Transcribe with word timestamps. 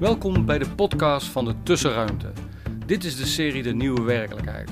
Welkom 0.00 0.46
bij 0.46 0.58
de 0.58 0.68
podcast 0.68 1.26
van 1.26 1.44
de 1.44 1.54
Tussenruimte. 1.62 2.32
Dit 2.86 3.04
is 3.04 3.16
de 3.16 3.26
serie 3.26 3.62
De 3.62 3.74
Nieuwe 3.74 4.02
Werkelijkheid. 4.02 4.70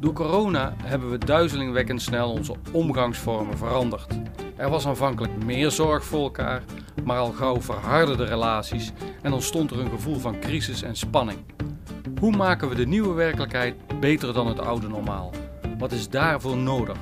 Door 0.00 0.12
corona 0.12 0.74
hebben 0.82 1.10
we 1.10 1.18
duizelingwekkend 1.18 2.02
snel 2.02 2.30
onze 2.30 2.54
omgangsvormen 2.72 3.58
veranderd. 3.58 4.14
Er 4.56 4.70
was 4.70 4.86
aanvankelijk 4.86 5.44
meer 5.44 5.70
zorg 5.70 6.04
voor 6.04 6.22
elkaar, 6.22 6.62
maar 7.04 7.18
al 7.18 7.30
gauw 7.30 7.60
verharden 7.60 8.16
de 8.16 8.24
relaties 8.24 8.92
en 9.22 9.32
ontstond 9.32 9.70
er 9.70 9.80
een 9.80 9.90
gevoel 9.90 10.18
van 10.18 10.40
crisis 10.40 10.82
en 10.82 10.96
spanning. 10.96 11.38
Hoe 12.20 12.36
maken 12.36 12.68
we 12.68 12.74
de 12.74 12.86
nieuwe 12.86 13.14
werkelijkheid 13.14 13.74
beter 14.00 14.32
dan 14.32 14.46
het 14.46 14.60
oude 14.60 14.88
normaal? 14.88 15.30
Wat 15.78 15.92
is 15.92 16.08
daarvoor 16.08 16.56
nodig? 16.56 16.96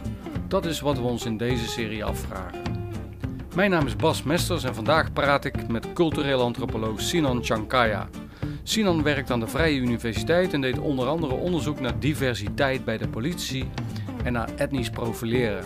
Dat 0.48 0.66
is 0.66 0.80
wat 0.80 0.96
we 0.96 1.04
ons 1.04 1.24
in 1.24 1.36
deze 1.36 1.68
serie 1.68 2.04
afvragen. 2.04 2.79
Mijn 3.54 3.70
naam 3.70 3.86
is 3.86 3.96
Bas 3.96 4.22
Mesters 4.22 4.64
en 4.64 4.74
vandaag 4.74 5.12
praat 5.12 5.44
ik 5.44 5.68
met 5.68 5.92
cultureel 5.92 6.40
antropoloog 6.40 7.00
Sinan 7.00 7.44
Chankaya. 7.44 8.08
Sinan 8.62 9.02
werkt 9.02 9.30
aan 9.30 9.40
de 9.40 9.46
Vrije 9.46 9.80
Universiteit 9.80 10.52
en 10.52 10.60
deed 10.60 10.78
onder 10.78 11.06
andere 11.06 11.34
onderzoek 11.34 11.80
naar 11.80 11.98
diversiteit 11.98 12.84
bij 12.84 12.98
de 12.98 13.08
politie 13.08 13.64
en 14.24 14.32
naar 14.32 14.48
etnisch 14.56 14.90
profileren. 14.90 15.64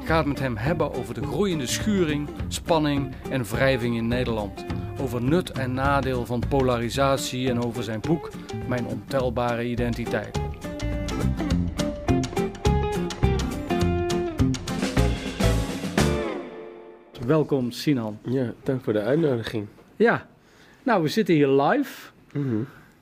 Ik 0.00 0.06
ga 0.06 0.16
het 0.16 0.26
met 0.26 0.38
hem 0.38 0.56
hebben 0.56 0.94
over 0.94 1.14
de 1.14 1.26
groeiende 1.26 1.66
schuring, 1.66 2.28
spanning 2.48 3.14
en 3.30 3.44
wrijving 3.44 3.96
in 3.96 4.08
Nederland. 4.08 4.64
Over 5.00 5.22
nut 5.22 5.50
en 5.50 5.74
nadeel 5.74 6.26
van 6.26 6.42
polarisatie 6.48 7.50
en 7.50 7.64
over 7.64 7.82
zijn 7.82 8.00
boek 8.00 8.30
Mijn 8.66 8.86
ontelbare 8.86 9.64
identiteit. 9.64 10.40
Welkom 17.28 17.70
Sinan. 17.70 18.18
Ja, 18.22 18.52
dank 18.62 18.82
voor 18.82 18.92
de 18.92 19.00
uitnodiging. 19.00 19.66
Ja, 19.96 20.26
nou 20.82 21.02
we 21.02 21.08
zitten 21.08 21.34
hier 21.34 21.48
live. 21.48 22.10
Mhm. 22.32 22.56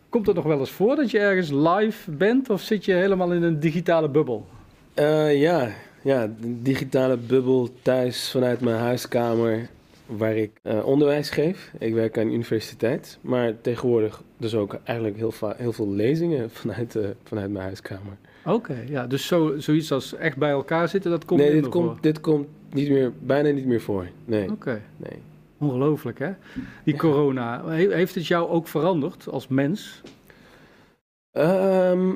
Komt 0.08 0.26
het 0.26 0.36
nog 0.36 0.44
wel 0.44 0.58
eens 0.58 0.70
voor 0.70 0.96
dat 0.96 1.10
je 1.10 1.18
ergens 1.18 1.50
live 1.50 2.10
bent 2.10 2.50
of 2.50 2.60
zit 2.60 2.84
je 2.84 2.92
helemaal 2.92 3.32
in 3.32 3.42
een 3.42 3.60
digitale 3.60 4.08
bubbel? 4.08 4.46
Eh, 4.94 5.40
ja, 5.40 5.70
ja, 6.02 6.22
een 6.22 6.62
digitale 6.62 7.16
bubbel 7.16 7.68
thuis 7.82 8.30
vanuit 8.30 8.60
mijn 8.60 8.78
huiskamer 8.78 9.68
waar 10.06 10.36
ik 10.36 10.50
eh, 10.62 10.86
onderwijs 10.86 11.30
geef. 11.30 11.72
Ik 11.78 11.94
werk 11.94 12.18
aan 12.18 12.26
de 12.26 12.32
universiteit, 12.32 13.18
maar 13.20 13.60
tegenwoordig 13.60 14.22
dus 14.36 14.54
ook 14.54 14.78
eigenlijk 14.84 15.16
heel, 15.56 15.72
veel 15.72 15.90
lezingen 15.90 16.50
vanuit, 16.60 16.96
eh, 16.96 17.08
vanuit 17.24 17.50
mijn 17.50 17.64
huiskamer. 17.64 18.16
Oké, 18.44 18.84
ja, 18.88 19.06
dus 19.06 19.26
zo, 19.26 19.54
zoiets 19.58 19.92
als 19.92 20.14
echt 20.14 20.36
bij 20.36 20.50
elkaar 20.50 20.88
zitten, 20.88 21.10
dat 21.10 21.24
komt 21.24 21.40
nee, 21.40 21.52
dit 21.52 21.68
komt, 21.68 22.02
dit 22.02 22.20
komt 22.20 22.46
niet 22.76 22.90
meer, 22.90 23.12
bijna 23.20 23.50
niet 23.50 23.66
meer 23.66 23.80
voor. 23.80 24.06
Nee. 24.24 24.50
Oké, 24.50 24.82
nee. 24.96 25.18
ongelooflijk 25.58 26.18
hè? 26.18 26.30
Die 26.84 26.96
corona, 26.96 27.64
he- 27.66 27.94
heeft 27.94 28.14
het 28.14 28.26
jou 28.26 28.48
ook 28.48 28.68
veranderd 28.68 29.28
als 29.28 29.48
mens? 29.48 30.02
Ehm, 31.32 32.08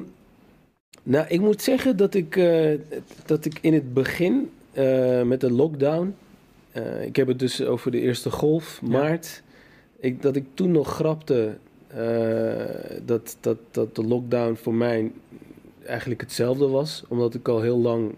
nou, 1.02 1.26
ik 1.28 1.40
moet 1.40 1.62
zeggen 1.62 1.96
dat 1.96 2.14
ik, 2.14 2.36
eh, 2.36 2.78
dat 3.26 3.44
ik 3.44 3.58
in 3.60 3.74
het 3.74 3.94
begin 3.94 4.50
eh, 4.72 5.22
met 5.22 5.40
de 5.40 5.50
lockdown, 5.52 6.14
eh, 6.72 7.04
ik 7.04 7.16
heb 7.16 7.26
het 7.26 7.38
dus 7.38 7.62
over 7.64 7.90
de 7.90 8.00
eerste 8.00 8.30
golf, 8.30 8.80
Ja. 8.82 8.88
maart, 8.88 9.42
ik, 9.98 10.22
dat 10.22 10.36
ik 10.36 10.44
toen 10.54 10.70
nog 10.70 10.88
grapte 10.94 11.56
dat, 13.04 13.36
dat, 13.40 13.56
dat 13.70 13.94
de 13.96 14.04
lockdown 14.04 14.54
voor 14.54 14.74
mij 14.74 15.12
eigenlijk 15.86 16.20
hetzelfde 16.20 16.68
was, 16.68 17.04
omdat 17.08 17.34
ik 17.34 17.48
al 17.48 17.60
heel 17.60 17.78
lang 17.78 18.14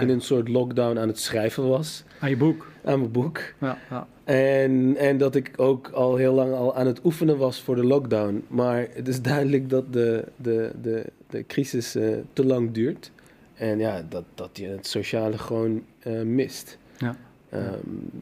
In 0.00 0.08
een 0.08 0.20
soort 0.20 0.48
lockdown 0.48 0.98
aan 0.98 1.08
het 1.08 1.18
schrijven 1.18 1.68
was 1.68 2.04
Aan 2.20 2.30
je 2.30 2.36
boek? 2.36 2.66
aan 2.84 2.98
mijn 2.98 3.10
boek. 3.12 3.40
Ja, 3.60 3.78
ja. 3.90 4.06
En, 4.24 4.96
en 4.96 5.18
dat 5.18 5.34
ik 5.34 5.50
ook 5.56 5.88
al 5.88 6.16
heel 6.16 6.32
lang 6.34 6.52
al 6.54 6.74
aan 6.74 6.86
het 6.86 7.04
oefenen 7.04 7.38
was 7.38 7.62
voor 7.62 7.74
de 7.74 7.84
lockdown. 7.84 8.44
Maar 8.48 8.86
het 8.90 9.08
is 9.08 9.22
duidelijk 9.32 9.70
dat 9.70 9.92
de, 9.92 10.24
de, 10.36 10.70
de, 10.82 11.04
de 11.30 11.46
crisis 11.46 11.94
eh, 11.94 12.08
te 12.32 12.46
lang 12.46 12.72
duurt. 12.72 13.10
En 13.54 13.78
ja, 13.78 14.04
dat, 14.08 14.24
dat 14.34 14.50
je 14.52 14.66
het 14.66 14.86
sociale 14.86 15.38
gewoon 15.38 15.82
eh, 15.98 16.22
mist. 16.22 16.78
Ja. 16.98 17.16
Ehm, 17.48 17.72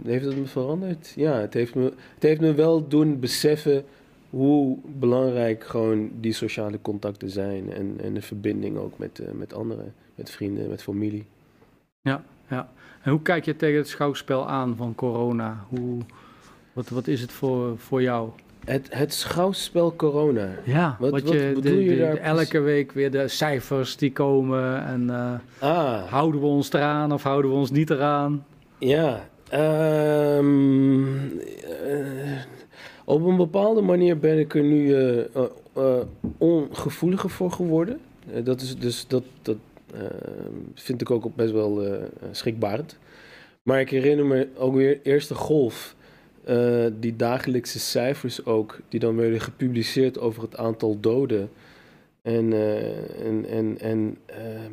heeft 0.04 0.24
het 0.24 0.36
me 0.36 0.46
veranderd? 0.46 1.12
Ja, 1.16 1.40
het 1.40 1.54
heeft 1.54 1.74
me, 1.74 1.92
het 2.14 2.22
heeft 2.22 2.40
me 2.40 2.54
wel 2.54 2.88
doen 2.88 3.20
beseffen 3.20 3.84
hoe 4.30 4.78
belangrijk 4.98 5.64
gewoon 5.64 6.10
die 6.20 6.32
sociale 6.32 6.78
contacten 6.82 7.30
zijn. 7.30 7.72
En, 7.72 7.94
en 8.02 8.14
de 8.14 8.22
verbinding 8.22 8.76
ook 8.76 8.98
met, 8.98 9.18
eh, 9.18 9.30
met 9.32 9.54
anderen, 9.54 9.94
met 10.14 10.30
vrienden, 10.30 10.68
met 10.68 10.82
familie. 10.82 11.24
Ja, 12.04 12.22
ja. 12.48 12.68
En 13.02 13.10
hoe 13.10 13.22
kijk 13.22 13.44
je 13.44 13.56
tegen 13.56 13.76
het 13.78 13.88
schouwspel 13.88 14.48
aan 14.48 14.76
van 14.76 14.94
corona? 14.94 15.64
Hoe, 15.68 15.98
wat, 16.72 16.88
wat 16.88 17.06
is 17.06 17.20
het 17.20 17.32
voor, 17.32 17.78
voor 17.78 18.02
jou? 18.02 18.28
Het, 18.64 18.86
het 18.90 19.14
schouwspel 19.14 19.96
corona. 19.96 20.48
Ja, 20.64 20.96
Wat- 20.98 21.10
wat, 21.10 21.22
bedoel 21.22 21.60
de- 21.62 21.84
je 21.84 21.90
de- 21.90 21.96
daar 21.96 22.16
elke 22.16 22.60
week 22.60 22.92
weer 22.92 23.10
de 23.10 23.28
cijfers 23.28 23.96
die 23.96 24.12
komen 24.12 24.84
en 24.86 25.10
eh, 25.10 25.32
Ah, 25.70 26.04
houden 26.10 26.40
we 26.40 26.46
ons 26.46 26.72
eraan 26.72 27.12
of 27.12 27.22
houden 27.22 27.50
we 27.50 27.56
ons 27.56 27.70
niet 27.70 27.90
eraan? 27.90 28.44
Ja, 28.78 29.28
ehm, 29.48 31.04
eh, 31.86 32.38
op 33.04 33.24
een 33.24 33.36
bepaalde 33.36 33.80
manier 33.80 34.18
ben 34.18 34.38
ik 34.38 34.54
er 34.54 34.62
nu 34.62 34.94
eh, 34.94 36.00
ongevoeliger 36.38 37.30
voor 37.30 37.50
geworden. 37.50 38.00
Dat 38.44 38.60
is 38.60 38.76
dus 38.78 39.06
dat, 39.06 39.22
dat 39.42 39.56
vind 40.74 41.00
ik 41.00 41.10
ook 41.10 41.34
best 41.34 41.52
wel 41.52 41.84
eh, 41.84 42.02
schrikbarend. 42.30 42.98
Maar 43.62 43.80
ik 43.80 43.90
herinner 43.90 44.26
me 44.26 44.48
ook 44.56 44.74
weer 44.74 45.00
eerste 45.02 45.34
golf. 45.34 45.94
eh, 46.44 46.86
die 47.00 47.16
dagelijkse 47.16 47.78
cijfers 47.78 48.44
ook, 48.44 48.80
die 48.88 49.00
dan 49.00 49.16
werden 49.16 49.40
gepubliceerd 49.40 50.18
over 50.18 50.42
het 50.42 50.56
aantal 50.56 51.00
doden. 51.00 51.50
En, 52.22 52.52
eh, 52.52 53.26
en, 53.26 53.46
en, 53.48 53.78
en 53.80 54.16
ehm, 54.26 54.72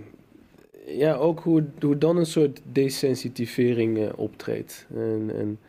ja, 0.98 1.14
ook 1.16 1.40
hoe, 1.40 1.64
hoe 1.80 1.98
dan 1.98 2.18
een 2.18 2.26
soort 2.26 2.62
desensitivering 2.72 4.12
optreedt. 4.14 4.88
En, 4.96 5.31
en, 5.36 5.60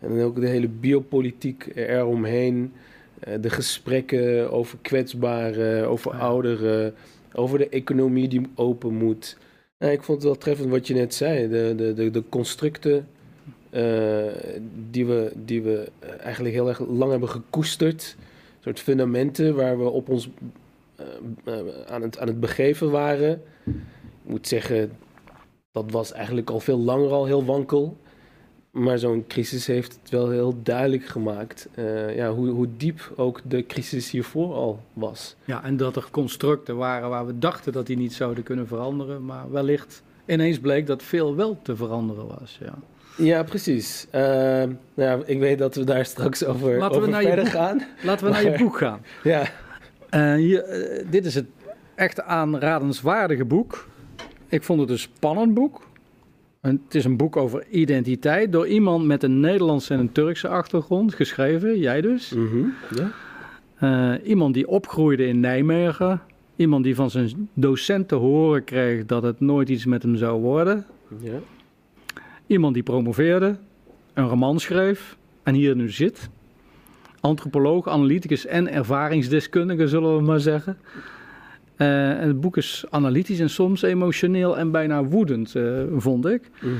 en 0.00 0.20
ook 0.20 0.40
de 0.40 0.48
hele 0.48 0.68
biopolitiek 0.68 1.70
eromheen. 1.74 2.72
de 3.40 3.50
gesprekken 3.50 4.50
over 4.52 4.78
kwetsbaren, 4.82 5.88
over 5.88 6.12
Ja. 6.12 6.18
ouderen, 6.18 6.94
over 7.32 7.58
de 7.58 7.68
economie 7.68 8.28
die 8.28 8.42
open 8.54 8.94
moet. 8.94 9.36
Ja, 9.78 9.88
ik 9.88 10.02
vond 10.02 10.18
het 10.18 10.26
wel 10.26 10.38
treffend 10.38 10.70
wat 10.70 10.86
je 10.86 10.94
net 10.94 11.14
zei. 11.14 11.48
De, 11.48 11.92
de, 11.94 12.10
de, 12.10 12.22
constructen 12.28 13.08
eh, 13.70 14.24
die 14.90 15.06
we, 15.06 15.32
die 15.44 15.62
we 15.62 15.88
eigenlijk 16.20 16.54
heel 16.54 16.68
erg 16.68 16.80
lang 16.88 17.10
hebben 17.10 17.28
gekoesterd. 17.28 18.16
Een 18.18 18.62
soort 18.62 18.80
fundamenten 18.80 19.54
waar 19.54 19.78
we 19.78 19.88
op 19.88 20.08
ons 20.08 20.30
eh, 20.96 21.04
eh, 21.44 21.66
aan, 21.86 22.02
het, 22.02 22.18
aan 22.18 22.26
het 22.26 22.40
begeven 22.40 22.90
waren. 22.90 23.42
Ik 23.64 24.30
moet 24.30 24.48
zeggen, 24.48 24.92
dat 25.72 25.90
was 25.90 26.12
eigenlijk 26.12 26.50
al 26.50 26.60
veel 26.60 26.78
langer 26.78 27.10
al 27.10 27.26
heel 27.26 27.44
wankel. 27.44 27.96
Maar 28.70 28.98
zo'n 28.98 29.24
crisis 29.28 29.66
heeft 29.66 29.98
het 30.02 30.10
wel 30.10 30.30
heel 30.30 30.54
duidelijk 30.62 31.06
gemaakt 31.06 31.68
eh, 31.74 32.16
ja, 32.16 32.30
hoe, 32.32 32.48
hoe 32.48 32.68
diep 32.76 33.12
ook 33.16 33.40
de 33.44 33.66
crisis 33.66 34.10
hiervoor 34.10 34.54
al 34.54 34.80
was. 34.92 35.36
Ja, 35.44 35.64
en 35.64 35.76
dat 35.76 35.96
er 35.96 36.06
constructen 36.10 36.76
waren 36.76 37.08
waar 37.08 37.26
we 37.26 37.38
dachten 37.38 37.72
dat 37.72 37.86
die 37.86 37.96
niet 37.96 38.12
zouden 38.12 38.44
kunnen 38.44 38.66
veranderen, 38.66 39.24
maar 39.24 39.50
wellicht 39.50 40.02
ineens 40.26 40.58
bleek 40.58 40.86
dat 40.86 41.02
veel 41.02 41.36
wel 41.36 41.58
te 41.62 41.76
veranderen 41.76 42.26
was. 42.38 42.58
Ja. 42.62 42.74
Ja, 43.16 43.42
precies. 43.42 44.06
Eh, 44.10 44.20
nou 44.22 44.74
ja, 44.94 45.18
ik 45.24 45.38
weet 45.38 45.58
dat 45.58 45.74
we 45.74 45.84
daar 45.84 46.04
straks 46.04 46.44
over, 46.44 46.78
Laten 46.78 46.90
we 46.90 46.96
over 46.96 47.08
naar 47.10 47.20
je 47.22 47.26
verder 47.26 47.44
boek- 47.44 47.52
gaan. 47.52 47.82
Laten 48.02 48.26
we 48.26 48.32
naar 48.32 48.50
je 48.50 48.58
boek 48.58 48.76
gaan. 48.78 49.00
Ja, 49.22 49.42
Eh, 50.10 50.34
hier, 50.34 50.64
dit 51.10 51.24
is 51.26 51.34
het 51.34 51.46
echt 51.94 52.22
aanradenswaardige 52.22 53.44
boek. 53.44 53.86
Ik 54.48 54.62
vond 54.62 54.80
het 54.80 54.90
een 54.90 54.98
spannend 54.98 55.54
boek. 55.54 55.88
Het 56.60 56.94
is 56.94 57.04
een 57.04 57.16
boek 57.16 57.36
over 57.36 57.66
identiteit 57.66 58.52
door 58.52 58.66
iemand 58.66 59.04
met 59.04 59.22
een 59.22 59.40
Nederlandse 59.40 59.94
en 59.94 60.00
een 60.00 60.12
Turkse 60.12 60.48
achtergrond 60.48 61.14
geschreven, 61.14 61.78
jij 61.78 62.00
dus. 62.00 62.32
Mhm, 62.32 62.64
ja. 62.94 63.10
Eh, 63.76 64.28
iemand 64.28 64.54
die 64.54 64.68
opgroeide 64.68 65.26
in 65.26 65.40
Nijmegen. 65.40 66.20
Iemand 66.56 66.84
die 66.84 66.94
van 66.94 67.10
zijn 67.10 67.48
docent 67.54 68.08
te 68.08 68.14
horen 68.14 68.64
kreeg 68.64 69.06
dat 69.06 69.22
het 69.22 69.40
nooit 69.40 69.68
iets 69.68 69.84
met 69.84 70.02
hem 70.02 70.16
zou 70.16 70.40
worden. 70.40 70.86
ja. 71.20 71.38
Iemand 72.46 72.74
die 72.74 72.82
promoveerde, 72.82 73.56
een 74.14 74.28
roman 74.28 74.60
schreef 74.60 75.16
en 75.42 75.54
hier 75.54 75.76
nu 75.76 75.90
zit. 75.90 76.28
Antropoloog, 77.20 77.88
analyticus 77.88 78.46
en 78.46 78.72
ervaringsdeskundige, 78.72 79.88
zullen 79.88 80.16
we 80.16 80.22
maar 80.22 80.40
zeggen. 80.40 80.78
En 81.86 82.26
het 82.28 82.40
boek 82.40 82.56
is 82.56 82.84
analytisch 82.90 83.40
en 83.40 83.50
soms 83.50 83.82
emotioneel 83.82 84.58
en 84.58 84.70
bijna 84.70 85.04
woedend, 85.04 85.54
eh, 85.54 85.82
vond 85.96 86.26
ik. 86.26 86.50
Mhm. 86.60 86.74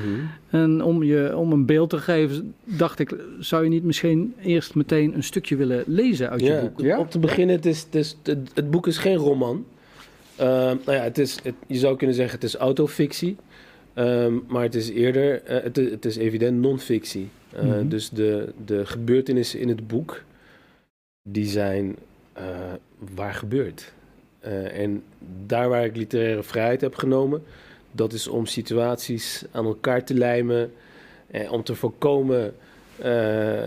En 0.50 0.82
om, 0.82 1.02
je, 1.02 1.36
om 1.36 1.52
een 1.52 1.66
beeld 1.66 1.90
te 1.90 1.98
geven, 1.98 2.54
dacht 2.64 2.98
ik, 2.98 3.14
zou 3.38 3.64
je 3.64 3.70
niet 3.70 3.84
misschien 3.84 4.34
eerst 4.42 4.74
meteen 4.74 5.14
een 5.14 5.22
stukje 5.22 5.56
willen 5.56 5.82
lezen 5.86 6.30
uit 6.30 6.40
je 6.40 6.46
Ja, 6.46 6.60
boek? 6.76 6.98
Om 6.98 7.08
te 7.08 7.18
beginnen, 7.18 7.56
het, 7.56 7.66
is, 7.66 7.82
het, 7.82 7.94
is, 7.94 8.16
het, 8.22 8.38
het 8.54 8.70
boek 8.70 8.86
is 8.86 8.98
geen 8.98 9.16
roman. 9.16 9.64
Ehm, 10.36 10.76
nou 10.84 10.92
ja, 10.92 11.02
het 11.02 11.18
is, 11.18 11.38
het, 11.42 11.54
je 11.66 11.78
zou 11.78 11.96
kunnen 11.96 12.16
zeggen 12.16 12.34
het 12.34 12.44
is 12.44 12.54
autofictie. 12.56 13.36
Ehm, 13.94 14.34
maar 14.48 14.62
het 14.62 14.74
is 14.74 14.90
eerder, 14.90 15.42
eh, 15.42 15.62
het, 15.62 15.78
is- 15.78 15.90
het 15.90 16.04
is 16.04 16.16
evident 16.16 16.60
non-fictie. 16.60 17.28
Mhm. 17.62 17.88
Dus 17.88 18.10
de, 18.10 18.52
de 18.64 18.86
gebeurtenissen 18.86 19.60
in 19.60 19.68
het 19.68 19.86
boek, 19.88 20.22
die 21.22 21.46
zijn 21.46 21.96
waar 23.14 23.34
gebeurt. 23.34 23.92
Eh, 24.40 24.78
en 24.82 25.02
daar 25.46 25.68
waar 25.68 25.84
ik 25.84 25.96
literaire 25.96 26.42
vrijheid 26.42 26.80
heb 26.80 26.94
genomen, 26.94 27.42
dat 27.92 28.12
is 28.12 28.28
om 28.28 28.46
situaties 28.46 29.44
aan 29.50 29.64
elkaar 29.66 30.04
te 30.04 30.14
lijmen. 30.14 30.72
En 31.30 31.50
om 31.50 31.62
te 31.62 31.74
voorkomen 31.74 32.54
eh, 32.98 33.62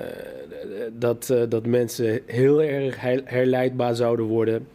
dat, 0.92 1.30
eh, 1.30 1.42
dat 1.50 1.66
mensen 1.66 2.22
heel 2.26 2.62
erg 2.62 3.02
her- 3.02 3.22
herleidbaar 3.26 3.96
zouden 3.96 4.26
worden. 4.26 4.68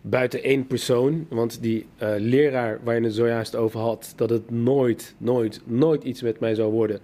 Buiten 0.00 0.42
één 0.42 0.66
persoon. 0.66 1.26
Want 1.28 1.62
die 1.62 1.86
eh, 1.96 2.14
leraar 2.18 2.80
waar 2.82 2.94
je 2.94 3.04
het 3.04 3.14
zojuist 3.14 3.56
over 3.56 3.80
had, 3.80 4.12
dat 4.16 4.30
het 4.30 4.50
nooit, 4.50 5.14
nooit, 5.18 5.60
nooit 5.64 6.04
iets 6.04 6.22
met 6.22 6.40
mij 6.40 6.54
zou 6.54 6.72
worden. 6.72 7.00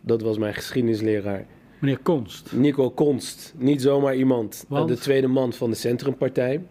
Dat 0.00 0.22
was 0.22 0.38
mijn 0.38 0.54
geschiedenisleraar. 0.54 1.46
Meneer 1.78 1.98
Konst. 1.98 2.52
Nico 2.52 2.90
Konst, 2.90 3.54
niet 3.58 3.82
zomaar 3.82 4.14
iemand. 4.16 4.64
Want? 4.68 4.88
De 4.88 4.96
tweede 4.98 5.26
man 5.26 5.52
van 5.52 5.70
de 5.70 5.76
Centrumpartij. 5.76 6.62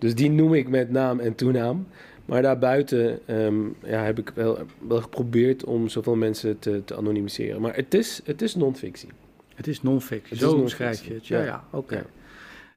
Dus 0.00 0.14
die 0.14 0.30
noem 0.30 0.54
ik 0.54 0.68
met 0.68 0.90
naam 0.90 1.20
en 1.20 1.34
toenaam. 1.34 1.86
Maar 2.24 2.42
daarbuiten 2.42 3.18
ehm, 3.26 3.64
ja, 3.84 4.02
heb 4.04 4.18
ik 4.18 4.32
wel, 4.34 4.58
wel 4.88 5.00
geprobeerd 5.00 5.64
om 5.64 5.88
zoveel 5.88 6.16
mensen 6.16 6.58
te, 6.58 6.82
te 6.84 6.96
anonimiseren. 6.96 7.60
Maar 7.60 7.74
het 7.76 7.94
is, 7.94 8.20
het 8.24 8.42
is 8.42 8.54
non-fictie. 8.54 9.08
Het 9.54 9.66
is 9.66 9.82
is 10.30 10.38
Zo 10.38 10.62
beschrijf 10.62 11.04
je 11.04 11.14
het. 11.14 11.26
Ja, 11.26 11.38
Ja. 11.38 11.44
ja, 11.44 11.64
oké. 11.70 11.94
Ja. 11.94 12.04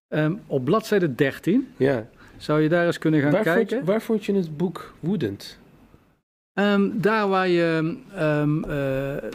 Ehm, 0.07 0.35
op 0.47 0.65
bladzijde 0.65 1.15
13 1.15 1.67
Ja. 1.77 2.07
zou 2.37 2.61
je 2.61 2.69
daar 2.69 2.85
eens 2.85 2.97
kunnen 2.97 3.21
gaan 3.21 3.31
Waar, 3.31 3.43
kijken. 3.43 3.85
waar 3.85 4.01
vond 4.01 4.25
je 4.25 4.33
het 4.33 4.57
boek 4.57 4.93
woedend? 4.99 5.59
Ehm, 6.53 6.89
daar 6.93 7.27
waar 7.27 7.47
je 7.47 7.97
eh, 8.13 9.29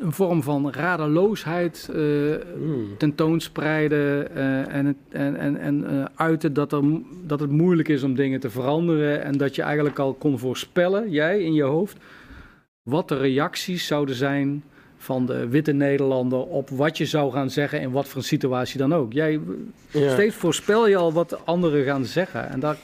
een 0.00 0.12
vorm 0.12 0.42
van 0.42 0.72
radeloosheid 0.72 1.88
Hmm. 1.92 2.96
tentoonspreiden 2.98 4.34
eh, 4.36 4.74
en, 4.74 4.96
en, 5.08 5.36
en, 5.36 5.56
en 5.56 5.86
eh, 5.90 6.04
uiten 6.14 6.52
dat, 6.52 6.72
er, 6.72 6.82
dat 7.24 7.40
het 7.40 7.50
moeilijk 7.50 7.88
is 7.88 8.02
om 8.02 8.14
dingen 8.14 8.40
te 8.40 8.50
veranderen 8.50 9.22
en 9.22 9.38
dat 9.38 9.54
je 9.54 9.62
eigenlijk 9.62 9.98
al 9.98 10.14
kon 10.14 10.38
voorspellen, 10.38 11.10
jij 11.10 11.42
in 11.42 11.54
je 11.54 11.62
hoofd, 11.62 11.96
wat 12.82 13.08
de 13.08 13.16
reacties 13.16 13.86
zouden 13.86 14.14
zijn 14.14 14.64
van 15.06 15.26
de 15.26 15.48
witte 15.48 15.72
Nederlander 15.72 16.38
op 16.38 16.68
wat 16.70 16.98
je 16.98 17.06
zou 17.06 17.32
gaan 17.32 17.50
zeggen 17.50 17.80
in 17.80 17.90
wat 17.90 18.06
voor 18.08 18.16
een 18.16 18.26
situatie 18.26 18.78
dan 18.78 18.94
ook. 18.94 19.12
Jij 19.12 19.40
Ja. 19.90 20.12
steeds 20.12 20.34
voorspel 20.34 20.88
je 20.88 20.96
al 20.96 21.12
wat 21.12 21.30
de 21.30 21.38
anderen 21.44 21.84
gaan 21.84 22.04
zeggen 22.04 22.48
en 22.50 22.60
daar 22.60 22.76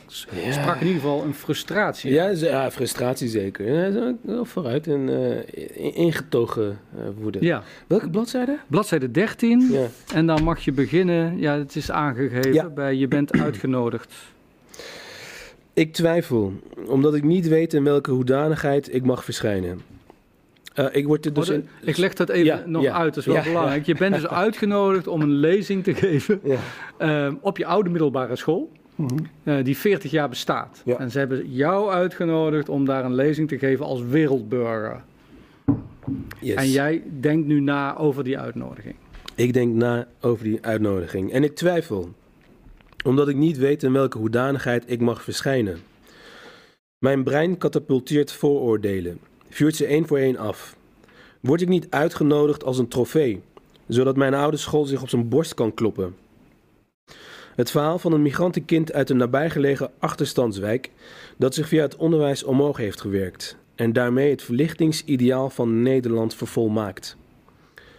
Ja. 0.45 0.53
sprak 0.53 0.75
in 0.81 0.87
ieder 0.87 1.01
geval 1.03 1.23
een 1.25 1.35
frustratie. 1.35 2.13
Ja, 2.13 2.29
ja, 2.29 2.71
frustratie 2.71 3.29
zeker. 3.29 3.73
Ja, 3.75 4.15
wel 4.21 4.45
vooruit 4.45 4.87
en 4.87 5.09
eh, 5.09 5.37
in- 5.85 5.95
ingetogen 5.95 6.79
woede. 7.21 7.39
Ja, 7.41 7.63
Welke 7.87 8.11
bladzijde? 8.11 8.59
bladzijde 8.67 9.11
13 9.11 9.69
Ja. 9.73 9.87
en 10.15 10.27
dan 10.27 10.43
mag 10.43 10.65
je 10.65 10.73
beginnen. 10.73 11.39
Ja, 11.39 11.59
het 11.59 11.77
is 11.77 11.91
aangegeven 11.91 12.75
bij 12.75 12.95
je 12.95 13.09
bent 13.09 13.33
uitgenodigd. 13.33 14.13
Ik 15.75 15.93
twijfel, 15.93 16.53
omdat 16.87 17.15
ik 17.15 17.23
niet 17.25 17.49
weet 17.49 17.75
in 17.75 17.85
welke 17.85 18.11
hoedanigheid 18.11 18.95
ik 18.95 19.05
mag 19.05 19.25
verschijnen. 19.25 19.81
Eh, 20.75 20.87
ik 20.93 21.07
word 21.07 21.25
er 21.27 21.33
dus 21.33 21.49
Oh, 21.51 21.55
in... 21.55 21.69
Ik 21.83 21.97
leg 21.97 22.15
dat 22.15 22.29
even 22.29 22.45
Ja, 22.47 22.63
nog 22.67 22.83
ja, 22.83 22.93
uit, 22.95 23.15
dat 23.15 23.17
is 23.17 23.27
wel 23.27 23.35
ja, 23.35 23.43
belangrijk. 23.43 23.87
Je 23.87 23.95
bent 23.95 24.15
dus 24.15 24.27
uitgenodigd 24.45 25.07
om 25.07 25.21
een 25.21 25.33
lezing 25.33 25.85
te 25.85 25.95
geven 25.95 26.41
Ja. 26.45 26.57
ehm, 26.99 27.35
op 27.41 27.59
je 27.59 27.67
oude 27.67 27.91
middelbare 27.91 28.37
school, 28.37 28.71
eh, 29.43 29.65
die 29.65 29.77
40 29.77 30.11
jaar 30.11 30.29
bestaat. 30.29 30.83
En 30.99 31.11
ze 31.11 31.19
hebben 31.19 31.51
jou 31.53 31.91
uitgenodigd 31.91 32.69
om 32.69 32.85
daar 32.85 33.05
een 33.05 33.15
lezing 33.15 33.49
te 33.49 33.59
geven 33.59 33.85
als 33.85 34.03
wereldburger. 34.03 35.03
Yes. 36.41 36.55
En 36.55 36.71
jij 36.71 37.03
denkt 37.21 37.47
nu 37.47 37.61
na 37.61 37.97
over 37.97 38.25
die 38.25 38.39
uitnodiging. 38.39 38.95
Ik 39.35 39.53
denk 39.53 39.75
na 39.75 40.07
over 40.21 40.45
die 40.45 40.59
uitnodiging. 40.63 41.33
En 41.33 41.45
ik 41.45 41.55
twijfel, 41.55 42.13
omdat 43.05 43.29
ik 43.29 43.37
niet 43.37 43.59
weet 43.59 43.83
in 43.83 43.93
welke 43.93 44.19
hoedanigheid 44.19 44.85
ik 44.87 45.01
mag 45.01 45.23
verschijnen. 45.23 45.79
Mijn 46.99 47.23
brein 47.25 47.59
katapulteert 47.59 48.33
vooroordelen, 48.33 49.19
vuurt 49.53 49.77
ze 49.77 49.87
één 49.87 50.07
voor 50.07 50.19
één 50.19 50.37
af. 50.37 50.77
Word 51.41 51.61
ik 51.61 51.69
niet 51.69 51.87
uitgenodigd 51.91 52.65
als 52.65 52.79
een 52.79 52.89
trofee, 52.89 53.43
zodat 53.87 54.17
mijn 54.17 54.35
oude 54.35 54.57
school 54.57 54.85
zich 54.85 55.03
op 55.03 55.09
zijn 55.09 55.29
borst 55.29 55.55
kan 55.55 55.75
kloppen? 55.75 56.17
Het 57.55 57.71
verhaal 57.71 57.99
van 57.99 58.13
een 58.13 58.23
migrantenkind 58.23 58.93
uit 58.93 59.11
een 59.11 59.17
nabijgelegen 59.17 59.91
achterstandswijk 59.99 60.91
dat 61.37 61.55
zich 61.55 61.69
via 61.69 61.83
het 61.83 61.97
onderwijs 61.97 62.43
omhoog 62.43 62.77
heeft 62.77 63.01
gewerkt 63.01 63.57
en 63.75 63.93
daarmee 63.93 64.31
het 64.31 64.43
verlichtingsideaal 64.43 65.51
van 65.51 65.83
Nederland 65.83 66.35
vervolmaakt. 66.35 67.17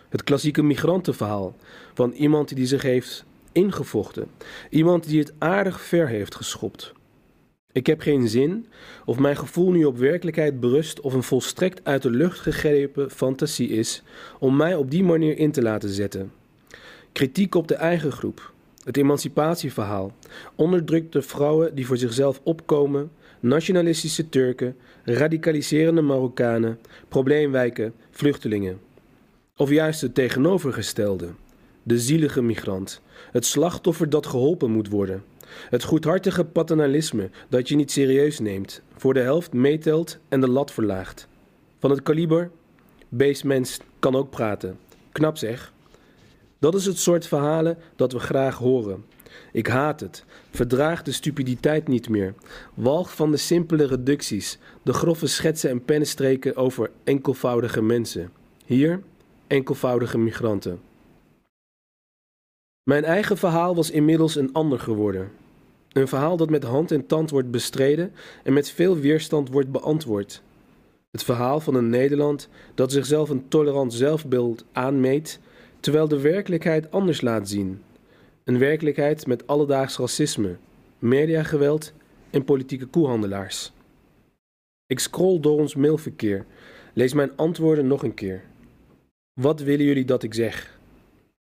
Het 0.09 0.23
klassieke 0.23 0.63
migrantenverhaal 0.63 1.55
van 1.93 2.11
iemand 2.11 2.55
die 2.55 2.65
zich 2.65 2.81
heeft 2.81 3.25
ingevochten. 3.51 4.27
Iemand 4.69 5.07
die 5.07 5.19
het 5.19 5.33
aardig 5.37 5.81
ver 5.81 6.07
heeft 6.07 6.35
geschopt. 6.35 6.93
Ik 7.73 7.87
heb 7.87 8.01
geen 8.01 8.27
zin 8.27 8.65
of 9.05 9.19
mijn 9.19 9.37
gevoel 9.37 9.71
nu 9.71 9.85
op 9.85 9.97
werkelijkheid 9.97 10.59
berust 10.59 11.01
of 11.01 11.13
een 11.13 11.23
volstrekt 11.23 11.81
uit 11.83 12.01
de 12.01 12.09
lucht 12.09 12.39
gegrepen 12.39 13.11
fantasie 13.11 13.69
is 13.69 14.03
om 14.39 14.55
mij 14.55 14.75
op 14.75 14.91
die 14.91 15.03
manier 15.03 15.37
in 15.37 15.51
te 15.51 15.61
laten 15.61 15.89
zetten. 15.89 16.31
Kritiek 17.11 17.55
op 17.55 17.67
de 17.67 17.75
eigen 17.75 18.11
groep. 18.11 18.53
Het 18.83 18.97
emancipatieverhaal. 18.97 20.11
Onderdrukte 20.55 21.21
vrouwen 21.21 21.75
die 21.75 21.85
voor 21.85 21.97
zichzelf 21.97 22.41
opkomen. 22.43 23.11
Nationalistische 23.39 24.29
Turken. 24.29 24.75
Radicaliserende 25.03 26.01
Marokkanen. 26.01 26.79
Probleemwijken. 27.07 27.93
Vluchtelingen. 28.11 28.79
Of 29.55 29.69
juist 29.69 30.01
het 30.01 30.15
tegenovergestelde. 30.15 31.29
De 31.83 31.99
zielige 31.99 32.41
migrant. 32.41 33.01
Het 33.31 33.45
slachtoffer 33.45 34.09
dat 34.09 34.25
geholpen 34.25 34.71
moet 34.71 34.89
worden. 34.89 35.23
Het 35.69 35.83
goedhartige 35.83 36.45
paternalisme 36.45 37.29
dat 37.49 37.69
je 37.69 37.75
niet 37.75 37.91
serieus 37.91 38.39
neemt, 38.39 38.81
voor 38.97 39.13
de 39.13 39.19
helft 39.19 39.53
meetelt 39.53 40.17
en 40.29 40.41
de 40.41 40.49
lat 40.49 40.71
verlaagt. 40.71 41.27
Van 41.79 41.89
het 41.89 42.03
kaliber, 42.03 42.51
beestmens 43.09 43.79
kan 43.99 44.15
ook 44.15 44.29
praten. 44.29 44.77
Knap 45.11 45.37
zeg. 45.37 45.73
Dat 46.59 46.75
is 46.75 46.85
het 46.85 46.97
soort 46.97 47.27
verhalen 47.27 47.77
dat 47.95 48.11
we 48.11 48.19
graag 48.19 48.57
horen. 48.57 49.05
Ik 49.51 49.67
haat 49.67 49.99
het, 49.99 50.25
verdraag 50.51 51.01
de 51.01 51.11
stupiditeit 51.11 51.87
niet 51.87 52.09
meer. 52.09 52.33
Walg 52.73 53.15
van 53.15 53.31
de 53.31 53.37
simpele 53.37 53.85
reducties, 53.85 54.57
de 54.81 54.93
grove 54.93 55.27
schetsen 55.27 55.69
en 55.69 55.85
pennenstreken 55.85 56.55
over 56.55 56.91
enkelvoudige 57.03 57.81
mensen. 57.81 58.31
Hier 58.65 59.01
enkelvoudige 59.47 60.17
migranten. 60.17 60.81
Mijn 62.83 63.03
eigen 63.03 63.37
verhaal 63.37 63.75
was 63.75 63.91
inmiddels 63.91 64.35
een 64.35 64.53
ander 64.53 64.79
geworden. 64.79 65.31
Een 65.93 66.07
verhaal 66.07 66.37
dat 66.37 66.49
met 66.49 66.63
hand 66.63 66.91
en 66.91 67.05
tand 67.05 67.29
wordt 67.29 67.51
bestreden 67.51 68.11
en 68.43 68.53
met 68.53 68.69
veel 68.69 68.97
weerstand 68.97 69.49
wordt 69.49 69.71
beantwoord. 69.71 70.41
Het 71.11 71.23
verhaal 71.23 71.59
van 71.59 71.75
een 71.75 71.89
Nederland 71.89 72.49
dat 72.75 72.91
zichzelf 72.91 73.29
een 73.29 73.47
tolerant 73.47 73.93
zelfbeeld 73.93 74.65
aanmeet, 74.71 75.39
terwijl 75.79 76.07
de 76.07 76.19
werkelijkheid 76.19 76.91
anders 76.91 77.21
laat 77.21 77.49
zien. 77.49 77.81
Een 78.43 78.57
werkelijkheid 78.57 79.27
met 79.27 79.47
alledaags 79.47 79.97
racisme, 79.97 80.55
mediageweld 80.99 81.93
en 82.29 82.43
politieke 82.43 82.85
koehandelaars. 82.85 83.71
Ik 84.85 84.99
scroll 84.99 85.39
door 85.39 85.59
ons 85.59 85.75
mailverkeer, 85.75 86.45
lees 86.93 87.13
mijn 87.13 87.35
antwoorden 87.35 87.87
nog 87.87 88.03
een 88.03 88.13
keer. 88.13 88.43
Wat 89.33 89.61
willen 89.61 89.85
jullie 89.85 90.05
dat 90.05 90.23
ik 90.23 90.33
zeg? 90.33 90.79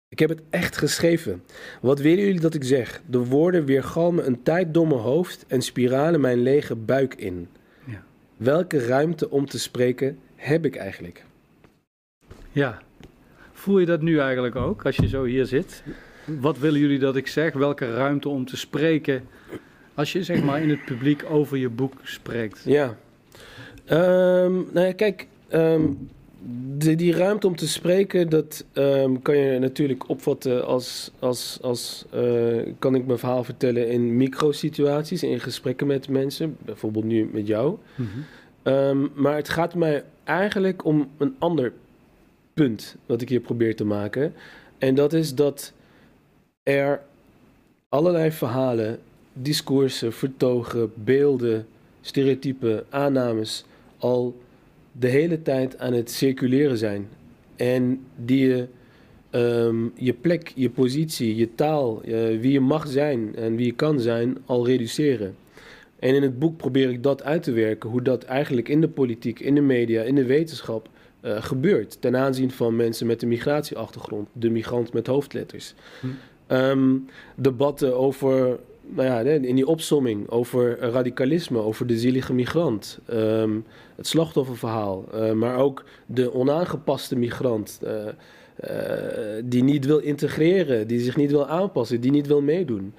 Ik 0.08 0.18
heb 0.18 0.28
het 0.28 0.42
echt 0.50 0.76
geschreven. 0.76 1.42
Wat 1.80 2.00
willen 2.00 2.24
jullie 2.24 2.40
dat 2.40 2.54
ik 2.54 2.64
zeg? 2.64 3.00
De 3.06 3.18
woorden 3.18 3.64
weergalmen 3.64 4.26
een 4.26 4.42
tijd 4.42 4.72
mijn 4.72 4.90
hoofd 4.90 5.44
en 5.46 5.62
spiralen 5.62 6.20
mijn 6.20 6.42
lege 6.42 6.74
buik 6.74 7.14
in. 7.14 7.48
Ja. 7.84 8.04
Welke 8.36 8.86
ruimte 8.86 9.30
om 9.30 9.46
te 9.46 9.58
spreken 9.58 10.18
heb 10.34 10.64
ik 10.64 10.76
eigenlijk? 10.76 11.24
Ja. 12.52 12.82
Voel 13.52 13.78
je 13.78 13.86
dat 13.86 14.02
nu 14.02 14.18
eigenlijk 14.18 14.56
ook, 14.56 14.84
als 14.84 14.96
je 14.96 15.08
zo 15.08 15.24
hier 15.24 15.46
zit? 15.46 15.82
Wat 16.24 16.58
willen 16.58 16.80
jullie 16.80 16.98
dat 16.98 17.16
ik 17.16 17.26
zeg? 17.26 17.52
Welke 17.52 17.94
ruimte 17.94 18.28
om 18.28 18.46
te 18.46 18.56
spreken? 18.56 19.28
Als 19.94 20.12
je 20.12 20.22
zeg 20.22 20.42
maar 20.42 20.62
in 20.62 20.70
het 20.70 20.84
publiek 20.84 21.24
over 21.28 21.56
je 21.56 21.68
boek 21.68 21.92
spreekt. 22.02 22.62
Ja. 22.64 22.96
Ehm, 23.84 24.52
nou 24.72 24.86
ja, 24.86 24.92
kijk, 24.92 25.26
ehm, 25.48 25.82
de, 26.78 26.94
die 26.94 27.12
ruimte 27.12 27.46
om 27.46 27.56
te 27.56 27.68
spreken, 27.68 28.28
dat 28.28 28.64
ehm, 28.72 29.16
kan 29.22 29.36
je 29.36 29.58
natuurlijk 29.58 30.08
opvatten 30.08 30.66
als, 30.66 31.10
als, 31.18 31.58
als 31.62 32.04
eh, 32.10 32.72
kan 32.78 32.94
ik 32.94 33.06
mijn 33.06 33.18
verhaal 33.18 33.44
vertellen 33.44 33.88
in 33.88 34.16
microsituaties, 34.16 35.22
in 35.22 35.40
gesprekken 35.40 35.86
met 35.86 36.08
mensen, 36.08 36.56
bijvoorbeeld 36.64 37.04
nu 37.04 37.28
met 37.32 37.46
jou. 37.46 37.76
Mhm. 37.94 38.08
Ehm, 38.62 39.06
maar 39.14 39.36
het 39.36 39.48
gaat 39.48 39.74
mij 39.74 40.04
eigenlijk 40.24 40.84
om 40.84 41.08
een 41.18 41.34
ander 41.38 41.72
punt 42.54 42.96
wat 43.06 43.20
ik 43.20 43.28
hier 43.28 43.40
probeer 43.40 43.76
te 43.76 43.84
maken. 43.84 44.34
En 44.78 44.94
dat 44.94 45.12
is 45.12 45.34
dat 45.34 45.72
er 46.62 47.00
allerlei 47.88 48.30
verhalen, 48.30 48.98
discoursen, 49.32 50.12
vertogen, 50.12 50.92
beelden, 50.94 51.66
stereotypen, 52.00 52.84
aannames 52.90 53.64
al 53.98 54.36
de 54.98 55.08
hele 55.08 55.42
tijd 55.42 55.78
aan 55.78 55.92
het 55.92 56.10
circuleren 56.10 56.78
zijn. 56.78 57.08
En 57.56 58.00
die 58.16 58.48
je 58.48 58.66
ehm, 59.30 59.84
je 59.94 60.12
plek, 60.12 60.52
je 60.54 60.70
positie, 60.70 61.36
je 61.36 61.54
taal, 61.54 62.02
eh, 62.02 62.12
wie 62.40 62.52
je 62.52 62.60
mag 62.60 62.86
zijn 62.86 63.36
en 63.36 63.56
wie 63.56 63.66
je 63.66 63.72
kan 63.72 64.00
zijn, 64.00 64.36
al 64.46 64.66
reduceren. 64.66 65.36
En 65.98 66.14
in 66.14 66.22
het 66.22 66.38
boek 66.38 66.56
probeer 66.56 66.90
ik 66.90 67.02
dat 67.02 67.22
uit 67.22 67.42
te 67.42 67.52
werken, 67.52 67.90
hoe 67.90 68.02
dat 68.02 68.24
eigenlijk 68.24 68.68
in 68.68 68.80
de 68.80 68.88
politiek, 68.88 69.40
in 69.40 69.54
de 69.54 69.60
media, 69.60 70.02
in 70.02 70.14
de 70.14 70.24
wetenschap 70.24 70.88
uh, 71.22 71.42
gebeurt. 71.42 72.00
Ten 72.00 72.16
aanzien 72.16 72.50
van 72.50 72.76
mensen 72.76 73.06
met 73.06 73.22
een 73.22 73.28
migratieachtergrond, 73.28 74.28
de 74.32 74.50
migrant 74.50 74.92
met 74.92 75.06
hoofdletters. 75.06 75.74
Hm. 76.00 76.06
Ehm, 76.46 76.94
debatten 77.34 77.96
over, 77.96 78.58
nou 78.82 79.08
ja, 79.08 79.20
in 79.20 79.54
die 79.54 79.66
opsomming, 79.66 80.28
over 80.28 80.78
radicalisme, 80.78 81.58
over 81.58 81.86
de 81.86 81.98
zielige 81.98 82.34
migrant. 82.34 82.98
Ehm, 83.06 83.50
het 83.96 84.06
slachtofferverhaal, 84.06 85.04
uh, 85.14 85.32
maar 85.32 85.56
ook 85.56 85.84
de 86.06 86.34
onaangepaste 86.34 87.16
migrant. 87.16 87.80
Uh, 87.84 87.90
die 89.44 89.62
niet 89.62 89.86
wil 89.86 89.98
integreren, 89.98 90.86
die 90.86 91.00
zich 91.00 91.16
niet 91.16 91.30
wil 91.30 91.46
aanpassen, 91.46 92.00
die 92.00 92.10
niet 92.10 92.26
wil 92.26 92.42
meedoen. 92.42 92.94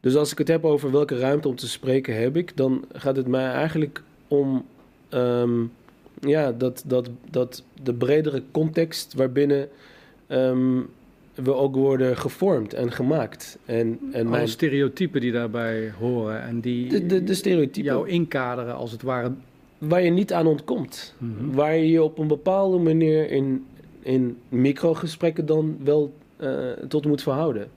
Dus 0.00 0.16
als 0.16 0.32
ik 0.32 0.38
het 0.38 0.48
heb 0.48 0.64
over 0.64 0.90
welke 0.90 1.18
ruimte 1.18 1.48
om 1.48 1.56
te 1.56 1.68
spreken 1.68 2.20
heb 2.20 2.36
ik, 2.36 2.56
dan 2.56 2.84
gaat 2.92 3.16
het 3.16 3.26
mij 3.26 3.50
eigenlijk 3.50 4.02
om 4.28 4.64
um, 5.10 5.72
ja, 6.20 6.52
dat, 6.52 6.84
dat, 6.86 7.10
dat 7.30 7.62
de 7.82 7.94
bredere 7.94 8.42
context 8.50 9.14
waarbinnen 9.14 9.68
um, 10.28 10.88
we 11.34 11.54
ook 11.54 11.74
worden 11.74 12.16
gevormd 12.16 12.74
en 12.74 12.92
gemaakt. 12.92 13.58
En, 13.64 13.98
en 14.12 14.28
mijn... 14.28 14.48
stereotypen 14.48 15.20
die 15.20 15.32
daarbij 15.32 15.92
horen 15.98 16.42
en 16.42 16.60
die 16.60 16.88
de, 16.88 17.06
de, 17.06 17.24
de 17.24 17.34
stereotypen. 17.34 17.82
jou 17.82 18.08
inkaderen 18.08 18.74
als 18.74 18.92
het 18.92 19.02
ware. 19.02 19.32
Waar 19.88 20.02
je 20.02 20.10
niet 20.10 20.32
aan 20.32 20.46
ontkomt. 20.46 21.14
Mm 21.18 21.34
-hmm. 21.38 21.54
Waar 21.54 21.76
je 21.76 21.90
je 21.90 22.02
op 22.02 22.18
een 22.18 22.28
bepaalde 22.28 22.78
manier 22.78 23.30
in, 23.30 23.66
in 24.02 24.38
microgesprekken 24.48 25.46
dan 25.46 25.76
wel 25.84 26.12
uh, 26.40 26.70
tot 26.88 27.06
moet 27.06 27.22
verhouden. 27.22 27.70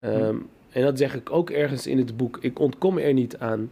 Um, 0.00 0.46
en 0.70 0.82
dat 0.82 0.98
zeg 0.98 1.14
ik 1.14 1.32
ook 1.32 1.50
ergens 1.50 1.86
in 1.86 1.98
het 1.98 2.16
boek. 2.16 2.38
Ik 2.40 2.58
ontkom 2.58 2.98
er 2.98 3.12
niet 3.12 3.38
aan. 3.38 3.70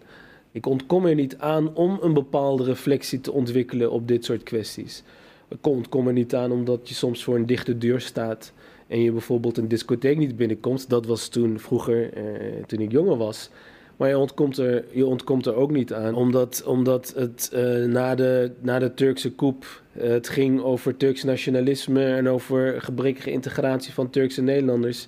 Ik 0.52 0.66
ontkom 0.66 1.06
er 1.06 1.14
niet 1.14 1.38
aan 1.38 1.74
om 1.74 1.98
een 2.00 2.14
bepaalde 2.14 2.64
reflectie 2.64 3.20
te 3.20 3.32
ontwikkelen 3.32 3.90
op 3.90 4.08
dit 4.08 4.24
soort 4.24 4.42
kwesties. 4.42 5.02
Ik 5.48 5.66
ontkom 5.66 6.06
er 6.06 6.12
niet 6.12 6.34
aan 6.34 6.52
omdat 6.52 6.88
je 6.88 6.94
soms 6.94 7.24
voor 7.24 7.36
een 7.36 7.46
dichte 7.46 7.78
deur 7.78 8.00
staat 8.00 8.52
en 8.86 9.02
je 9.02 9.12
bijvoorbeeld 9.12 9.56
een 9.56 9.68
discotheek 9.68 10.18
niet 10.18 10.36
binnenkomt. 10.36 10.88
Dat 10.88 11.06
was 11.06 11.28
toen 11.28 11.58
vroeger, 11.58 12.12
eh, 12.12 12.64
toen 12.66 12.80
ik 12.80 12.90
jonger 12.90 13.16
was. 13.16 13.50
Maar 13.98 14.08
je 14.08 14.18
ontkomt 14.18 14.58
er, 14.58 14.84
je 14.92 15.06
ontkomt 15.06 15.46
er 15.46 15.54
ook 15.54 15.70
niet 15.70 15.92
aan, 15.92 16.14
omdat, 16.14 16.62
omdat 16.66 17.12
het 17.16 17.50
uh, 17.54 17.84
na, 17.84 18.14
de, 18.14 18.50
na 18.60 18.78
de 18.78 18.94
Turkse 18.94 19.34
coup, 19.34 19.82
uh, 19.92 20.08
het 20.08 20.28
ging 20.28 20.60
over 20.62 20.96
Turks 20.96 21.24
nationalisme 21.24 22.04
en 22.04 22.28
over 22.28 22.82
gebrekkige 22.82 23.30
integratie 23.30 23.92
van 23.92 24.10
Turkse 24.10 24.42
Nederlanders. 24.42 25.06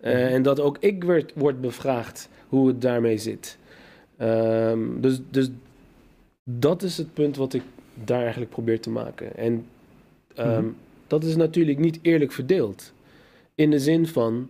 Uh, 0.00 0.34
en 0.34 0.42
dat 0.42 0.60
ook 0.60 0.76
ik 0.80 1.04
werd, 1.04 1.32
word 1.34 1.60
bevraagd 1.60 2.28
hoe 2.48 2.68
het 2.68 2.80
daarmee 2.80 3.18
zit. 3.18 3.58
Um, 4.20 5.00
dus, 5.00 5.20
dus 5.30 5.50
dat 6.44 6.82
is 6.82 6.96
het 6.96 7.14
punt 7.14 7.36
wat 7.36 7.54
ik 7.54 7.62
daar 8.04 8.20
eigenlijk 8.20 8.50
probeer 8.50 8.80
te 8.80 8.90
maken. 8.90 9.36
En 9.36 9.52
um, 9.52 10.46
mm 10.46 10.54
-hmm. 10.54 10.76
dat 11.06 11.24
is 11.24 11.36
natuurlijk 11.36 11.78
niet 11.78 11.98
eerlijk 12.02 12.32
verdeeld. 12.32 12.92
In 13.54 13.70
de 13.70 13.78
zin 13.78 14.06
van, 14.06 14.48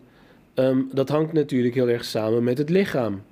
um, 0.54 0.88
dat 0.92 1.08
hangt 1.08 1.32
natuurlijk 1.32 1.74
heel 1.74 1.88
erg 1.88 2.04
samen 2.04 2.44
met 2.44 2.58
het 2.58 2.70
lichaam. 2.70 3.22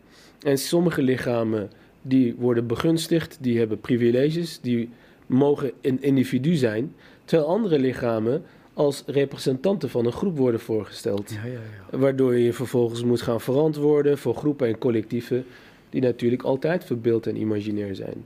En 0.42 0.58
sommige 0.58 1.02
lichamen 1.02 1.70
die 2.02 2.34
worden 2.38 2.66
begunstigd, 2.66 3.38
die 3.40 3.58
hebben 3.58 3.80
privileges, 3.80 4.60
die 4.60 4.88
mogen 5.26 5.72
een 5.80 6.02
individu 6.02 6.54
zijn. 6.54 6.94
Terwijl 7.24 7.48
andere 7.48 7.78
lichamen 7.78 8.42
als 8.74 9.02
representanten 9.06 9.90
van 9.90 10.06
een 10.06 10.12
groep 10.12 10.36
worden 10.36 10.60
voorgesteld. 10.60 11.30
Ja, 11.30 11.44
ja, 11.44 11.60
ja. 11.90 11.98
Waardoor 11.98 12.38
je 12.38 12.52
vervolgens 12.52 13.04
moet 13.04 13.22
gaan 13.22 13.40
verantwoorden 13.40 14.18
voor 14.18 14.34
groepen 14.34 14.68
en 14.68 14.78
collectieven 14.78 15.44
die 15.90 16.00
natuurlijk 16.00 16.42
altijd 16.42 16.84
verbeeld 16.84 17.26
en 17.26 17.36
imaginair 17.36 17.94
zijn. 17.94 18.24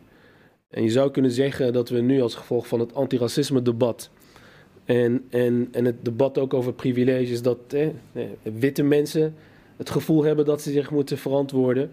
En 0.70 0.82
je 0.82 0.90
zou 0.90 1.10
kunnen 1.10 1.30
zeggen 1.30 1.72
dat 1.72 1.88
we 1.88 2.00
nu 2.00 2.20
als 2.20 2.34
gevolg 2.34 2.66
van 2.66 2.80
het 2.80 2.94
antiracisme 2.94 3.62
debat 3.62 4.10
en, 4.84 5.24
en, 5.30 5.68
en 5.72 5.84
het 5.84 6.04
debat 6.04 6.38
ook 6.38 6.54
over 6.54 6.72
privileges, 6.72 7.42
dat 7.42 7.58
eh, 7.68 7.88
witte 8.42 8.82
mensen 8.82 9.34
het 9.76 9.90
gevoel 9.90 10.24
hebben 10.24 10.44
dat 10.44 10.62
ze 10.62 10.70
zich 10.70 10.90
moeten 10.90 11.18
verantwoorden. 11.18 11.90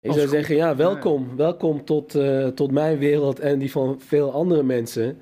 Ik 0.00 0.10
als 0.10 0.18
zou 0.18 0.28
zeggen, 0.28 0.56
ja, 0.56 0.76
welkom. 0.76 1.36
Welkom 1.36 1.84
tot, 1.84 2.14
uh, 2.14 2.46
tot 2.46 2.70
mijn 2.70 2.98
wereld 2.98 3.40
en 3.40 3.58
die 3.58 3.70
van 3.70 4.00
veel 4.00 4.32
andere 4.32 4.62
mensen. 4.62 5.18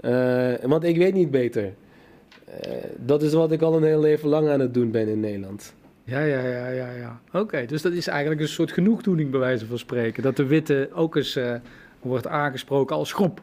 Uh, 0.00 0.52
want 0.62 0.84
ik 0.84 0.96
weet 0.96 1.14
niet 1.14 1.30
beter. 1.30 1.64
Uh, 1.64 2.72
dat 2.98 3.22
is 3.22 3.32
wat 3.32 3.52
ik 3.52 3.62
al 3.62 3.76
een 3.76 3.84
heel 3.84 4.00
leven 4.00 4.28
lang 4.28 4.48
aan 4.48 4.60
het 4.60 4.74
doen 4.74 4.90
ben 4.90 5.08
in 5.08 5.20
Nederland. 5.20 5.74
Ja, 6.04 6.20
ja, 6.20 6.40
ja, 6.40 6.68
ja, 6.68 6.90
ja. 6.90 7.20
Oké, 7.32 7.66
dus 7.66 7.82
dat 7.82 7.92
is 7.92 8.06
eigenlijk 8.06 8.40
een 8.40 8.48
soort 8.48 8.72
genoegdoening 8.72 9.30
bij 9.30 9.40
wijze 9.40 9.66
van 9.66 9.78
spreken. 9.78 10.22
Dat 10.22 10.36
de 10.36 10.46
witte 10.46 10.88
ook 10.94 11.16
eens 11.16 11.38
wordt 12.00 12.26
aangesproken 12.26 12.96
als 12.96 13.12
groep. 13.12 13.40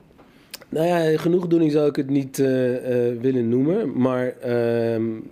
Nou 0.72 0.88
ja, 0.88 1.18
genoegdoening 1.18 1.72
zou 1.72 1.90
ik 1.90 1.96
het 1.96 2.10
niet 2.10 2.38
uh, 2.38 2.74
uh, 2.74 3.22
willen 3.22 3.50
noemen. 3.50 4.02
Maar 4.02 4.34
um, 5.00 5.32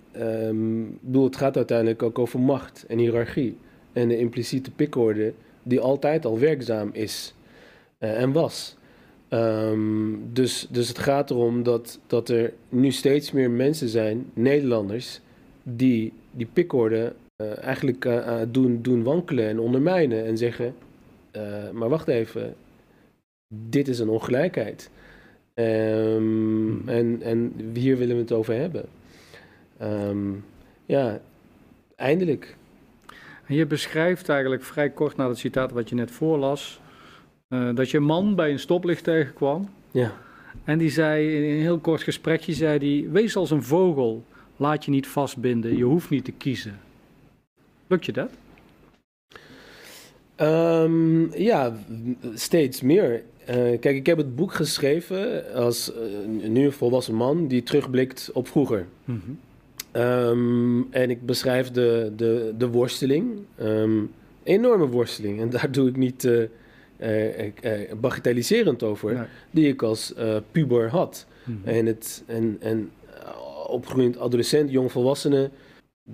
bedoel, 1.02 1.24
het 1.24 1.36
gaat 1.36 1.56
uiteindelijk 1.56 2.04
ook 2.04 2.20
over 2.20 2.40
macht 2.40 2.86
en 2.88 2.98
hiërarchie. 2.98 3.58
En 3.94 4.08
de 4.08 4.18
impliciete 4.18 4.72
pikorde 4.72 5.34
die 5.64 5.80
altijd 5.80 6.26
al 6.26 6.40
werkzaam 6.40 6.90
is 6.94 7.34
en 7.98 8.32
was. 8.32 8.78
Um, 9.30 10.30
dus, 10.34 10.68
dus 10.70 10.88
het 10.88 11.00
gaat 11.00 11.30
erom 11.30 11.64
dat, 11.64 12.00
dat 12.08 12.30
er 12.30 12.54
nu 12.70 12.92
steeds 12.92 13.32
meer 13.32 13.52
mensen 13.52 13.90
zijn, 13.90 14.26
Nederlanders, 14.34 15.20
die 15.64 16.14
die 16.32 16.48
pikorde 16.54 17.14
eigenlijk 17.62 18.10
doen, 18.52 18.82
doen 18.82 19.04
wankelen 19.04 19.48
en 19.48 19.60
ondermijnen 19.60 20.26
en 20.26 20.38
zeggen: 20.38 20.76
Maar 21.74 21.90
wacht 21.90 22.08
even, 22.08 22.56
dit 23.54 23.88
is 23.88 24.00
een 24.00 24.10
ongelijkheid. 24.10 24.90
Um, 25.60 25.66
hmm. 25.66 26.82
en, 26.86 27.22
en 27.22 27.54
hier 27.74 27.98
willen 27.98 28.16
we 28.16 28.22
het 28.22 28.32
over 28.32 28.54
hebben. 28.54 28.86
Um, 29.82 30.46
ja, 30.86 31.20
eindelijk. 31.96 32.56
Je 33.48 33.66
beschrijft 33.66 34.30
eigenlijk 34.30 34.64
vrij 34.64 34.90
kort 34.90 35.16
na 35.16 35.28
het 35.28 35.38
citaat 35.38 35.72
wat 35.72 35.90
je 35.90 35.96
net 35.96 36.12
voorlas, 36.12 36.80
dat 37.74 37.90
je 37.90 37.98
een 37.98 38.04
man 38.04 38.36
bij 38.36 38.52
een 38.52 38.60
stoplicht 38.60 39.04
tegenkwam. 39.04 39.70
Ja. 39.92 40.14
En 40.64 40.78
die 40.78 40.90
zei 40.90 41.36
in 41.36 41.56
een 41.56 41.62
heel 41.62 41.80
kort 41.80 42.04
gesprekje: 42.04 42.54
zei 42.54 42.80
die, 42.80 43.10
Wees 43.10 43.36
als 43.36 43.52
een 43.52 43.64
vogel 43.64 44.24
Laat 44.60 44.86
je 44.86 44.92
niet 44.92 45.08
vastbinden. 45.08 45.78
Je 45.78 45.84
hoeft 45.84 46.10
niet 46.10 46.26
te 46.26 46.32
kiezen. 46.32 46.80
Lukt 47.88 48.06
je 48.06 48.12
dat? 48.12 48.30
Um, 50.38 51.36
ja, 51.36 51.74
steeds 52.34 52.82
meer. 52.82 53.24
Uh, 53.50 53.56
kijk, 53.56 53.96
ik 53.96 54.06
heb 54.06 54.18
het 54.18 54.36
boek 54.36 54.54
geschreven 54.54 55.54
als 55.54 55.92
uh, 55.92 56.50
nu 56.50 56.66
een 56.66 56.72
volwassen 56.72 57.16
man 57.16 57.48
die 57.48 57.64
terugblikt 57.64 58.30
op 58.34 58.48
vroeger. 58.48 58.86
Mm 59.06 59.22
-hmm. 59.26 60.02
um, 60.02 60.88
en 60.92 61.10
ik 61.10 61.26
beschrijf 61.26 61.72
de, 61.72 62.12
de, 62.16 62.54
de 62.58 62.68
worsteling. 62.68 63.40
Um, 63.62 64.12
enorme 64.44 64.88
worsteling. 64.88 65.42
En 65.42 65.50
daar 65.50 65.72
doe 65.72 65.90
ik 65.90 65.96
niet 65.96 66.24
uh, 66.24 66.44
bagatelliserend 68.00 68.84
over. 68.84 69.14
Nee. 69.14 69.24
Die 69.52 69.68
ik 69.68 69.82
als 69.82 70.14
puber 70.52 70.90
had. 70.90 71.26
Mm 71.44 71.60
-hmm. 71.64 71.74
En, 71.74 71.86
het, 71.86 72.24
en, 72.26 72.58
en 72.60 72.92
opgroeiend 73.68 74.18
adolescent, 74.18 74.72
jongvolwassene. 74.72 75.50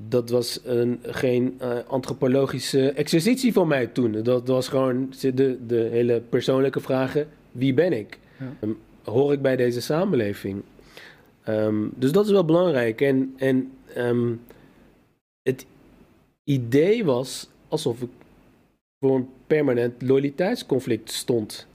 Dat 0.08 0.30
was 0.30 0.60
een, 0.64 1.00
geen 1.02 1.58
uh, 1.62 1.78
antropologische 1.88 2.92
exercitie 2.92 3.54
van 3.54 3.68
mij 3.68 3.88
toen. 3.88 4.22
Dat 4.24 4.48
was 4.48 4.68
gewoon 4.68 5.14
de, 5.20 5.58
de 5.68 5.88
hele 5.92 6.22
persoonlijke 6.30 6.80
vragen: 6.80 7.28
wie 7.52 7.74
ben 7.74 7.94
ik? 7.94 8.20
Ja. 8.40 8.54
Um, 8.62 8.78
hoor 9.04 9.34
ik 9.34 9.42
bij 9.42 9.56
deze 9.56 9.82
samenleving? 9.82 10.62
Um, 11.50 11.92
dus 11.96 12.12
dat 12.12 12.26
is 12.26 12.32
wel 12.32 12.46
belangrijk. 12.46 13.02
En, 13.02 13.34
en 13.38 13.72
um, 13.98 14.42
het 15.42 15.66
idee 16.44 17.06
was 17.06 17.50
alsof 17.68 18.02
ik 18.02 18.10
voor 19.00 19.16
een 19.16 19.30
permanent 19.48 20.02
loyaliteitsconflict 20.02 21.12
stond. 21.12 21.68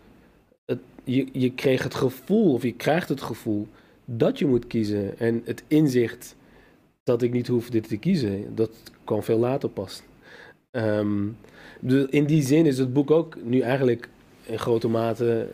Het, 0.65 0.79
je, 1.05 1.27
je 1.33 1.53
kreeg 1.53 1.83
het 1.83 1.95
gevoel, 1.95 2.53
of 2.53 2.63
je 2.63 2.75
krijgt 2.75 3.09
het 3.09 3.21
gevoel, 3.21 3.67
dat 4.05 4.39
je 4.39 4.47
moet 4.47 4.67
kiezen. 4.67 5.19
En 5.19 5.43
het 5.45 5.63
inzicht 5.67 6.37
dat 7.11 7.23
ik 7.23 7.33
niet 7.33 7.47
hoef 7.47 7.71
dit 7.71 7.89
te 7.89 7.97
kiezen, 7.97 8.55
dat 8.55 8.71
kwam 9.05 9.23
veel 9.23 9.39
later 9.39 9.69
pas. 9.69 10.03
Um, 10.73 11.37
in 12.11 12.25
die 12.25 12.43
zin 12.43 12.67
is 12.67 12.79
het 12.79 12.93
boek 12.93 13.11
ook 13.11 13.37
nu 13.43 13.61
eigenlijk 13.61 14.09
in 14.43 14.59
grote 14.59 14.89
mate. 14.89 15.49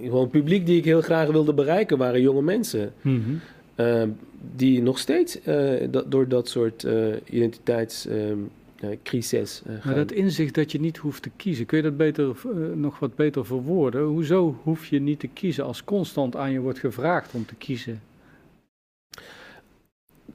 Uh, 0.00 0.08
gewoon 0.08 0.30
publiek 0.30 0.66
die 0.66 0.78
ik 0.78 0.84
heel 0.84 1.00
graag 1.00 1.30
wilde 1.30 1.54
bereiken 1.54 1.98
waren 1.98 2.20
jonge 2.20 2.42
mensen. 2.42 2.92
Mm 3.00 3.22
-hmm. 3.24 3.40
uh, 3.86 4.02
die 4.56 4.82
nog 4.82 4.98
steeds 4.98 5.38
uh, 5.46 5.80
dat, 5.90 6.10
door 6.10 6.28
dat 6.28 6.48
soort 6.48 6.82
uh, 6.84 7.14
identiteits. 7.30 8.06
Um, 8.06 8.50
crisis. 9.02 9.62
Uh, 9.66 9.84
maar 9.84 9.94
dat 9.94 10.12
inzicht 10.12 10.54
dat 10.54 10.72
je 10.72 10.80
niet 10.80 10.96
hoeft 10.96 11.22
te 11.22 11.30
kiezen, 11.36 11.66
kun 11.66 11.76
je 11.76 11.82
dat 11.82 11.96
beter, 11.96 12.36
nog 12.74 12.98
wat 12.98 13.14
beter 13.14 13.46
verwoorden? 13.46 14.02
Hoezo 14.02 14.56
hoef 14.62 14.86
je 14.86 15.00
niet 15.00 15.20
te 15.20 15.26
kiezen 15.26 15.64
als 15.64 15.84
constant 15.84 16.36
aan 16.36 16.52
je 16.52 16.60
wordt 16.60 16.78
gevraagd 16.78 17.34
om 17.34 17.46
te 17.46 17.54
kiezen? 17.54 18.00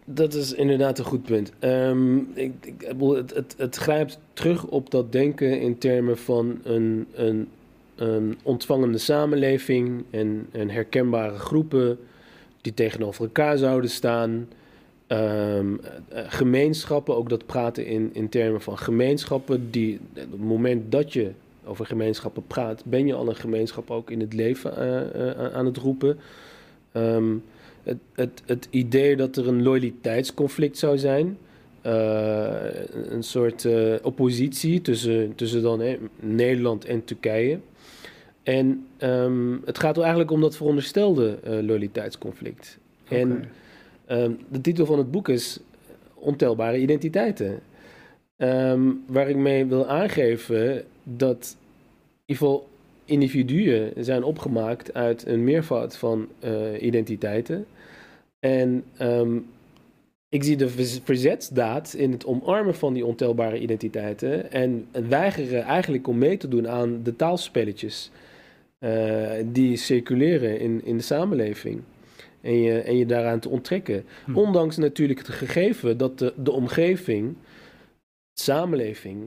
Dat 0.10 0.34
is 0.34 0.54
inderdaad 0.54 1.00
een 1.00 1.06
goed 1.06 1.24
punt. 1.24 1.52
Ehm, 1.60 2.18
ik, 2.18 2.54
ik, 2.62 2.94
het, 3.00 3.34
het, 3.36 3.56
het 3.58 3.76
grijpt 3.76 4.20
terug 4.34 4.66
op 4.66 4.92
dat 4.92 5.12
denken 5.12 5.62
in 5.62 5.78
termen 5.78 6.18
van 6.18 6.60
een, 6.64 7.08
een, 7.14 7.48
een 7.96 8.38
ontvangende 8.44 8.98
samenleving 8.98 10.04
en, 10.10 10.48
en 10.52 10.70
herkenbare 10.70 11.38
groepen 11.38 12.00
die 12.62 12.74
tegenover 12.74 13.24
elkaar 13.24 13.58
zouden 13.58 13.90
staan. 13.90 14.48
Ehm, 15.08 15.76
eh, 16.08 16.24
gemeenschappen, 16.28 17.16
ook 17.16 17.30
dat 17.30 17.46
praten 17.46 17.86
in, 17.86 18.10
in 18.14 18.30
termen 18.30 18.62
van 18.62 18.78
gemeenschappen, 18.78 19.72
die 19.72 20.00
op 20.14 20.32
het 20.32 20.40
moment 20.40 20.92
dat 20.92 21.14
je 21.14 21.32
over 21.66 21.86
gemeenschappen 21.86 22.48
praat, 22.48 22.84
ben 22.86 23.08
je 23.08 23.14
al 23.14 23.30
een 23.30 23.36
gemeenschap 23.36 23.92
ook 23.92 24.12
in 24.12 24.20
het 24.20 24.34
leven 24.34 24.78
eh, 24.78 25.30
eh, 25.30 25.54
aan 25.54 25.66
het 25.66 25.78
roepen. 25.78 26.20
Ehm, 26.92 27.36
het, 27.88 27.98
het, 28.14 28.42
het 28.46 28.68
idee 28.70 29.16
dat 29.16 29.36
er 29.36 29.48
een 29.48 29.64
loyaliteitsconflict 29.64 30.78
zou 30.78 30.98
zijn, 30.98 31.38
eh, 31.82 32.56
een 33.10 33.24
soort 33.24 33.66
eh, 33.66 33.94
oppositie 34.02 34.82
tussen, 34.82 35.36
tussen 35.36 35.62
dan, 35.62 35.80
hè, 35.80 35.98
Nederland 36.20 36.86
en 36.86 37.04
Turkije. 37.04 37.60
En 38.44 38.88
ehm, 38.98 39.56
het 39.66 39.80
gaat 39.80 39.96
er 39.96 40.02
eigenlijk 40.02 40.32
om 40.32 40.42
dat 40.42 40.56
veronderstelde 40.56 41.38
eh, 41.44 41.52
loyaliteitsconflict. 41.52 42.78
En. 43.08 43.44
Ehm, 44.06 44.32
de 44.50 44.62
titel 44.62 44.86
van 44.86 44.98
het 44.98 45.12
boek 45.12 45.30
is 45.30 45.60
Ontelbare 46.14 46.78
identiteiten. 46.78 47.60
Ehm, 48.38 48.82
waar 49.08 49.30
ik 49.30 49.36
mee 49.36 49.66
wil 49.66 49.88
aangeven 49.88 50.84
dat 51.04 51.58
in 52.26 52.34
ieder 52.34 52.44
geval 52.44 52.68
individuen 53.08 53.94
zijn 53.98 54.24
opgemaakt 54.24 54.94
uit 54.94 55.26
een 55.26 55.44
meervoud 55.44 55.98
van 55.98 56.28
eh, 56.40 56.82
identiteiten. 56.82 57.66
En 58.40 58.84
ehm, 58.98 59.38
ik 60.30 60.44
zie 60.44 60.58
de 60.58 60.70
verzetsdaad 61.04 61.94
in 61.94 62.12
het 62.12 62.26
omarmen 62.26 62.76
van 62.76 62.94
die 62.94 63.06
ontelbare 63.06 63.60
identiteiten 63.60 64.52
en 64.52 64.88
het 64.92 65.08
weigeren 65.08 65.64
eigenlijk 65.64 66.08
om 66.08 66.18
mee 66.18 66.38
te 66.38 66.48
doen 66.48 66.68
aan 66.68 67.00
de 67.04 67.16
taalspelletjes 67.16 68.12
eh, 68.80 69.32
die 69.46 69.78
circuleren 69.78 70.60
in, 70.60 70.86
in 70.86 70.98
de 70.98 71.04
samenleving. 71.04 71.82
En 72.42 72.62
je, 72.62 72.80
en 72.80 72.98
je 72.98 73.06
daaraan 73.06 73.40
te 73.40 73.50
onttrekken. 73.50 74.06
Hm. 74.26 74.36
Ondanks 74.36 74.78
natuurlijk 74.78 75.20
het 75.20 75.30
gegeven 75.30 75.98
dat 75.98 76.20
de, 76.20 76.34
de 76.36 76.52
omgeving, 76.52 77.36
samenleving, 78.34 79.24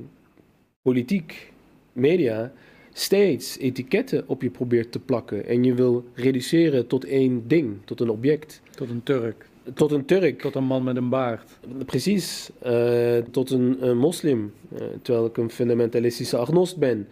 politiek, 0.82 1.52
media 1.92 2.52
steeds 2.92 3.58
etiketten 3.58 4.24
op 4.26 4.42
je 4.42 4.50
probeert 4.50 4.92
te 4.92 4.98
plakken. 4.98 5.46
En 5.46 5.64
je 5.64 5.74
wil 5.74 6.04
reduceren 6.14 6.86
tot 6.86 7.04
één 7.04 7.42
ding, 7.46 7.76
tot 7.84 8.00
een 8.00 8.10
object. 8.10 8.60
Tot 8.70 8.90
een 8.90 9.02
Turk. 9.02 9.48
Tot 9.74 9.92
een 9.92 10.04
Turk, 10.04 10.40
Tot 10.40 10.54
een 10.54 10.64
man 10.64 10.82
met 10.84 10.96
een 10.96 11.08
baard. 11.08 11.50
precies. 11.86 12.50
eh, 12.58 13.16
tot 13.30 13.50
een, 13.50 13.76
een 13.88 13.96
moslim, 13.98 14.52
eh, 14.74 14.82
terwijl 15.02 15.26
ik 15.26 15.36
een 15.36 15.50
fundamentalistische 15.50 16.36
agnost 16.36 16.76
ben. 16.78 17.08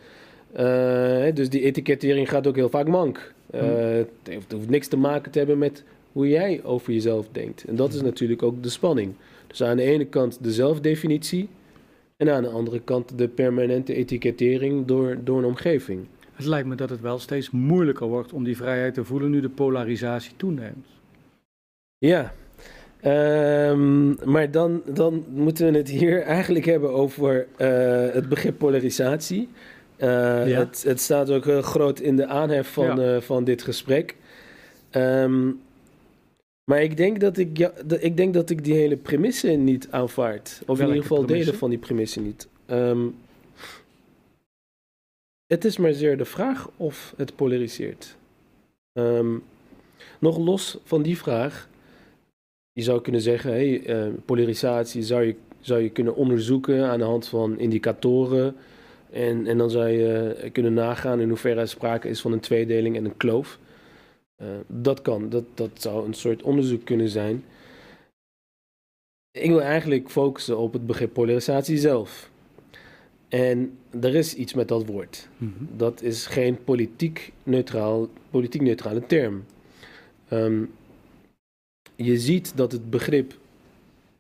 Eh, 0.53 1.35
dus 1.35 1.49
die 1.49 1.63
etikettering 1.63 2.29
gaat 2.29 2.47
ook 2.47 2.57
heel 2.57 2.69
vaak 2.69 2.89
mank. 2.89 3.35
Hmm. 3.51 3.61
het, 3.61 4.09
heeft, 4.23 4.43
het 4.43 4.53
hoeft 4.53 4.69
niks 4.71 4.89
te 4.89 4.97
maken 4.97 5.31
te 5.33 5.39
hebben 5.39 5.59
met 5.59 5.85
hoe 6.13 6.29
jij 6.29 6.61
over 6.65 6.93
jezelf 6.93 7.29
denkt. 7.33 7.65
En 7.65 7.77
dat 7.77 7.95
is 7.95 8.03
natuurlijk 8.03 8.43
ook 8.43 8.63
de 8.63 8.69
spanning. 8.69 9.13
Dus 9.47 9.63
aan 9.63 9.77
de 9.77 9.83
ene 9.83 10.05
kant 10.05 10.39
de 10.43 10.53
zelfdefinitie 10.53 11.49
en 12.19 12.29
aan 12.31 12.43
de 12.43 12.49
andere 12.49 12.81
kant 12.81 13.19
de 13.19 13.29
permanente 13.29 13.95
etikettering 13.95 14.87
door, 14.87 15.19
door 15.25 15.39
een 15.39 15.45
omgeving. 15.45 16.07
Het 16.33 16.47
lijkt 16.47 16.69
me 16.69 16.75
dat 16.75 16.91
het 16.91 17.01
wel 17.01 17.19
steeds 17.19 17.51
moeilijker 17.51 18.07
wordt 18.07 18.33
om 18.33 18.45
die 18.45 18.57
vrijheid 18.57 18.95
te 18.95 19.05
voelen 19.05 19.31
nu 19.31 19.41
de 19.41 19.49
polarisatie 19.49 20.33
toeneemt. 20.37 20.87
Ja, 21.99 22.33
Ehm, 23.01 24.31
maar 24.31 24.51
dan, 24.51 24.83
dan 24.85 25.25
moeten 25.29 25.73
we 25.73 25.79
het 25.79 25.89
hier 25.89 26.23
eigenlijk 26.39 26.65
hebben 26.65 26.93
over 26.93 27.47
eh, 27.57 27.69
het 28.13 28.29
begrip 28.29 28.59
polarisatie. 28.59 29.49
Eh, 29.97 30.09
Ja. 30.49 30.59
het, 30.59 30.85
het 30.87 31.01
staat 31.01 31.31
ook 31.31 31.45
heel 31.45 31.63
groot 31.63 32.01
in 32.01 32.17
de 32.17 32.27
aanhef 32.27 32.73
van, 32.73 33.01
eh, 33.01 33.21
van 33.21 33.45
dit 33.45 33.63
gesprek. 33.63 34.17
Ehm, 34.91 35.51
maar 36.69 36.83
ik 36.83 36.97
denk, 36.97 37.21
dat 37.21 37.39
ik, 37.39 37.57
ja, 37.57 37.73
ik 37.99 38.17
denk 38.17 38.35
dat 38.35 38.51
ik 38.51 38.65
die 38.65 38.75
hele 38.75 38.97
premisse 38.97 39.49
niet 39.49 39.89
aanvaard. 39.91 40.63
Of 40.67 40.81
in 40.81 40.87
ieder 40.87 41.03
geval 41.03 41.17
premisse? 41.17 41.45
delen 41.45 41.59
van 41.59 41.71
die 41.71 41.79
premisse 41.79 42.21
niet. 42.21 42.49
Ehm, 42.67 43.07
het 45.47 45.65
is 45.65 45.77
maar 45.77 45.93
zeer 45.93 46.17
de 46.17 46.25
vraag 46.25 46.71
of 46.77 47.15
het 47.17 47.37
polariseert. 47.37 48.17
Ehm, 48.93 49.37
nog 50.19 50.39
los 50.39 50.79
van 50.85 51.03
die 51.03 51.19
vraag, 51.19 51.69
je 52.73 52.83
zou 52.83 53.01
kunnen 53.01 53.21
zeggen, 53.21 53.51
hey, 53.51 53.85
eh, 53.85 54.07
polarisatie 54.25 55.03
zou 55.03 55.25
je, 55.25 55.35
zou 55.61 55.83
je 55.83 55.91
kunnen 55.91 56.15
onderzoeken 56.15 56.85
aan 56.85 56.99
de 56.99 57.05
hand 57.05 57.29
van 57.29 57.59
indicatoren. 57.59 58.57
En, 59.11 59.47
en 59.47 59.59
dan 59.59 59.71
zou 59.71 59.89
je 59.89 60.35
eh, 60.35 60.53
kunnen 60.53 60.75
nagaan 60.75 61.21
in 61.21 61.29
hoeverre 61.29 61.61
er 61.61 61.69
sprake 61.69 62.09
is 62.09 62.21
van 62.21 62.33
een 62.33 62.41
tweedeling 62.41 62.97
en 62.97 63.05
een 63.05 63.17
kloof. 63.17 63.59
Eh, 64.39 64.49
dat 64.67 65.03
kan, 65.03 65.29
dat, 65.29 65.45
dat 65.55 65.71
zou 65.75 66.07
een 66.07 66.15
soort 66.15 66.43
onderzoek 66.43 66.85
kunnen 66.85 67.09
zijn. 67.09 67.45
Ik 69.31 69.51
wil 69.51 69.63
eigenlijk 69.63 70.11
focussen 70.11 70.59
op 70.59 70.73
het 70.73 70.87
begrip 70.87 71.13
polarisatie 71.13 71.77
zelf. 71.77 72.31
En 73.29 73.79
er 74.01 74.15
is 74.15 74.35
iets 74.35 74.55
met 74.55 74.69
dat 74.69 74.87
woord. 74.87 75.29
Dat 75.77 76.03
is 76.03 76.27
geen 76.27 76.65
politiek, 76.65 77.33
neutraal, 77.43 78.09
politiek 78.31 78.61
neutrale 78.61 79.07
term. 79.07 79.45
Ehm, 80.29 80.65
je 81.97 82.19
ziet 82.19 82.57
dat 82.57 82.73
het 82.73 82.91
begrip 82.91 83.39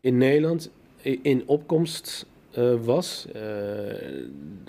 in 0.00 0.18
Nederland 0.18 0.70
in 1.02 1.42
opkomst 1.46 2.26
eh, 2.50 2.74
was 2.84 3.26
eh, 3.32 3.42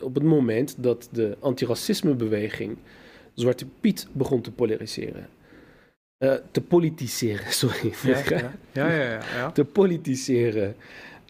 op 0.01 0.13
het 0.13 0.23
moment 0.23 0.75
dat 0.77 1.09
de 1.11 1.37
antiracismebeweging 1.39 2.77
Zwarte 3.33 3.65
Piet 3.79 4.07
begon 4.11 4.41
te 4.41 4.51
polariseren. 4.51 5.29
Eh, 6.19 6.33
te 6.51 6.61
politiseren, 6.61 7.51
sorry. 7.61 7.93
Ja, 8.03 8.17
ja, 8.29 8.51
ja, 8.73 8.91
ja, 8.93 9.19
ja. 9.35 9.51
Te 9.51 9.65
politiseren. 9.65 10.75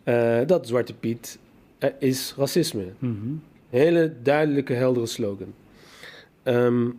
eh, 0.04 0.40
dat 0.46 0.68
Zwarte 0.68 0.94
Piet 0.94 1.40
eh, 1.78 1.90
is 2.00 2.34
racisme. 2.38 2.86
Mhm. 3.00 3.34
Hele 3.70 4.14
duidelijke, 4.24 4.74
heldere 4.74 5.06
slogan. 5.06 5.54
Ehm, 6.44 6.90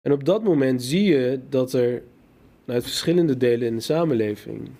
en 0.00 0.12
op 0.12 0.24
dat 0.24 0.42
moment 0.42 0.82
zie 0.82 1.04
je 1.04 1.40
dat 1.48 1.72
er 1.72 2.02
uit 2.66 2.82
verschillende 2.82 3.36
delen 3.36 3.68
in 3.68 3.74
de 3.76 3.82
samenleving, 3.82 4.70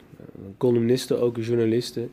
columnisten 0.58 1.20
ook, 1.20 1.36
journalisten, 1.36 2.10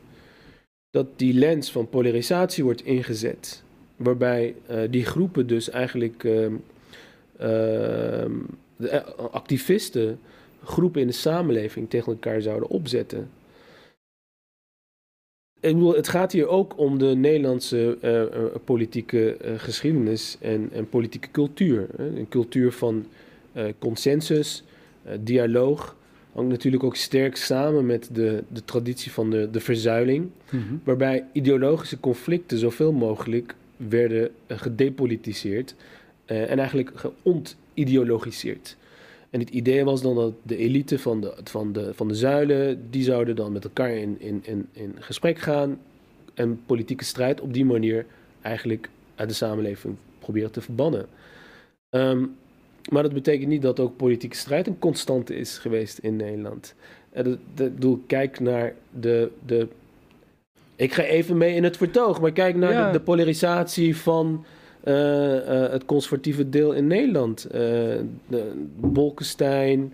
dat 0.90 1.06
die 1.16 1.34
lens 1.34 1.70
van 1.72 1.88
polarisatie 1.88 2.64
wordt 2.64 2.84
ingezet. 2.84 3.62
Waarbij 3.96 4.54
die 4.90 5.04
groepen 5.04 5.46
dus 5.46 5.70
eigenlijk 5.70 6.24
ehm, 6.24 6.54
ehm, 7.38 8.32
de 8.78 8.88
eh, 8.88 9.24
activisten 9.30 10.20
groepen 10.64 11.00
in 11.00 11.06
de 11.06 11.12
samenleving 11.12 11.90
tegen 11.90 12.12
elkaar 12.12 12.42
zouden 12.42 12.68
opzetten. 12.68 13.30
Ik 15.60 15.74
bedoel, 15.74 15.94
het 15.94 16.08
gaat 16.08 16.32
hier 16.32 16.48
ook 16.48 16.78
om 16.78 16.98
de 16.98 17.06
Nederlandse 17.16 17.98
eh, 18.00 18.22
eh, 18.22 18.28
politieke 18.64 19.36
geschiedenis 19.56 20.36
en, 20.40 20.68
en 20.72 20.88
politieke 20.88 21.30
cultuur. 21.30 21.86
Hè. 21.96 22.06
Een 22.06 22.28
cultuur 22.28 22.72
van 22.72 23.06
eh, 23.52 23.64
consensus, 23.78 24.64
dialoog. 25.20 25.96
Hangt 26.32 26.50
natuurlijk 26.50 26.84
ook 26.84 26.96
sterk 26.96 27.36
samen 27.36 27.86
met 27.86 28.08
de, 28.12 28.44
de 28.48 28.64
traditie 28.64 29.12
van 29.12 29.30
de, 29.30 29.48
de 29.50 29.60
verzuiling. 29.60 30.30
Mhm. 30.50 30.62
Waarbij 30.84 31.24
ideologische 31.32 32.00
conflicten 32.00 32.58
zoveel 32.58 32.92
mogelijk 32.92 33.54
werden 33.76 34.30
gedepolitiseerd 34.48 35.74
en 36.24 36.58
eigenlijk 36.58 36.92
geontideologiseerd. 37.78 38.76
En 39.30 39.40
het 39.40 39.50
idee 39.50 39.84
was 39.84 40.02
dan 40.02 40.14
dat 40.14 40.32
de 40.42 40.56
elite 40.56 40.98
van 40.98 41.20
de, 41.20 41.34
van 41.44 41.72
de, 41.72 41.94
van 41.94 42.08
de 42.08 42.14
zuilen, 42.14 42.90
die 42.90 43.02
zouden 43.02 43.36
dan 43.36 43.52
met 43.52 43.64
elkaar 43.64 43.90
in, 43.90 44.16
in, 44.20 44.40
in, 44.44 44.68
in 44.72 44.94
gesprek 44.98 45.38
gaan 45.38 45.78
en 46.34 46.60
politieke 46.66 47.04
strijd 47.04 47.40
op 47.40 47.52
die 47.52 47.64
manier 47.64 48.06
eigenlijk 48.40 48.88
uit 49.14 49.28
de 49.28 49.34
samenleving 49.34 49.96
proberen 50.18 50.50
te 50.50 50.60
verbannen. 50.60 51.06
Ehm, 51.90 52.24
maar 52.90 53.02
dat 53.02 53.12
betekent 53.12 53.48
niet 53.48 53.62
dat 53.62 53.80
ook 53.80 53.96
politieke 53.96 54.36
strijd 54.36 54.66
een 54.66 54.78
constante 54.78 55.34
is 55.36 55.58
geweest 55.58 55.98
in 55.98 56.16
Nederland. 56.16 56.74
En 57.10 57.24
dat, 57.24 57.38
dat, 57.54 57.66
ik 57.66 57.74
bedoel, 57.74 58.02
kijk 58.06 58.40
naar 58.40 58.74
de, 59.00 59.30
de. 59.46 59.68
Ik 60.76 60.92
ga 60.92 61.02
even 61.02 61.36
mee 61.36 61.54
in 61.54 61.64
het 61.64 61.76
vertoog, 61.76 62.20
maar 62.20 62.32
kijk 62.32 62.56
naar 62.56 62.72
Ja. 62.72 62.86
de, 62.86 62.98
de 62.98 63.04
polarisatie 63.04 63.96
van 63.96 64.26
eh, 64.34 64.50
eh, 64.50 64.57
het 65.70 65.84
conservatieve 65.84 66.48
deel 66.48 66.72
in 66.72 66.86
Nederland. 66.86 67.44
Eh, 67.44 67.50
de, 68.26 68.66
Bolkestein, 68.76 69.92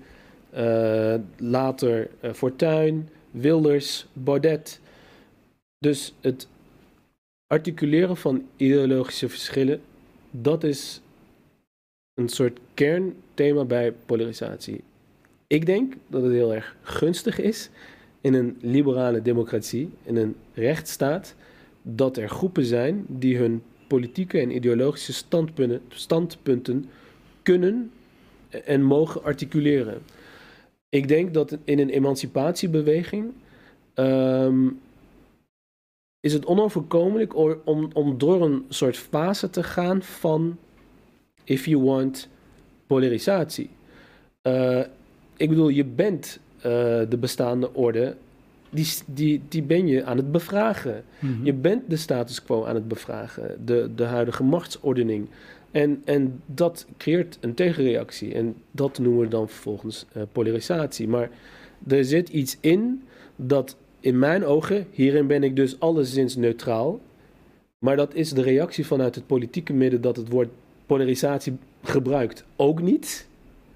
eh, 0.51 1.15
later 1.37 2.11
eh, 2.21 2.33
Fortuyn, 2.33 3.09
Wilders, 3.31 4.07
Baudet. 4.13 4.81
Dus 5.79 6.15
het 6.21 6.49
articuleren 7.47 8.17
van 8.17 8.45
ideologische 8.57 9.29
verschillen, 9.29 9.81
dat 10.31 10.65
is 10.65 11.01
een 12.15 12.29
soort 12.29 12.59
kernthema 12.75 13.65
bij 13.65 13.93
polarisatie. 14.07 14.81
Ik 15.47 15.67
denk 15.67 15.95
dat 16.07 16.23
het 16.23 16.33
heel 16.33 16.55
erg 16.55 16.77
gunstig 16.83 17.41
is 17.41 17.71
in 18.21 18.35
een 18.35 18.57
liberale 18.61 19.23
democratie, 19.23 19.91
in 20.03 20.17
een 20.17 20.37
rechtsstaat, 20.55 21.35
dat 21.83 22.17
er 22.17 22.29
groepen 22.29 22.65
zijn 22.65 23.05
die 23.09 23.37
hun 23.37 23.63
politieke 23.87 24.41
en 24.41 24.55
ideologische 24.55 25.13
standpunten, 25.13 25.81
standpunten 25.89 26.91
kunnen 27.43 27.93
en 28.65 28.83
mogen 28.83 29.23
articuleren. 29.23 30.03
Ik 30.89 31.09
denk 31.09 31.35
dat 31.35 31.59
in 31.65 31.79
een 31.79 31.91
emancipatiebeweging 31.91 33.33
ehm, 33.95 34.69
is 36.21 36.33
het 36.33 36.47
onoverkomelijk 36.47 37.37
om, 37.67 37.91
om 37.93 38.19
door 38.19 38.43
een 38.43 38.65
soort 38.69 38.97
fase 38.97 39.51
te 39.51 39.63
gaan 39.63 40.03
van, 40.03 40.59
if 41.45 41.67
you 41.67 41.83
want, 41.83 42.29
polarisatie. 42.87 43.71
Eh, 44.43 44.81
ik 45.37 45.49
bedoel, 45.49 45.69
je 45.69 45.85
bent 45.85 46.39
eh, 46.57 46.63
de 47.09 47.17
bestaande 47.21 47.75
orde, 47.75 48.17
die, 48.75 48.89
die, 49.07 49.43
die 49.49 49.63
ben 49.63 49.87
je 49.87 50.05
aan 50.05 50.17
het 50.17 50.33
bevragen. 50.33 51.05
Mhm. 51.19 51.45
Je 51.45 51.53
bent 51.53 51.83
de 51.91 51.97
status 51.97 52.43
quo 52.43 52.65
aan 52.65 52.75
het 52.75 52.89
bevragen, 52.89 53.65
de, 53.65 53.91
de 53.95 54.05
huidige 54.05 54.43
machtsordening. 54.43 55.29
En, 55.71 56.03
en 56.05 56.43
dat 56.47 56.87
creëert 56.97 57.39
een 57.41 57.55
tegenreactie. 57.55 58.35
En 58.35 58.55
dat 58.71 58.99
noemen 58.99 59.21
we 59.21 59.29
dan 59.29 59.49
vervolgens 59.49 60.07
eh, 60.13 60.23
polarisatie. 60.33 61.09
Maar 61.09 61.31
er 61.87 62.05
zit 62.05 62.29
iets 62.29 62.57
in 62.61 63.03
dat 63.37 63.77
in 64.01 64.19
mijn 64.19 64.45
ogen, 64.45 64.87
hierin 64.91 65.27
ben 65.27 65.43
ik 65.43 65.57
dus 65.57 65.81
alleszins 65.81 66.37
neutraal. 66.37 67.01
Maar 67.79 67.97
dat 67.97 68.15
is 68.15 68.33
de 68.33 68.43
reactie 68.43 68.87
vanuit 68.87 69.15
het 69.15 69.27
politieke 69.27 69.73
midden 69.73 70.01
dat 70.01 70.17
het 70.17 70.29
woord 70.29 70.49
polarisatie 70.87 71.57
gebruikt 71.83 72.45
ook 72.57 72.83
niet. 72.83 73.27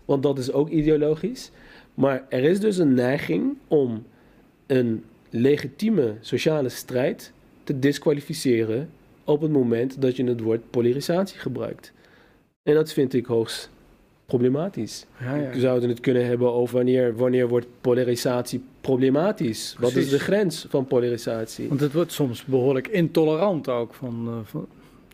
Want 0.04 0.22
dat 0.22 0.38
is 0.38 0.52
ook 0.52 0.68
ideologisch. 0.68 1.50
Maar 1.94 2.24
er 2.28 2.44
is 2.44 2.60
dus 2.60 2.78
een 2.78 2.94
neiging 2.94 3.56
om 3.68 4.04
een 4.68 5.04
legitieme 5.30 6.14
sociale 6.20 6.68
strijd 6.68 7.32
te 7.64 7.78
disqualificeren 7.78 8.90
op 9.24 9.40
het 9.40 9.50
moment 9.50 10.00
dat 10.00 10.16
je 10.16 10.24
het 10.24 10.40
woord 10.40 10.70
polarisatie 10.70 11.38
gebruikt. 11.38 11.92
En 12.62 12.74
dat 12.74 12.92
vind 12.92 13.14
ik 13.14 13.26
hoogst 13.26 13.70
problematisch. 14.26 15.06
Ja, 15.20 15.34
ja. 15.34 15.50
We 15.50 15.60
zouden 15.60 15.88
het 15.88 16.00
kunnen 16.00 16.26
hebben 16.26 16.52
over 16.52 16.76
wanneer, 16.76 17.16
wanneer 17.16 17.48
wordt 17.48 17.66
polarisatie 17.80 18.62
problematisch? 18.80 19.76
Wat 19.78 19.94
is 19.94 20.08
de 20.08 20.18
grens 20.18 20.66
van 20.68 20.86
polarisatie? 20.86 21.68
Want 21.68 21.80
het 21.80 21.92
wordt 21.92 22.12
soms 22.12 22.44
behoorlijk 22.44 22.88
intolerant 22.88 23.68
ook. 23.68 23.94
Van, 23.94 24.28
eh, 24.28 24.34
van, 24.44 24.66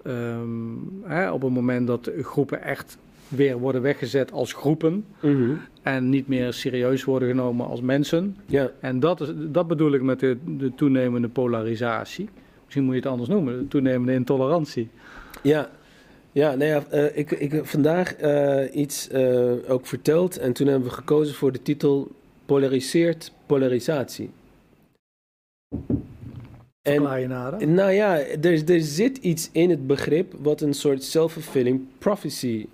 ehm, 0.03 1.13
hè, 1.13 1.31
op 1.31 1.43
het 1.43 1.53
moment 1.53 1.87
dat 1.87 2.11
groepen 2.23 2.63
echt 2.63 2.99
weer 3.29 3.59
worden 3.59 3.83
weggezet 3.83 4.33
als 4.33 4.53
groepen. 4.53 5.05
Mhm. 5.21 5.53
En 5.83 6.09
niet 6.09 6.29
meer 6.29 6.53
serieus 6.53 7.05
worden 7.05 7.29
genomen 7.29 7.67
als 7.67 7.81
mensen. 7.81 8.37
Ja, 8.47 8.71
En 8.81 9.01
dat, 9.01 9.21
is, 9.21 9.29
dat 9.35 9.67
bedoel 9.67 9.93
ik 9.93 10.03
met 10.03 10.21
de, 10.21 10.37
de 10.45 10.75
toenemende 10.75 11.29
polarisatie. 11.29 12.29
Misschien 12.65 12.85
moet 12.85 12.95
je 12.95 13.01
het 13.01 13.11
anders 13.11 13.29
noemen, 13.29 13.59
de 13.59 13.69
toenemende 13.69 14.13
intolerantie. 14.13 14.89
ja. 15.43 15.71
Ja, 16.35 16.55
nou 16.55 16.71
ja, 16.71 16.85
eh, 16.91 17.17
ik, 17.17 17.31
ik 17.31 17.53
heb 17.53 17.67
vandaag 17.67 18.15
eh, 18.15 18.77
iets 18.77 19.09
eh, 19.09 19.53
ook 19.69 19.87
verteld 19.87 20.39
en 20.39 20.53
toen 20.53 20.67
hebben 20.67 20.89
we 20.89 20.95
gekozen 20.95 21.35
voor 21.35 21.53
de 21.53 21.63
titel 21.63 22.11
Polariseert 22.47 23.33
polarisatie. 23.47 24.31
En 26.83 26.93
Verklaar 26.93 27.21
je 27.21 27.27
nader? 27.27 27.69
Nou 27.69 27.91
ja, 27.91 28.19
er, 28.19 28.71
er 28.71 28.81
zit 28.81 29.17
iets 29.17 29.49
in 29.53 29.71
het 29.71 29.87
begrip 29.87 30.35
wat 30.41 30.61
een 30.61 30.75
soort 30.75 31.03
self-fulfilling 31.03 31.81
prophecy 31.99 32.67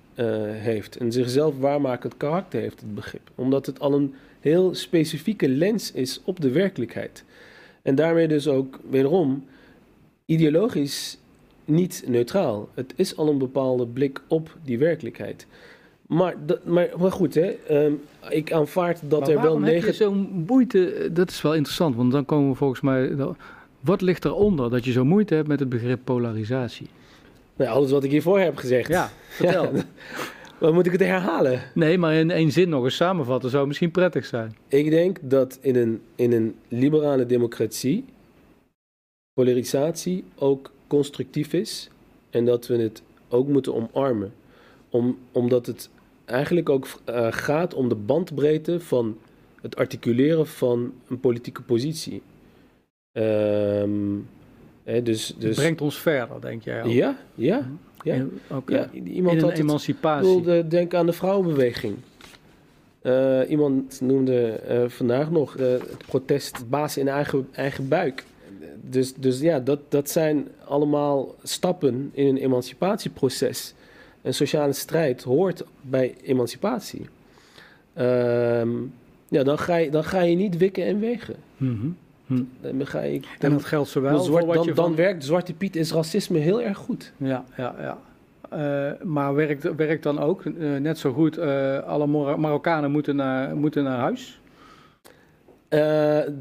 heeft. 0.53 1.01
Een 1.01 1.13
zichzelf 1.13 1.59
waarmakend 1.59 2.17
karakter 2.17 2.61
heeft, 2.61 2.81
het 2.81 2.95
begrip. 2.95 3.31
Omdat 3.35 3.67
het 3.67 3.81
al 3.81 3.93
een 3.93 4.15
heel 4.41 4.75
specifieke 4.75 5.49
lens 5.49 5.93
is 5.93 6.21
op 6.25 6.41
de 6.41 6.51
werkelijkheid. 6.51 7.25
En 7.83 7.95
daarmee 7.95 8.29
dus 8.29 8.49
ook 8.49 8.79
wederom 8.91 9.45
ideologisch 10.25 11.19
niet 11.65 12.05
neutraal. 12.07 12.69
Het 12.75 12.93
is 12.97 13.17
al 13.17 13.29
een 13.29 13.39
bepaalde 13.39 13.87
blik 13.87 14.23
op 14.27 14.57
die 14.65 14.79
werkelijkheid. 14.79 15.47
Maar, 16.07 16.35
maar, 16.65 16.89
maar 16.99 17.13
goed, 17.13 17.35
hè, 17.35 17.47
ehm, 17.47 17.93
ik 18.29 18.53
aanvaard 18.53 19.01
dat 19.09 19.21
Maar 19.21 19.29
er 19.29 19.35
wel 19.35 19.43
waarom 19.43 19.63
heb 19.63 19.73
je 19.73 19.81
negen... 19.81 19.95
zo'n 19.95 20.45
moeite? 20.47 21.09
Dat 21.13 21.31
is 21.31 21.43
wel 21.43 21.55
interessant, 21.55 21.97
want 21.97 22.13
dan 22.13 22.25
komen 22.25 22.51
we 22.51 22.57
volgens 22.57 22.81
mij... 22.81 23.17
Wat 23.81 24.01
ligt 24.01 24.25
eronder 24.25 24.71
dat 24.71 24.85
je 24.85 24.93
zo 24.93 25.05
moeite 25.05 25.35
hebt 25.35 25.49
met 25.49 25.61
het 25.61 25.69
begrip 25.69 26.01
polarisatie? 26.05 26.87
Nou, 27.61 27.73
alles 27.73 27.91
wat 27.91 28.05
ik 28.05 28.11
hiervoor 28.11 28.39
heb 28.39 28.57
gezegd. 28.57 28.89
Ja, 28.89 29.11
vertel. 29.29 29.73
Ja, 30.61 30.71
moet 30.71 30.87
ik 30.87 30.93
het 30.93 31.01
herhalen. 31.01 31.63
Nee, 31.75 31.99
maar 31.99 32.15
in 32.15 32.31
één 32.31 32.53
zin 32.53 32.69
nog 32.69 32.85
eens 32.85 32.97
samenvatten 32.97 33.51
zou 33.51 33.67
misschien 33.67 33.91
prettig 33.91 34.27
zijn. 34.27 34.57
Ik 34.69 34.91
denk 34.91 35.19
dat 35.23 35.59
in 35.61 35.77
een, 35.77 36.01
in 36.15 36.33
een 36.33 36.55
liberale 36.69 37.27
democratie 37.27 38.05
polarisatie 39.35 40.25
ook 40.35 40.73
constructief 40.87 41.53
is 41.53 41.91
en 42.31 42.45
dat 42.45 42.67
we 42.67 42.77
het 42.77 43.03
ook 43.29 43.49
moeten 43.49 43.75
omarmen. 43.75 44.33
Om, 44.91 45.19
omdat 45.33 45.67
het 45.67 45.91
eigenlijk 46.25 46.69
ook 46.69 46.87
eh, 47.05 47.27
gaat 47.31 47.75
om 47.75 47.89
de 47.89 47.95
bandbreedte 47.95 48.81
van 48.81 49.19
het 49.63 49.77
articuleren 49.77 50.47
van 50.47 50.93
een 51.09 51.21
politieke 51.21 51.63
positie. 51.63 52.23
Ehm, 53.13 54.17
hè, 54.85 55.03
dus, 55.03 55.29
Het 55.29 55.41
dus, 55.41 55.57
brengt 55.57 55.81
ons 55.81 55.99
verder, 55.99 56.41
denk 56.41 56.63
jij 56.63 56.83
ook? 56.83 56.91
ja, 56.91 57.17
ja, 57.35 57.71
ja. 58.03 58.15
In- 58.15 58.41
Oké. 58.51 58.75
ja. 58.75 58.91
Iemand 58.93 59.09
in 59.15 59.25
had 59.25 59.43
een 59.43 59.49
het, 59.49 59.59
emancipatie. 59.59 60.43
de- 60.43 60.65
denk 60.69 60.95
aan 60.95 61.07
de 61.07 61.13
vrouwenbeweging. 61.13 61.97
Eh, 63.03 63.41
iemand 63.49 64.01
noemde 64.01 64.49
eh, 64.51 64.89
vandaag 64.89 65.31
nog 65.31 65.57
eh, 65.57 65.67
het 65.71 66.05
protest 66.07 66.69
baas 66.69 66.97
in 66.97 67.09
eigen, 67.09 67.49
eigen 67.53 67.89
buik. 67.89 68.25
Dus, 68.83 69.15
dus 69.15 69.41
ja, 69.41 69.61
dat, 69.61 69.79
dat 69.89 70.11
zijn 70.11 70.49
allemaal 70.65 71.35
stappen 71.43 72.11
in 72.13 72.27
een 72.27 72.37
emancipatieproces. 72.37 73.75
Een 74.23 74.35
sociale 74.35 74.73
strijd 74.73 75.23
hoort 75.23 75.65
bij 75.81 76.15
emancipatie. 76.23 77.07
Ehm, 77.93 78.71
ja, 79.29 79.43
dan 79.43 79.59
ga, 79.59 79.77
je, 79.77 79.91
dan 79.91 80.05
ga 80.05 80.21
je 80.21 80.37
niet 80.37 80.57
wikken 80.57 80.85
en 80.85 81.01
wegen. 81.01 81.37
Mhm. 81.57 81.73
Hm. 81.81 81.89
Dan, 82.61 82.87
ga 82.87 83.01
je, 83.01 83.15
En 83.15 83.23
dan, 83.39 83.51
dat 83.51 83.65
geldt 83.65 83.89
zowel 83.89 84.13
dan, 84.13 84.25
zwart- 84.25 84.45
voor 84.45 84.55
wat 84.55 84.57
dan, 84.65 84.75
je 84.75 84.81
dan 84.81 84.95
werkt 84.95 85.25
Zwarte 85.25 85.55
Piet 85.55 85.77
is 85.77 85.93
racisme 85.93 86.39
heel 86.39 86.63
erg 86.63 86.79
goed. 86.79 87.13
Ja, 87.17 87.45
ja, 87.57 87.75
ja. 87.81 87.99
Eh, 88.51 89.03
maar 89.07 89.35
werkt, 89.35 89.75
werkt 89.75 90.03
dan 90.03 90.19
ook 90.21 90.45
eh, 90.45 90.53
net 90.81 90.99
zo 90.99 91.13
goed, 91.13 91.37
eh, 91.39 91.79
alle 91.79 92.07
Marokkanen 92.37 92.91
moeten 92.91 93.17
naar, 93.17 93.57
moeten 93.57 93.85
naar 93.85 93.99
huis? 93.99 94.41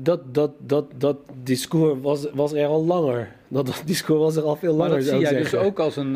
Dat, 0.03 0.33
dat, 0.33 0.51
dat, 0.57 0.85
dat 0.97 1.17
discours 1.43 1.99
was, 2.01 2.27
was 2.33 2.53
er 2.53 2.67
al 2.67 2.85
langer. 2.85 3.27
Dat, 3.47 3.65
dat 3.65 3.81
discours 3.85 4.19
was 4.21 4.35
er 4.35 4.43
al 4.43 4.55
veel 4.55 4.75
Maar 4.75 4.87
langer, 4.87 5.03
dat 5.03 5.13
zie 5.13 5.19
jij 5.19 5.37
dus 5.37 5.55
ook 5.55 5.79
als 5.79 5.95
een, 5.95 6.15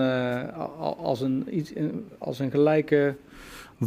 al- 0.80 0.98
als 1.02 1.22
een, 1.22 1.48
iets, 1.58 1.74
als 2.18 2.40
een 2.40 2.52
gelijke 2.52 3.16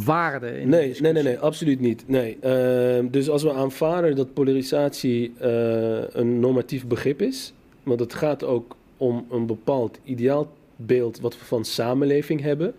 waarde. 0.05 0.59
In 0.59 0.69
Nee, 0.69 0.95
nee, 0.99 1.11
nee, 1.11 1.23
nee, 1.23 1.39
absoluut 1.39 1.79
niet. 1.79 2.03
Nee. 2.07 2.37
Ehm, 2.41 3.07
dus 3.09 3.29
als 3.29 3.43
we 3.43 3.53
aanvaarden 3.53 4.15
dat 4.15 4.33
polarisatie 4.33 5.31
eh, 5.39 6.01
een 6.11 6.39
normatief 6.39 6.85
begrip 6.87 7.21
is, 7.21 7.53
want 7.83 7.99
het 7.99 8.13
gaat 8.13 8.43
ook 8.43 8.75
om 8.97 9.25
een 9.31 9.45
bepaald 9.45 9.99
ideaalbeeld 10.03 11.19
wat 11.19 11.39
we 11.39 11.45
van 11.45 11.65
samenleving 11.65 12.41
hebben. 12.41 12.73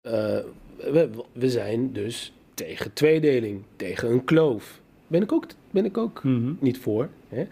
eh, 0.00 0.38
we, 0.92 1.08
we 1.32 1.50
zijn 1.50 1.92
dus 1.92 2.32
tegen 2.54 2.92
tweedeling, 2.92 3.62
tegen 3.76 4.10
een 4.10 4.24
kloof. 4.24 4.80
Ben 5.06 5.22
ik 5.22 5.32
ook, 5.32 5.46
ben 5.70 5.84
ik 5.84 5.98
ook 5.98 6.24
Mhm. 6.24 6.52
niet 6.60 6.78
voor. 6.78 7.08
Hè? 7.28 7.46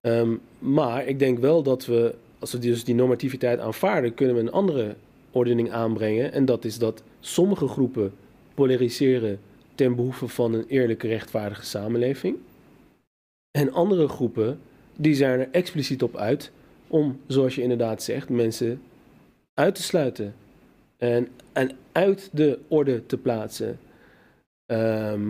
Ehm, 0.00 0.34
maar 0.58 1.06
ik 1.06 1.18
denk 1.18 1.38
wel 1.38 1.62
dat 1.62 1.86
we, 1.86 2.14
als 2.38 2.52
we 2.52 2.58
dus 2.58 2.84
die 2.84 2.94
normativiteit 2.94 3.58
aanvaarden, 3.60 4.14
kunnen 4.14 4.34
we 4.34 4.40
een 4.40 4.52
andere 4.52 4.94
ordening 5.36 5.70
aanbrengen. 5.70 6.32
En 6.32 6.44
dat 6.44 6.64
is 6.64 6.78
dat 6.78 7.02
sommige 7.20 7.68
groepen 7.68 8.12
polariseren 8.54 9.38
ten 9.74 9.94
behoeve 9.94 10.28
van 10.28 10.54
een 10.54 10.64
eerlijke, 10.68 11.08
rechtvaardige 11.08 11.64
samenleving. 11.64 12.36
En 13.50 13.72
andere 13.72 14.08
groepen, 14.08 14.60
die 14.96 15.14
zijn 15.14 15.40
er 15.40 15.48
expliciet 15.50 16.02
op 16.02 16.16
uit 16.16 16.50
om, 16.86 17.20
zoals 17.26 17.54
je 17.54 17.62
inderdaad 17.62 18.02
zegt, 18.02 18.28
mensen 18.28 18.82
uit 19.54 19.74
te 19.74 19.82
sluiten. 19.82 20.34
En, 20.96 21.28
en 21.52 21.70
uit 21.92 22.30
de 22.32 22.58
orde 22.68 23.06
te 23.06 23.16
plaatsen. 23.16 23.78
Ehm, 24.66 25.22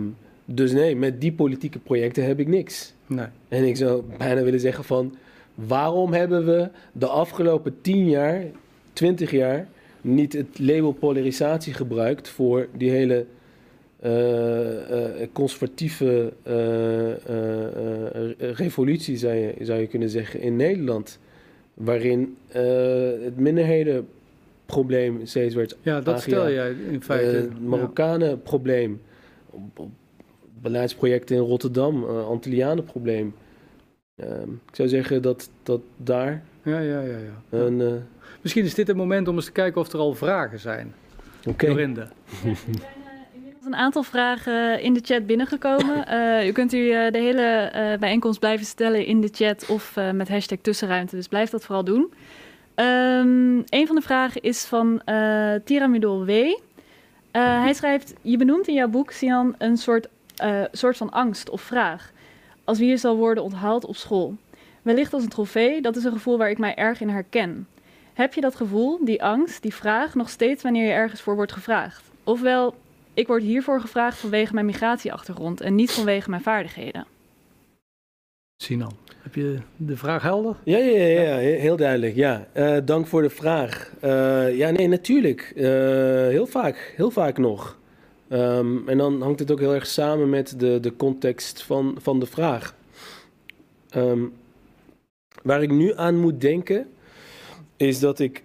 dus 0.45 0.71
nee, 0.71 0.95
met 0.95 1.21
die 1.21 1.33
politieke 1.33 1.79
projecten 1.79 2.25
heb 2.25 2.39
ik 2.39 2.47
niks. 2.47 2.93
Nee. 3.05 3.27
En 3.47 3.63
ik 3.63 3.75
zou 3.75 4.03
bijna 4.17 4.41
willen 4.41 4.59
zeggen 4.59 4.83
van... 4.83 5.15
waarom 5.55 6.13
hebben 6.13 6.45
we 6.45 6.69
de 6.91 7.07
afgelopen 7.07 7.81
10 7.81 8.09
jaar, 8.09 8.43
20 8.93 9.31
jaar... 9.31 9.67
niet 10.01 10.33
het 10.33 10.59
label 10.59 10.91
polarisatie 10.91 11.73
gebruikt 11.73 12.29
voor 12.29 12.67
die 12.77 12.89
hele 12.89 13.25
eh, 13.99 15.21
eh, 15.21 15.27
conservatieve 15.33 16.33
eh, 16.43 16.53
revolutie, 18.53 19.17
zou 19.17 19.35
je, 19.35 19.53
zou 19.59 19.79
je 19.79 19.87
kunnen 19.87 20.09
zeggen, 20.09 20.41
in 20.41 20.55
Nederland. 20.55 21.19
Waarin 21.73 22.37
het 23.23 23.37
minderhedenprobleem 23.37 25.25
steeds 25.25 25.55
werd 25.55 25.77
Ja, 25.81 26.01
dat 26.01 26.21
stel 26.21 26.51
jij 26.51 26.75
in 26.91 27.03
feite. 27.03 27.49
Marokkanen 27.61 28.41
probleem. 28.41 29.01
Op- 29.49 29.79
op- 29.79 29.91
beleidsprojecten 30.61 31.35
in 31.35 31.41
Rotterdam, 31.41 32.03
Antillianenprobleem. 32.05 33.33
Ehm, 34.15 34.51
ik 34.51 34.75
zou 34.75 34.89
zeggen 34.89 35.21
dat, 35.21 35.49
dat 35.63 35.81
daar 35.97 36.43
ja, 36.67 36.79
ja, 36.79 36.99
ja, 36.99 37.17
ja. 37.17 37.57
een... 37.57 37.79
Uh, 37.79 37.93
Misschien 38.41 38.65
is 38.65 38.73
dit 38.73 38.87
het 38.87 38.97
moment 38.97 39.27
om 39.27 39.35
eens 39.35 39.45
te 39.45 39.51
kijken 39.51 39.81
of 39.81 39.93
er 39.93 39.99
al 39.99 40.13
vragen 40.13 40.59
zijn. 40.59 40.93
Oké. 41.39 41.49
Okay. 41.49 41.69
Dorinde. 41.69 42.01
er 42.45 42.55
zijn 42.55 42.83
inmiddels 43.33 43.65
een 43.65 43.75
aantal 43.75 44.03
vragen 44.03 44.81
in 44.81 44.93
de 44.93 44.99
chat 45.03 45.25
binnengekomen. 45.25 46.05
Uh, 46.09 46.47
u 46.47 46.51
kunt 46.51 46.73
u 46.73 46.87
de 46.89 47.17
hele 47.17 47.71
bijeenkomst 47.99 48.39
blijven 48.39 48.65
stellen 48.65 49.05
in 49.05 49.21
de 49.21 49.29
chat 49.31 49.65
of 49.65 49.95
met 50.13 50.29
hashtag 50.29 50.57
tussenruimte. 50.61 51.15
Dus 51.15 51.27
blijf 51.27 51.49
dat 51.49 51.63
vooral 51.63 51.83
doen. 51.83 52.11
Um, 52.79 53.63
een 53.69 53.87
van 53.87 53.95
de 53.95 54.01
vragen 54.01 54.41
is 54.41 54.65
van 54.65 55.01
uh, 55.05 55.53
Tiramidol 55.63 56.25
W. 56.25 56.29
Uh, 56.29 56.51
hij 57.33 57.73
schrijft: 57.73 58.13
Je 58.21 58.37
benoemt 58.37 58.67
in 58.67 58.73
jouw 58.73 58.87
boek, 58.87 59.11
Sian, 59.11 59.55
een 59.57 59.77
soort, 59.77 60.07
uh, 60.43 60.61
soort 60.71 60.97
van 60.97 61.09
angst 61.09 61.49
of 61.49 61.61
vraag. 61.61 62.11
Als 62.63 62.77
wie 62.77 62.87
hier 62.87 62.97
zal 62.97 63.15
worden 63.15 63.43
onthaald 63.43 63.85
op 63.85 63.95
school. 63.95 64.35
Wellicht 64.87 65.13
als 65.13 65.23
een 65.23 65.29
trofee, 65.29 65.81
dat 65.81 65.95
is 65.95 66.03
een 66.03 66.11
gevoel 66.11 66.37
waar 66.37 66.49
ik 66.49 66.57
mij 66.57 66.75
erg 66.75 67.01
in 67.01 67.09
herken. 67.09 67.67
Heb 68.13 68.33
je 68.33 68.41
dat 68.41 68.55
gevoel, 68.55 69.05
die 69.05 69.23
angst, 69.23 69.61
die 69.61 69.73
vraag, 69.73 70.15
nog 70.15 70.29
steeds 70.29 70.63
wanneer 70.63 70.85
je 70.85 70.91
ergens 70.91 71.21
voor 71.21 71.35
wordt 71.35 71.51
gevraagd? 71.51 72.03
Ofwel, 72.23 72.75
ik 73.13 73.27
word 73.27 73.43
hiervoor 73.43 73.81
gevraagd 73.81 74.17
vanwege 74.17 74.53
mijn 74.53 74.65
migratieachtergrond 74.65 75.61
en 75.61 75.75
niet 75.75 75.91
vanwege 75.91 76.29
mijn 76.29 76.41
vaardigheden. 76.41 77.05
Sinan, 78.63 78.91
heb 79.21 79.35
je 79.35 79.57
de 79.77 79.97
vraag 79.97 80.21
helder? 80.21 80.55
Ja, 80.63 80.77
ja, 80.77 81.05
ja, 81.05 81.21
ja 81.21 81.37
heel 81.37 81.75
duidelijk. 81.77 82.15
Ja. 82.15 82.47
Uh, 82.53 82.77
dank 82.85 83.07
voor 83.07 83.21
de 83.21 83.29
vraag. 83.29 83.91
Uh, 84.03 84.57
ja, 84.57 84.69
nee, 84.69 84.87
natuurlijk. 84.87 85.51
Uh, 85.55 85.65
heel 86.27 86.47
vaak, 86.47 86.93
heel 86.95 87.11
vaak 87.11 87.37
nog. 87.37 87.77
Um, 88.29 88.89
en 88.89 88.97
dan 88.97 89.21
hangt 89.21 89.39
het 89.39 89.51
ook 89.51 89.59
heel 89.59 89.73
erg 89.73 89.87
samen 89.87 90.29
met 90.29 90.59
de, 90.59 90.79
de 90.79 90.95
context 90.95 91.63
van, 91.63 91.95
van 91.99 92.19
de 92.19 92.25
vraag. 92.25 92.75
Um, 93.95 94.33
waar 95.47 95.61
ik 95.61 95.71
nu 95.71 95.93
aan 95.95 96.19
moet 96.19 96.41
denken, 96.41 96.87
is 97.77 97.99
dat 97.99 98.19
ik. 98.19 98.43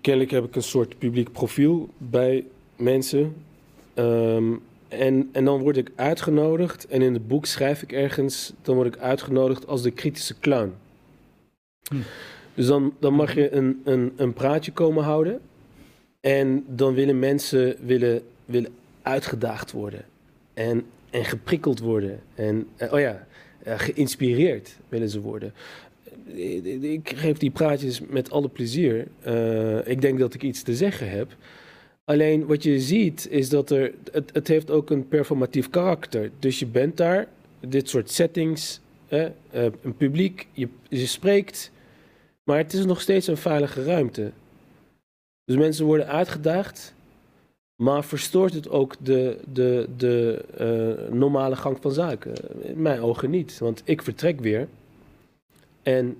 Kennelijk 0.00 0.30
heb 0.30 0.44
ik 0.44 0.56
een 0.56 0.62
soort 0.62 0.98
publiek 0.98 1.32
profiel 1.32 1.88
bij 1.98 2.44
mensen. 2.76 3.34
Um, 3.94 4.62
en, 4.88 5.28
en 5.32 5.44
dan 5.44 5.60
word 5.60 5.76
ik 5.76 5.90
uitgenodigd 5.94 6.86
en 6.86 7.02
in 7.02 7.12
het 7.12 7.28
boek 7.28 7.46
schrijf 7.46 7.82
ik 7.82 7.92
ergens, 7.92 8.52
dan 8.62 8.74
word 8.74 8.94
ik 8.94 9.00
uitgenodigd 9.00 9.66
als 9.66 9.82
de 9.82 9.90
kritische 9.90 10.38
clown. 10.40 10.74
Hm. 11.88 11.96
Dus 12.54 12.66
dan, 12.66 12.94
dan 12.98 13.14
mag 13.14 13.34
je 13.34 13.52
een, 13.52 13.80
een, 13.84 14.12
een 14.16 14.32
praatje 14.32 14.72
komen 14.72 15.04
houden 15.04 15.40
en 16.20 16.64
dan 16.68 16.94
willen 16.94 17.18
mensen 17.18 17.76
willen, 17.86 18.22
willen 18.44 18.72
uitgedaagd 19.02 19.72
worden 19.72 20.04
en, 20.54 20.84
en 21.10 21.24
geprikkeld 21.24 21.78
worden 21.80 22.20
en, 22.34 22.68
eh, 22.76 22.92
oh 22.92 23.00
ja, 23.00 23.26
geïnspireerd 23.78 24.76
willen 24.88 25.08
ze 25.08 25.20
worden. 25.20 25.52
Ik 26.80 27.12
geef 27.16 27.38
die 27.38 27.50
praatjes 27.50 28.00
met 28.00 28.30
alle 28.30 28.48
plezier. 28.48 29.06
Uh, 29.26 29.88
ik 29.88 30.00
denk 30.00 30.18
dat 30.18 30.34
ik 30.34 30.42
iets 30.42 30.62
te 30.62 30.76
zeggen 30.76 31.10
heb. 31.10 31.36
Alleen 32.04 32.46
wat 32.46 32.62
je 32.62 32.80
ziet 32.80 33.26
is 33.30 33.48
dat 33.48 33.70
er, 33.70 33.92
het, 34.12 34.30
het 34.32 34.48
heeft 34.48 34.70
ook 34.70 34.90
een 34.90 35.08
performatief 35.08 35.70
karakter. 35.70 36.30
Dus 36.38 36.58
je 36.58 36.66
bent 36.66 36.96
daar, 36.96 37.28
dit 37.60 37.88
soort 37.88 38.10
settings, 38.10 38.80
uh, 39.08 39.26
een 39.50 39.96
publiek, 39.96 40.46
je, 40.52 40.68
je 40.88 41.06
spreekt, 41.06 41.70
maar 42.44 42.58
het 42.58 42.72
is 42.72 42.84
nog 42.84 43.00
steeds 43.00 43.26
een 43.26 43.36
veilige 43.36 43.84
ruimte. 43.84 44.30
Dus 45.44 45.56
mensen 45.56 45.84
worden 45.84 46.06
uitgedaagd, 46.06 46.94
maar 47.80 48.04
verstoort 48.04 48.54
het 48.54 48.68
ook 48.68 48.94
de, 49.00 49.38
de, 49.52 49.88
de 49.96 50.44
uh, 51.08 51.12
normale 51.12 51.56
gang 51.56 51.78
van 51.80 51.92
zaken? 51.92 52.32
In 52.62 52.82
mijn 52.82 53.00
ogen 53.00 53.30
niet, 53.30 53.58
want 53.58 53.82
ik 53.84 54.02
vertrek 54.02 54.40
weer 54.40 54.68
en 55.82 56.16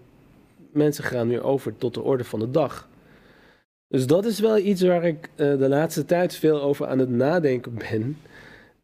mensen 0.73 1.05
gaan 1.05 1.29
weer 1.29 1.42
over 1.42 1.77
tot 1.77 1.94
de 1.94 2.03
orde 2.03 2.25
van 2.25 2.38
de 2.38 2.51
dag. 2.51 2.88
Dus 3.88 4.07
dat 4.07 4.25
is 4.25 4.40
wel 4.40 4.59
iets 4.59 4.83
waar 4.83 5.05
ik 5.05 5.31
uh, 5.37 5.59
de 5.59 5.68
laatste 5.68 6.05
tijd 6.05 6.35
veel 6.35 6.62
over 6.62 6.87
aan 6.87 6.99
het 6.99 7.11
nadenken 7.11 7.75
ben. 7.75 8.18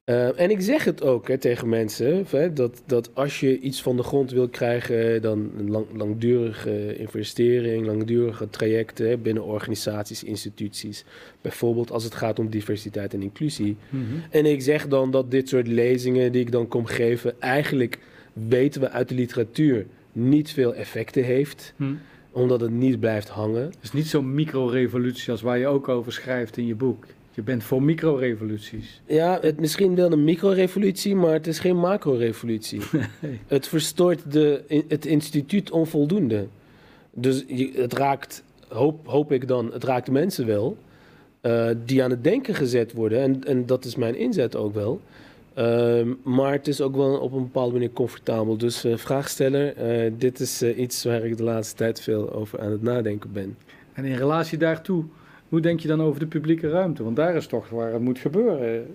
Uh, 0.07 0.41
en 0.41 0.51
ik 0.51 0.61
zeg 0.61 0.85
het 0.85 1.03
ook 1.03 1.29
hè, 1.29 1.39
tegen 1.39 1.69
mensen, 1.69 2.27
hè, 2.31 2.53
dat, 2.53 2.83
dat 2.87 3.11
als 3.15 3.41
je 3.41 3.59
iets 3.59 3.83
van 3.83 3.97
de 3.97 4.03
grond 4.03 4.31
wil 4.31 4.49
krijgen, 4.49 5.23
dan 5.23 5.51
een 5.59 5.71
lang, 5.71 5.87
langdurige 5.93 6.97
investering, 6.97 7.87
langdurige 7.87 8.51
trajecten 8.51 9.09
hè, 9.09 9.17
binnen 9.17 9.45
organisaties, 9.45 10.25
instituties. 10.25 11.05
Bijvoorbeeld 11.41 11.91
als 11.91 12.05
het 12.05 12.15
gaat 12.15 12.39
om 12.39 12.51
diversiteit 12.51 13.15
en 13.15 13.23
inclusie. 13.23 13.77
Mm 13.89 14.07
-hmm. 14.09 14.23
En 14.31 14.47
ik 14.47 14.63
zeg 14.63 14.89
dan 14.89 15.11
dat 15.11 15.31
dit 15.31 15.49
soort 15.49 15.67
lezingen 15.67 16.33
die 16.33 16.41
ik 16.41 16.53
dan 16.53 16.69
kom 16.69 16.87
geven, 16.87 17.41
eigenlijk 17.41 17.99
weten 18.33 18.81
we 18.81 18.91
uit 18.91 19.09
de 19.09 19.15
literatuur 19.15 19.87
niet 20.13 20.51
veel 20.51 20.75
effecten 20.75 21.25
heeft. 21.25 21.75
Mm 21.77 21.99
omdat 22.37 22.61
het 22.61 22.71
niet 22.71 23.01
blijft 23.01 23.29
hangen. 23.29 23.63
Het 23.63 23.79
is 23.83 23.93
niet 23.93 24.07
zo'n 24.07 24.35
micro-revolutie 24.35 25.31
als 25.31 25.43
waar 25.43 25.59
je 25.59 25.67
ook 25.67 25.89
over 25.89 26.13
schrijft 26.13 26.57
in 26.57 26.67
je 26.67 26.75
boek. 26.75 27.05
Je 27.37 27.43
bent 27.43 27.65
voor 27.65 27.83
micro-revoluties. 27.83 29.01
Ja, 29.07 29.39
het 29.41 29.61
misschien 29.61 29.95
wel 29.95 30.13
een 30.13 30.25
micro-revolutie, 30.25 31.15
maar 31.15 31.33
het 31.33 31.47
is 31.47 31.59
geen 31.59 31.77
macro-revolutie. 31.77 32.81
Nee. 33.21 33.41
Het 33.47 33.69
verstoort 33.69 34.33
de, 34.33 34.63
het 34.89 35.07
instituut 35.07 35.71
onvoldoende. 35.71 36.47
Dus 37.13 37.45
je, 37.47 37.73
het 37.75 37.93
raakt, 37.93 38.43
hoop, 38.69 39.07
hoop 39.07 39.33
ik 39.33 39.49
dan, 39.49 39.73
het 39.73 39.85
raakt 39.85 40.11
mensen 40.11 40.47
wel. 40.47 40.77
Uh, 41.43 41.69
die 41.85 42.03
aan 42.03 42.11
het 42.11 42.25
denken 42.25 42.55
gezet 42.55 42.93
worden. 42.93 43.21
En, 43.21 43.45
en 43.45 43.67
dat 43.67 43.85
is 43.85 43.97
mijn 43.97 44.17
inzet 44.17 44.57
ook 44.57 44.75
wel. 44.75 45.01
Uh, 45.59 46.01
maar 46.23 46.53
het 46.53 46.69
is 46.69 46.81
ook 46.81 46.97
wel 46.97 47.19
op 47.19 47.33
een 47.33 47.43
bepaalde 47.43 47.73
manier 47.73 47.93
comfortabel. 47.93 48.57
Dus 48.57 48.85
uh, 48.85 48.97
vraagsteller, 48.97 50.05
uh, 50.07 50.13
dit 50.19 50.41
is 50.41 50.63
iets 50.63 51.05
waar 51.05 51.25
ik 51.25 51.37
de 51.37 51.43
laatste 51.43 51.77
tijd 51.77 52.01
veel 52.01 52.33
over 52.33 52.61
aan 52.61 52.71
het 52.71 52.83
nadenken 52.83 53.33
ben. 53.33 53.57
En 53.93 54.05
in 54.05 54.17
relatie 54.17 54.59
daartoe, 54.59 55.05
hoe 55.49 55.61
denk 55.61 55.81
je 55.81 55.89
dan 55.89 56.03
over 56.03 56.21
de 56.21 56.27
publieke 56.27 56.69
ruimte? 56.69 57.03
Want 57.05 57.17
daar 57.17 57.35
is 57.35 57.47
toch 57.47 57.69
waar 57.69 57.93
het 57.93 58.03
moet 58.03 58.19
gebeuren. 58.19 58.87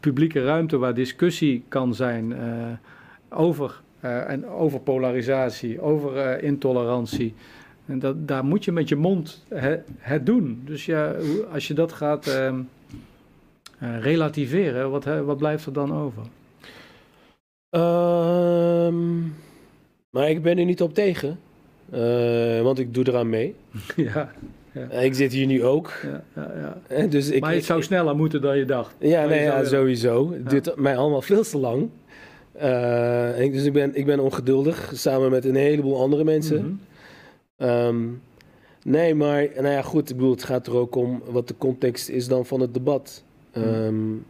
publieke 0.00 0.44
ruimte 0.44 0.78
waar 0.78 0.94
discussie 0.94 1.64
kan 1.68 1.94
zijn 1.94 2.34
over, 3.28 3.80
en 4.00 4.46
over 4.46 4.80
polarisatie, 4.80 5.80
over 5.80 6.42
intolerantie. 6.42 7.34
En 7.86 7.98
dat, 7.98 8.28
daar 8.28 8.44
moet 8.44 8.64
je 8.64 8.72
met 8.72 8.88
je 8.88 8.96
mond 8.96 9.44
het, 9.48 9.88
het 9.98 10.26
doen. 10.26 10.62
Dus 10.64 10.86
ja, 10.86 11.14
als 11.52 11.68
je 11.68 11.74
dat 11.74 11.92
gaat 11.92 12.26
ehm, 12.26 12.60
relativeren, 13.78 14.90
wat, 14.90 15.04
wat 15.04 15.36
blijft 15.36 15.66
er 15.66 15.72
dan 15.72 15.92
over? 15.92 16.22
Um, 17.76 19.34
maar 20.10 20.30
ik 20.30 20.42
ben 20.42 20.58
er 20.58 20.64
niet 20.64 20.82
op 20.82 20.94
tegen, 20.94 21.38
uh, 21.94 22.60
want 22.60 22.78
ik 22.78 22.94
doe 22.94 23.08
eraan 23.08 23.28
mee. 23.28 23.54
ja. 23.96 24.32
Ja. 24.72 24.90
Ik 24.90 25.14
zit 25.14 25.32
hier 25.32 25.46
nu 25.46 25.64
ook. 25.64 25.92
Ja, 26.02 26.24
ja, 26.34 26.80
ja. 26.88 27.06
Dus 27.06 27.30
ik, 27.30 27.40
maar 27.40 27.54
het 27.54 27.64
zou 27.64 27.82
sneller 27.82 28.16
moeten 28.16 28.40
dan 28.40 28.58
je 28.58 28.64
dacht. 28.64 28.94
Ja, 28.98 29.26
nee, 29.26 29.42
ja 29.42 29.64
sowieso. 29.64 30.32
Het 30.32 30.50
duurt 30.50 30.76
mij 30.76 30.96
allemaal 30.96 31.22
veel 31.22 31.42
te 31.42 31.58
lang. 31.58 31.88
Uh, 32.62 33.40
ik, 33.40 33.52
dus 33.52 33.64
ik 33.64 33.72
ben, 33.72 33.96
ik 33.96 34.06
ben 34.06 34.20
ongeduldig, 34.20 34.92
samen 34.94 35.30
met 35.30 35.44
een 35.44 35.54
heleboel 35.54 36.00
andere 36.00 36.24
mensen. 36.24 36.62
Mm 36.62 36.80
-hmm. 37.56 37.68
um, 37.68 38.22
nee, 38.82 39.14
maar 39.14 39.48
nou 39.54 39.68
ja, 39.68 39.82
goed, 39.82 40.10
ik 40.10 40.16
bedoel, 40.16 40.30
het 40.30 40.44
gaat 40.44 40.66
er 40.66 40.76
ook 40.76 40.94
om 40.94 41.22
wat 41.26 41.48
de 41.48 41.54
context 41.58 42.08
is 42.08 42.28
dan 42.28 42.46
van 42.46 42.60
het 42.60 42.74
debat. 42.74 43.24
Um, 43.56 44.24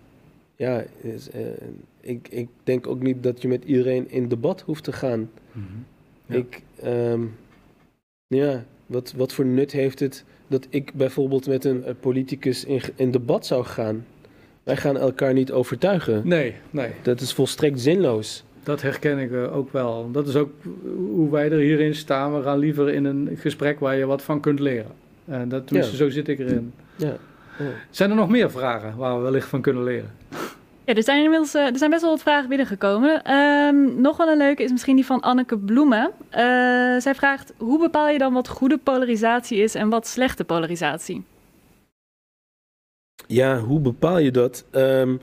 ja, 0.56 0.84
is, 1.00 1.28
uh, 1.34 1.40
ik, 2.00 2.28
ik 2.28 2.48
denk 2.64 2.86
ook 2.86 3.02
niet 3.02 3.22
dat 3.22 3.42
je 3.42 3.48
met 3.48 3.64
iedereen 3.64 4.10
in 4.10 4.28
debat 4.28 4.60
hoeft 4.60 4.84
te 4.84 4.92
gaan. 4.92 5.18
Mm 5.20 5.28
-hmm. 5.52 5.84
ja. 6.26 6.36
Ik, 6.36 6.62
um, 6.84 7.34
ja, 8.26 8.64
wat, 8.86 9.12
wat 9.16 9.32
voor 9.32 9.46
nut 9.46 9.72
heeft 9.72 10.00
het 10.00 10.24
dat 10.52 10.66
ik 10.70 10.94
bijvoorbeeld 10.94 11.46
met 11.46 11.64
een 11.64 11.84
politicus 12.00 12.64
in, 12.64 12.80
in 12.96 13.10
debat 13.10 13.46
zou 13.46 13.64
gaan? 13.64 14.06
Wij 14.62 14.76
gaan 14.76 14.96
elkaar 14.96 15.32
niet 15.32 15.52
overtuigen. 15.52 16.22
Nee, 16.24 16.54
nee. 16.70 16.90
Dat 17.02 17.20
is 17.20 17.32
volstrekt 17.32 17.80
zinloos. 17.80 18.44
Dat 18.62 18.82
herken 18.82 19.18
ik 19.18 19.32
ook 19.52 19.72
wel. 19.72 20.10
Dat 20.12 20.28
is 20.28 20.36
ook 20.36 20.50
hoe 20.96 21.30
wij 21.30 21.50
er 21.50 21.58
hierin 21.58 21.94
staan. 21.94 22.36
We 22.36 22.42
gaan 22.42 22.58
liever 22.58 22.88
in 22.88 23.04
een 23.04 23.30
gesprek 23.36 23.80
waar 23.80 23.96
je 23.96 24.06
wat 24.06 24.22
van 24.22 24.40
kunt 24.40 24.60
leren. 24.60 24.92
En 25.24 25.48
dat, 25.48 25.70
ja. 25.70 25.82
zo 25.82 26.10
zit 26.10 26.28
ik 26.28 26.38
erin. 26.38 26.72
Ja. 26.96 27.16
Zijn 27.90 28.10
er 28.10 28.16
nog 28.16 28.28
meer 28.28 28.50
vragen 28.50 28.96
waar 28.96 29.16
we 29.16 29.22
wellicht 29.22 29.48
van 29.48 29.60
kunnen 29.60 29.84
leren? 29.84 30.10
Ja, 30.84 30.94
er 30.94 31.02
zijn 31.02 31.22
inmiddels 31.22 31.54
uh, 31.54 31.66
er 31.66 31.78
zijn 31.78 31.90
best 31.90 32.02
wel 32.02 32.10
wat 32.10 32.22
vragen 32.22 32.48
binnengekomen. 32.48 33.32
Um, 33.32 34.00
nog 34.00 34.16
wel 34.16 34.28
een 34.28 34.38
leuke 34.38 34.62
is 34.62 34.70
misschien 34.70 34.96
die 34.96 35.06
van 35.06 35.20
Anneke 35.20 35.58
Bloemen. 35.58 36.10
Uh, 36.30 36.38
zij 37.00 37.14
vraagt: 37.14 37.52
hoe 37.56 37.78
bepaal 37.78 38.08
je 38.08 38.18
dan 38.18 38.32
wat 38.32 38.48
goede 38.48 38.78
polarisatie 38.78 39.58
is 39.58 39.74
en 39.74 39.88
wat 39.88 40.06
slechte 40.06 40.44
polarisatie? 40.44 41.22
Ja, 43.26 43.58
hoe 43.58 43.80
bepaal 43.80 44.18
je 44.18 44.30
dat? 44.30 44.64
Um, 44.70 45.20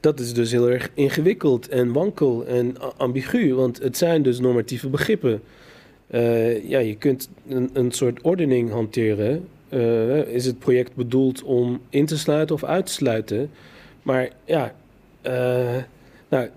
dat 0.00 0.20
is 0.20 0.34
dus 0.34 0.50
heel 0.50 0.70
erg 0.70 0.90
ingewikkeld 0.94 1.68
en 1.68 1.92
wankel 1.92 2.46
en 2.46 2.96
ambigu, 2.96 3.54
want 3.54 3.82
het 3.82 3.96
zijn 3.96 4.22
dus 4.22 4.40
normatieve 4.40 4.88
begrippen. 4.88 5.42
Uh, 6.10 6.68
ja, 6.68 6.78
je 6.78 6.96
kunt 6.96 7.28
een, 7.48 7.70
een 7.72 7.92
soort 7.92 8.20
ordening 8.22 8.70
hanteren 8.70 9.48
is 10.28 10.46
het 10.46 10.58
project 10.58 10.94
bedoeld 10.94 11.42
om 11.42 11.80
in 11.88 12.06
te 12.06 12.18
sluiten 12.18 12.54
of 12.54 12.64
uit 12.64 12.86
te 12.86 12.92
sluiten? 12.92 13.50
Maar 14.02 14.28
ja, 14.44 14.64
eh, 14.64 14.72
nou, 16.28 16.48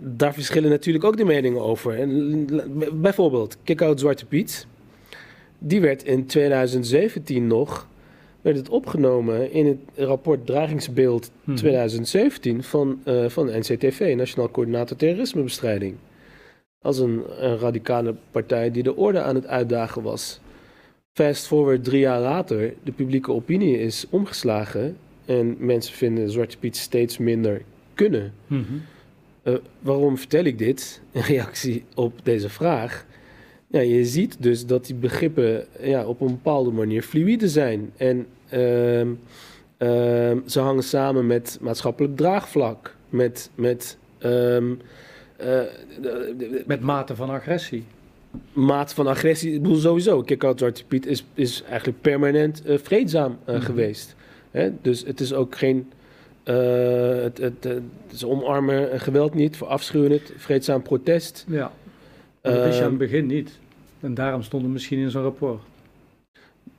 daar 0.00 0.34
verschillen 0.34 0.70
natuurlijk 0.70 1.04
ook 1.04 1.16
de 1.16 1.24
meningen 1.24 1.62
over. 1.62 1.98
En, 1.98 2.46
bijvoorbeeld, 2.92 3.56
Kick-Out 3.64 4.00
Zwarte 4.00 4.26
Piet. 4.26 4.66
Die 5.58 5.80
werd 5.80 6.04
in 6.04 6.26
2017 6.26 7.46
nog 7.46 7.90
werd 8.40 8.56
het 8.56 8.68
opgenomen 8.68 9.52
in 9.52 9.66
het 9.66 10.06
rapport 10.06 10.46
Dragingsbeeld 10.46 11.30
Mhm. 11.44 11.56
2017 11.56 12.62
van, 12.62 13.00
eh, 13.04 13.28
van 13.28 13.46
NCTV, 13.46 14.14
Nationaal 14.16 14.50
Coördinator 14.50 14.96
Terrorismebestrijding. 14.96 15.94
Als 16.80 16.98
een, 16.98 17.22
een 17.38 17.58
radicale 17.58 18.14
partij 18.30 18.70
die 18.70 18.82
de 18.82 18.96
orde 18.96 19.20
aan 19.20 19.34
het 19.34 19.46
uitdagen 19.46 20.02
was. 20.02 20.40
Fast 21.12 21.46
forward 21.46 21.84
drie 21.84 22.00
jaar 22.00 22.20
later, 22.20 22.74
de 22.82 22.92
publieke 22.92 23.32
opinie 23.32 23.80
is 23.80 24.06
omgeslagen 24.10 24.96
en 25.38 25.56
mensen 25.58 25.94
vinden 25.94 26.30
Zwarte 26.30 26.58
Piet 26.58 26.76
steeds 26.76 27.18
minder 27.18 27.62
kunnen. 27.94 28.32
Mhm. 28.46 28.62
Eh, 29.42 29.54
waarom 29.80 30.18
vertel 30.18 30.44
ik 30.44 30.58
dit? 30.58 31.00
In 31.12 31.20
reactie 31.20 31.84
op 31.94 32.20
deze 32.22 32.48
vraag. 32.48 33.06
Ja, 33.66 33.80
je 33.80 34.04
ziet 34.04 34.36
dus 34.38 34.66
dat 34.66 34.86
die 34.86 34.94
begrippen 34.94 35.64
ja, 35.80 36.04
op 36.06 36.20
een 36.20 36.26
bepaalde 36.26 36.70
manier 36.70 37.02
fluïde 37.02 37.48
zijn. 37.48 37.92
En 37.96 38.26
ehm, 38.48 39.08
ehm, 39.76 40.38
ze 40.46 40.60
hangen 40.60 40.82
samen 40.82 41.26
met 41.26 41.58
maatschappelijk 41.60 42.16
draagvlak. 42.16 42.94
Met, 43.08 43.50
met 43.54 43.98
ehm, 44.18 44.72
eh, 45.36 45.60
Met 46.66 46.80
mate 46.80 47.16
van 47.16 47.30
agressie. 47.30 47.84
maat 48.52 48.94
van 48.94 49.06
agressie. 49.06 49.54
Ik 49.54 49.62
bedoel 49.62 49.76
sowieso, 49.78 50.20
Kick-Out 50.22 50.58
Zwarte 50.58 50.84
Piet 50.84 51.06
is, 51.06 51.24
is 51.34 51.62
eigenlijk 51.68 52.00
permanent 52.00 52.62
eh, 52.64 52.78
vreedzaam 52.82 53.38
Mhm. 53.46 53.60
geweest. 53.60 54.14
Hè? 54.52 54.70
Dus 54.82 55.04
het 55.06 55.20
is 55.20 55.32
ook 55.32 55.56
geen... 55.56 55.90
eh, 56.42 56.54
het, 57.22 57.38
het, 57.38 57.64
het, 57.64 57.82
ze 58.14 58.28
omarmen 58.28 59.00
geweld 59.00 59.34
niet, 59.34 59.56
verafschuwen 59.56 60.10
het, 60.10 60.32
vreedzaam 60.36 60.82
protest. 60.82 61.44
Ja. 61.48 61.72
Dat 62.40 62.52
wist 62.52 62.64
je 62.64 62.68
aan 62.68 62.72
het 62.74 62.82
Ehm, 62.82 62.96
begin 62.96 63.26
niet. 63.26 63.50
En 64.00 64.14
daarom 64.14 64.42
stond 64.42 64.62
het 64.62 64.72
misschien 64.72 64.98
in 64.98 65.10
zo'n 65.10 65.22
rapport. 65.22 65.60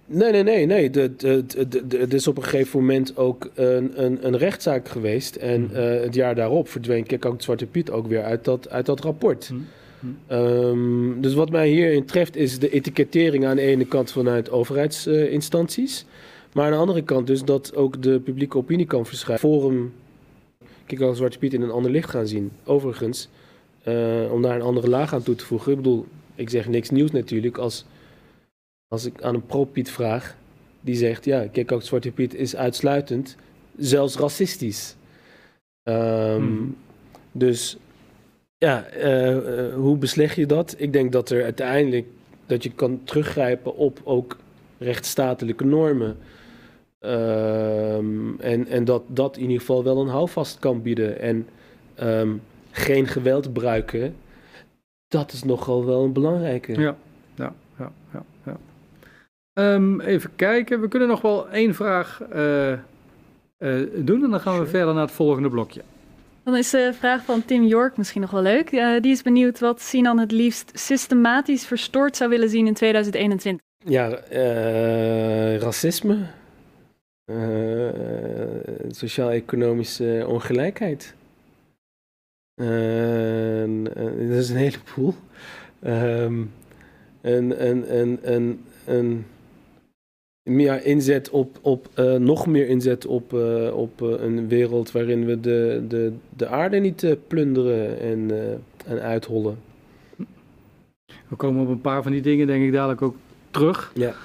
Nee, 0.05 0.31
nee, 0.31 0.43
nee, 0.43 0.65
nee. 0.65 0.89
Het 1.99 2.13
is 2.13 2.27
op 2.27 2.37
een 2.37 2.43
gegeven 2.43 2.79
moment 2.79 3.17
ook 3.17 3.49
een, 3.55 4.03
een, 4.03 4.27
een 4.27 4.37
rechtszaak 4.37 4.87
geweest. 4.89 5.35
En 5.35 5.61
Mhm. 5.61 5.75
eh, 5.75 6.01
het 6.01 6.13
jaar 6.15 6.35
daarop 6.35 6.69
verdween 6.69 7.05
Kick-Out 7.05 7.43
Zwarte 7.43 7.65
Piet 7.65 7.91
ook 7.91 8.07
weer 8.07 8.23
uit 8.23 8.43
dat, 8.45 8.69
uit 8.69 8.85
dat 8.85 8.99
rapport. 8.99 9.47
Hm. 9.47 9.55
Hm. 9.99 10.07
Ehm, 10.27 11.21
dus 11.21 11.33
wat 11.33 11.49
mij 11.49 11.67
hierin 11.69 12.05
treft 12.05 12.35
is 12.35 12.59
de 12.59 12.69
etikettering 12.69 13.45
aan 13.45 13.55
de 13.55 13.61
ene 13.61 13.85
kant 13.85 14.11
vanuit 14.11 14.49
overheidsinstanties. 14.51 16.05
Maar 16.53 16.65
aan 16.65 16.71
de 16.71 16.77
andere 16.77 17.01
kant 17.01 17.27
dus 17.27 17.43
dat 17.43 17.75
ook 17.75 18.01
de 18.01 18.19
publieke 18.19 18.57
opinie 18.57 18.85
kan 18.85 19.05
verschuiven. 19.05 19.49
Forum, 19.49 19.93
kijk 20.85 21.01
al 21.01 21.15
Zwarte 21.15 21.37
Piet 21.37 21.53
in 21.53 21.61
een 21.61 21.71
ander 21.71 21.91
licht 21.91 22.09
gaan 22.09 22.27
zien. 22.27 22.51
Overigens, 22.63 23.29
eh, 23.83 24.31
om 24.31 24.41
daar 24.41 24.55
een 24.55 24.61
andere 24.61 24.89
laag 24.89 25.13
aan 25.13 25.23
toe 25.23 25.35
te 25.35 25.45
voegen. 25.45 25.71
Ik 25.71 25.77
bedoel, 25.77 26.05
ik 26.35 26.49
zeg 26.49 26.67
niks 26.67 26.89
nieuws 26.89 27.11
natuurlijk 27.11 27.57
als, 27.57 27.85
als 28.87 29.05
ik 29.05 29.21
aan 29.21 29.35
een 29.35 29.45
pro-Piet 29.45 29.91
vraag. 29.91 30.35
Die 30.81 30.95
zegt, 30.95 31.25
ja, 31.25 31.47
kijk 31.47 31.71
ook 31.71 31.81
Zwarte 31.81 32.11
Piet 32.11 32.33
is 32.33 32.55
uitsluitend, 32.55 33.35
zelfs 33.77 34.15
racistisch. 34.17 34.95
Ehm, 35.83 36.43
Mhm. 36.43 36.63
Dus 37.31 37.77
ja, 38.57 38.83
eh, 38.85 39.67
eh, 39.67 39.75
hoe 39.75 39.97
besleg 39.97 40.35
je 40.35 40.45
dat? 40.45 40.75
Ik 40.77 40.93
denk 40.93 41.11
dat 41.11 41.29
er 41.29 41.43
uiteindelijk 41.43 42.05
dat 42.45 42.63
je 42.63 42.71
kan 42.71 43.01
teruggrijpen 43.03 43.75
op 43.75 43.99
ook 44.03 44.37
rechtsstatelijke 44.77 45.65
normen. 45.65 46.17
Ehm, 47.03 48.39
en, 48.39 48.67
en 48.67 48.85
dat 48.85 49.03
dat 49.07 49.35
in 49.35 49.41
ieder 49.41 49.59
geval 49.59 49.83
wel 49.83 50.01
een 50.01 50.07
houvast 50.07 50.59
kan 50.59 50.81
bieden. 50.81 51.19
En 51.19 51.47
ehm, 51.95 52.29
geen 52.71 53.07
geweld 53.07 53.45
gebruiken, 53.45 54.15
dat 55.07 55.31
is 55.31 55.43
nogal 55.43 55.85
wel 55.85 56.03
een 56.03 56.13
belangrijke. 56.13 56.79
Ja, 56.81 56.95
ja, 57.35 57.53
ja, 57.79 57.91
ja. 58.13 58.23
ja. 58.45 58.57
Ehm, 59.53 59.99
even 59.99 60.29
kijken, 60.35 60.81
we 60.81 60.87
kunnen 60.87 61.07
nog 61.07 61.21
wel 61.21 61.49
één 61.49 61.75
vraag 61.75 62.21
eh, 62.31 62.71
eh, 62.71 62.79
doen 63.95 64.23
en 64.23 64.29
dan 64.29 64.39
gaan 64.39 64.53
we 64.53 64.65
Sure. 64.65 64.77
verder 64.77 64.93
naar 64.93 65.03
het 65.03 65.11
volgende 65.11 65.49
blokje. 65.49 65.81
Dan 66.43 66.55
is 66.55 66.69
de 66.69 66.91
vraag 66.93 67.23
van 67.23 67.45
Tim 67.45 67.63
York 67.63 67.97
misschien 67.97 68.21
nog 68.21 68.31
wel 68.31 68.41
leuk. 68.41 68.71
Eh, 68.71 69.01
die 69.01 69.11
is 69.11 69.21
benieuwd 69.21 69.59
wat 69.59 69.81
Sinan 69.81 70.19
het 70.19 70.31
liefst 70.31 70.71
systematisch 70.73 71.65
verstoord 71.65 72.15
zou 72.17 72.29
willen 72.29 72.49
zien 72.49 72.67
in 72.67 72.73
2021. 72.73 73.65
Ja, 73.77 74.09
eh, 74.09 75.57
racisme, 75.57 76.17
eh, 77.25 77.89
sociaal-economische 78.87 80.25
ongelijkheid. 80.27 81.15
En, 82.55 83.87
eh, 83.95 84.29
dat 84.29 84.37
is 84.37 84.49
een 84.49 84.55
heleboel. 84.55 85.13
Ehm 85.79 86.41
en, 87.21 87.57
en, 87.57 87.87
en, 87.87 88.19
en, 88.23 88.65
en 88.85 89.25
meer 90.49 90.85
inzet 90.85 91.29
op, 91.29 91.59
op 91.61 91.87
eh, 91.93 92.15
nog 92.15 92.47
meer 92.47 92.67
inzet 92.67 93.05
op, 93.05 93.33
op 93.73 94.01
een 94.01 94.47
wereld 94.47 94.91
waarin 94.91 95.25
we 95.25 95.39
de, 95.39 95.85
de, 95.87 96.13
de 96.29 96.47
aarde 96.47 96.77
niet 96.77 97.17
plunderen 97.27 97.99
en, 97.99 98.31
en 98.85 99.01
uithollen. 99.01 99.57
We 101.27 101.35
komen 101.35 101.61
op 101.61 101.69
een 101.69 101.81
paar 101.81 102.03
van 102.03 102.11
die 102.11 102.21
dingen 102.21 102.47
denk 102.47 102.63
ik 102.63 102.71
dadelijk 102.71 103.01
ook 103.01 103.15
terug. 103.51 103.91
Ja. 103.95 104.15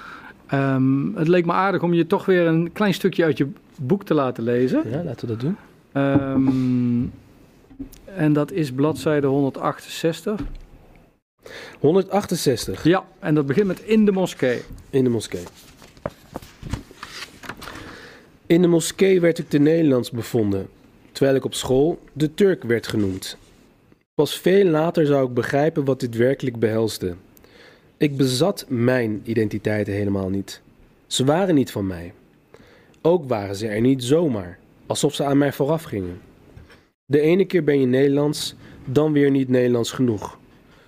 Ehm, 0.49 1.15
het 1.15 1.27
leek 1.27 1.45
me 1.45 1.51
aardig 1.51 1.83
om 1.83 1.93
je 1.93 2.07
toch 2.07 2.25
weer 2.25 2.47
een 2.47 2.71
klein 2.71 2.93
stukje 2.93 3.23
uit 3.23 3.37
je 3.37 3.47
boek 3.81 4.03
te 4.03 4.13
laten 4.13 4.43
lezen. 4.43 4.89
Ja, 4.89 5.03
laten 5.03 5.27
we 5.27 5.33
dat 5.33 5.39
doen. 5.39 5.57
Ehm, 5.91 7.01
en 8.15 8.33
dat 8.33 8.51
is 8.51 8.71
bladzijde 8.71 9.27
168. 9.27 10.41
168. 11.79 12.83
Ja, 12.83 13.05
en 13.19 13.35
dat 13.35 13.45
begint 13.45 13.67
met 13.67 13.79
in 13.79 14.05
de 14.05 14.11
moskee. 14.11 14.61
In 14.89 15.03
de 15.03 15.09
moskee. 15.09 15.43
In 18.45 18.61
de 18.61 18.67
moskee 18.67 19.21
werd 19.21 19.39
ik 19.39 19.49
te 19.49 19.57
Nederlands 19.57 20.11
bevonden, 20.11 20.67
terwijl 21.11 21.35
ik 21.35 21.45
op 21.45 21.53
school 21.53 21.99
de 22.13 22.33
Turk 22.33 22.63
werd 22.63 22.87
genoemd. 22.87 23.37
Pas 24.13 24.39
veel 24.39 24.65
later 24.65 25.05
zou 25.05 25.27
ik 25.27 25.33
begrijpen 25.33 25.85
wat 25.85 25.99
dit 25.99 26.15
werkelijk 26.15 26.59
behelsde. 26.59 27.15
Ik 27.99 28.17
bezat 28.17 28.65
mijn 28.67 29.21
identiteiten 29.23 29.93
helemaal 29.93 30.29
niet. 30.29 30.61
Ze 31.07 31.25
waren 31.25 31.55
niet 31.55 31.71
van 31.71 31.87
mij. 31.87 32.13
Ook 33.01 33.27
waren 33.27 33.55
ze 33.55 33.67
er 33.67 33.81
niet 33.81 34.03
zomaar, 34.03 34.59
alsof 34.85 35.15
ze 35.15 35.23
aan 35.23 35.37
mij 35.37 35.53
vooraf 35.53 35.83
gingen. 35.83 36.21
De 37.05 37.19
ene 37.19 37.45
keer 37.45 37.63
ben 37.63 37.79
je 37.79 37.85
Nederlands, 37.85 38.55
dan 38.85 39.13
weer 39.13 39.31
niet 39.31 39.49
Nederlands 39.49 39.91
genoeg. 39.91 40.39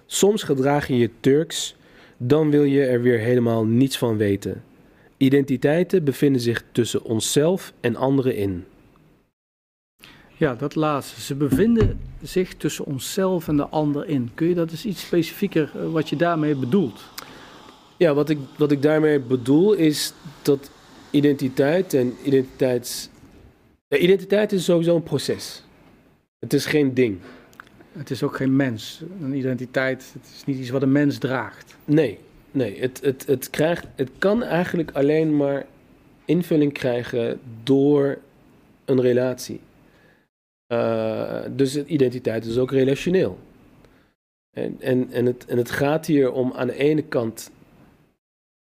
Soms 0.06 0.44
gedraag 0.44 0.88
je 0.88 0.98
je 0.98 1.10
Turks, 1.20 1.76
dan 2.18 2.50
wil 2.50 2.64
je 2.64 2.86
er 2.86 3.02
weer 3.02 3.20
helemaal 3.20 3.66
niets 3.66 3.98
van 3.98 4.18
weten. 4.18 4.64
Identiteiten 5.18 6.04
bevinden 6.04 6.42
zich 6.42 6.64
tussen 6.72 7.04
onszelf 7.04 7.74
en 7.82 7.96
anderen 7.96 8.36
in. 8.36 8.66
Ja, 10.42 10.56
dat 10.56 10.76
laatste. 10.76 11.22
Ze 11.22 11.36
bevinden 11.36 12.00
zich 12.22 12.56
tussen 12.56 12.86
onszelf 12.86 13.48
en 13.48 13.58
de 13.58 13.68
ander 13.68 14.08
in. 14.08 14.32
Kun 14.34 14.48
je 14.48 14.56
dat 14.56 14.72
eens 14.72 14.86
iets 14.86 15.02
specifieker, 15.02 15.72
eh, 15.76 15.92
wat 15.92 16.10
je 16.10 16.16
daarmee 16.16 16.56
bedoelt? 16.56 17.02
Ja, 17.98 18.14
wat 18.14 18.30
ik, 18.30 18.38
wat 18.58 18.72
ik 18.72 18.82
daarmee 18.82 19.20
bedoel 19.20 19.74
is 19.74 20.14
dat 20.42 20.72
identiteit 21.12 21.94
en 21.94 22.14
identiteits. 22.24 23.10
Ja, 23.88 23.98
identiteit 23.98 24.52
is 24.52 24.64
sowieso 24.64 24.96
een 24.96 25.04
proces. 25.04 25.64
Het 26.40 26.54
is 26.54 26.66
geen 26.66 26.94
ding. 26.94 27.18
Het 27.92 28.10
is 28.10 28.24
ook 28.24 28.36
geen 28.36 28.56
mens. 28.56 29.02
Een 29.22 29.34
identiteit, 29.34 30.12
het 30.14 30.32
is 30.36 30.46
niet 30.46 30.58
iets 30.58 30.70
wat 30.70 30.82
een 30.82 30.92
mens 30.92 31.18
draagt. 31.18 31.76
Nee, 31.86 32.18
nee. 32.52 32.80
Het, 32.80 33.00
het, 33.04 33.26
het, 33.28 33.50
krijgt, 33.50 33.88
het 33.96 34.10
kan 34.18 34.44
eigenlijk 34.44 34.92
alleen 34.92 35.36
maar 35.36 35.66
invulling 36.26 36.74
krijgen 36.74 37.40
door 37.64 38.18
een 38.86 39.02
relatie. 39.02 39.60
Eh, 40.72 41.40
dus 41.56 41.84
identiteit 41.86 42.46
is 42.46 42.58
ook 42.58 42.72
relationeel. 42.72 43.38
En, 44.52 44.76
en, 44.80 45.12
en, 45.12 45.26
het, 45.26 45.46
en 45.46 45.58
het 45.58 45.72
gaat 45.72 46.06
hier 46.06 46.32
om 46.32 46.54
aan 46.56 46.68
de 46.68 46.78
ene 46.78 47.02
kant 47.02 47.52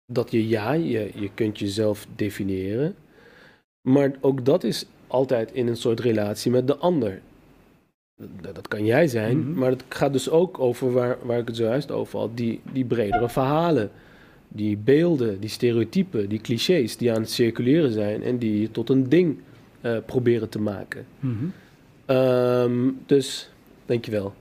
dat 0.06 0.32
je 0.32 0.48
ja, 0.48 0.72
je, 0.72 1.12
je 1.16 1.30
kunt 1.34 1.60
jezelf 1.60 2.08
definiëren. 2.16 2.96
Maar 3.82 4.12
ook 4.22 4.46
dat 4.46 4.64
is 4.64 4.86
altijd 5.08 5.52
in 5.52 5.68
een 5.68 5.76
soort 5.78 6.00
relatie 6.00 6.52
met 6.52 6.68
de 6.68 6.76
ander. 6.78 7.22
Dat, 8.42 8.56
dat 8.56 8.68
kan 8.68 8.86
jij 8.86 9.08
zijn, 9.08 9.38
Mhm. 9.40 9.60
maar 9.60 9.70
het 9.70 9.84
gaat 9.90 10.14
dus 10.14 10.30
ook 10.30 10.60
over 10.60 10.92
waar, 10.92 11.18
waar 11.24 11.40
ik 11.40 11.48
het 11.48 11.56
zojuist 11.56 11.92
over 11.92 12.20
had, 12.20 12.38
die, 12.38 12.62
die 12.74 12.86
bredere 12.86 13.30
verhalen. 13.30 13.92
Die 14.48 14.78
beelden, 14.78 15.40
die 15.40 15.50
stereotypen, 15.50 16.30
die 16.30 16.42
clichés 16.42 16.98
die 16.98 17.12
aan 17.12 17.22
het 17.22 17.32
circuleren 17.32 17.92
zijn 17.92 18.24
en 18.24 18.38
die 18.38 18.62
je 18.62 18.72
tot 18.72 18.90
een 18.90 19.10
ding 19.10 19.38
eh, 19.82 19.98
proberen 20.06 20.50
te 20.50 20.60
maken. 20.60 21.06
Ehm, 22.12 22.90
dus, 23.06 23.50
dankjewel. 23.86 24.34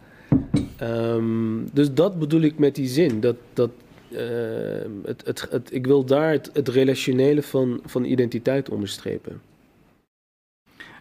Ehm, 0.76 1.64
dus 1.72 1.94
dat 1.94 2.18
bedoel 2.18 2.40
ik 2.40 2.58
met 2.58 2.74
die 2.74 2.86
zin. 2.88 3.20
Dat, 3.20 3.36
dat, 3.52 3.70
ehm, 4.12 4.90
het, 5.04 5.26
het, 5.26 5.46
het, 5.50 5.72
ik 5.72 5.86
wil 5.86 6.04
daar 6.04 6.30
het, 6.30 6.50
het 6.52 6.68
relationele 6.68 7.42
van, 7.42 7.80
van 7.84 8.04
identiteit 8.04 8.70
onderstrepen. 8.70 9.40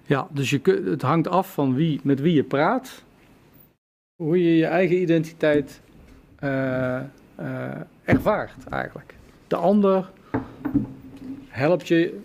Ja, 0.05 0.27
dus 0.31 0.49
je, 0.49 0.81
het 0.85 1.01
hangt 1.01 1.27
af 1.27 1.53
van 1.53 1.75
wie, 1.75 1.99
met 2.03 2.21
wie 2.21 2.33
je 2.33 2.43
praat, 2.43 3.03
hoe 4.15 4.43
je 4.43 4.55
je 4.55 4.65
eigen 4.65 5.01
identiteit 5.01 5.81
eh, 6.35 6.95
eh, 7.35 7.81
ervaart 8.03 8.63
eigenlijk. 8.69 9.13
De 9.47 9.55
ander 9.55 10.09
helpt 11.47 11.87
je, 11.87 12.19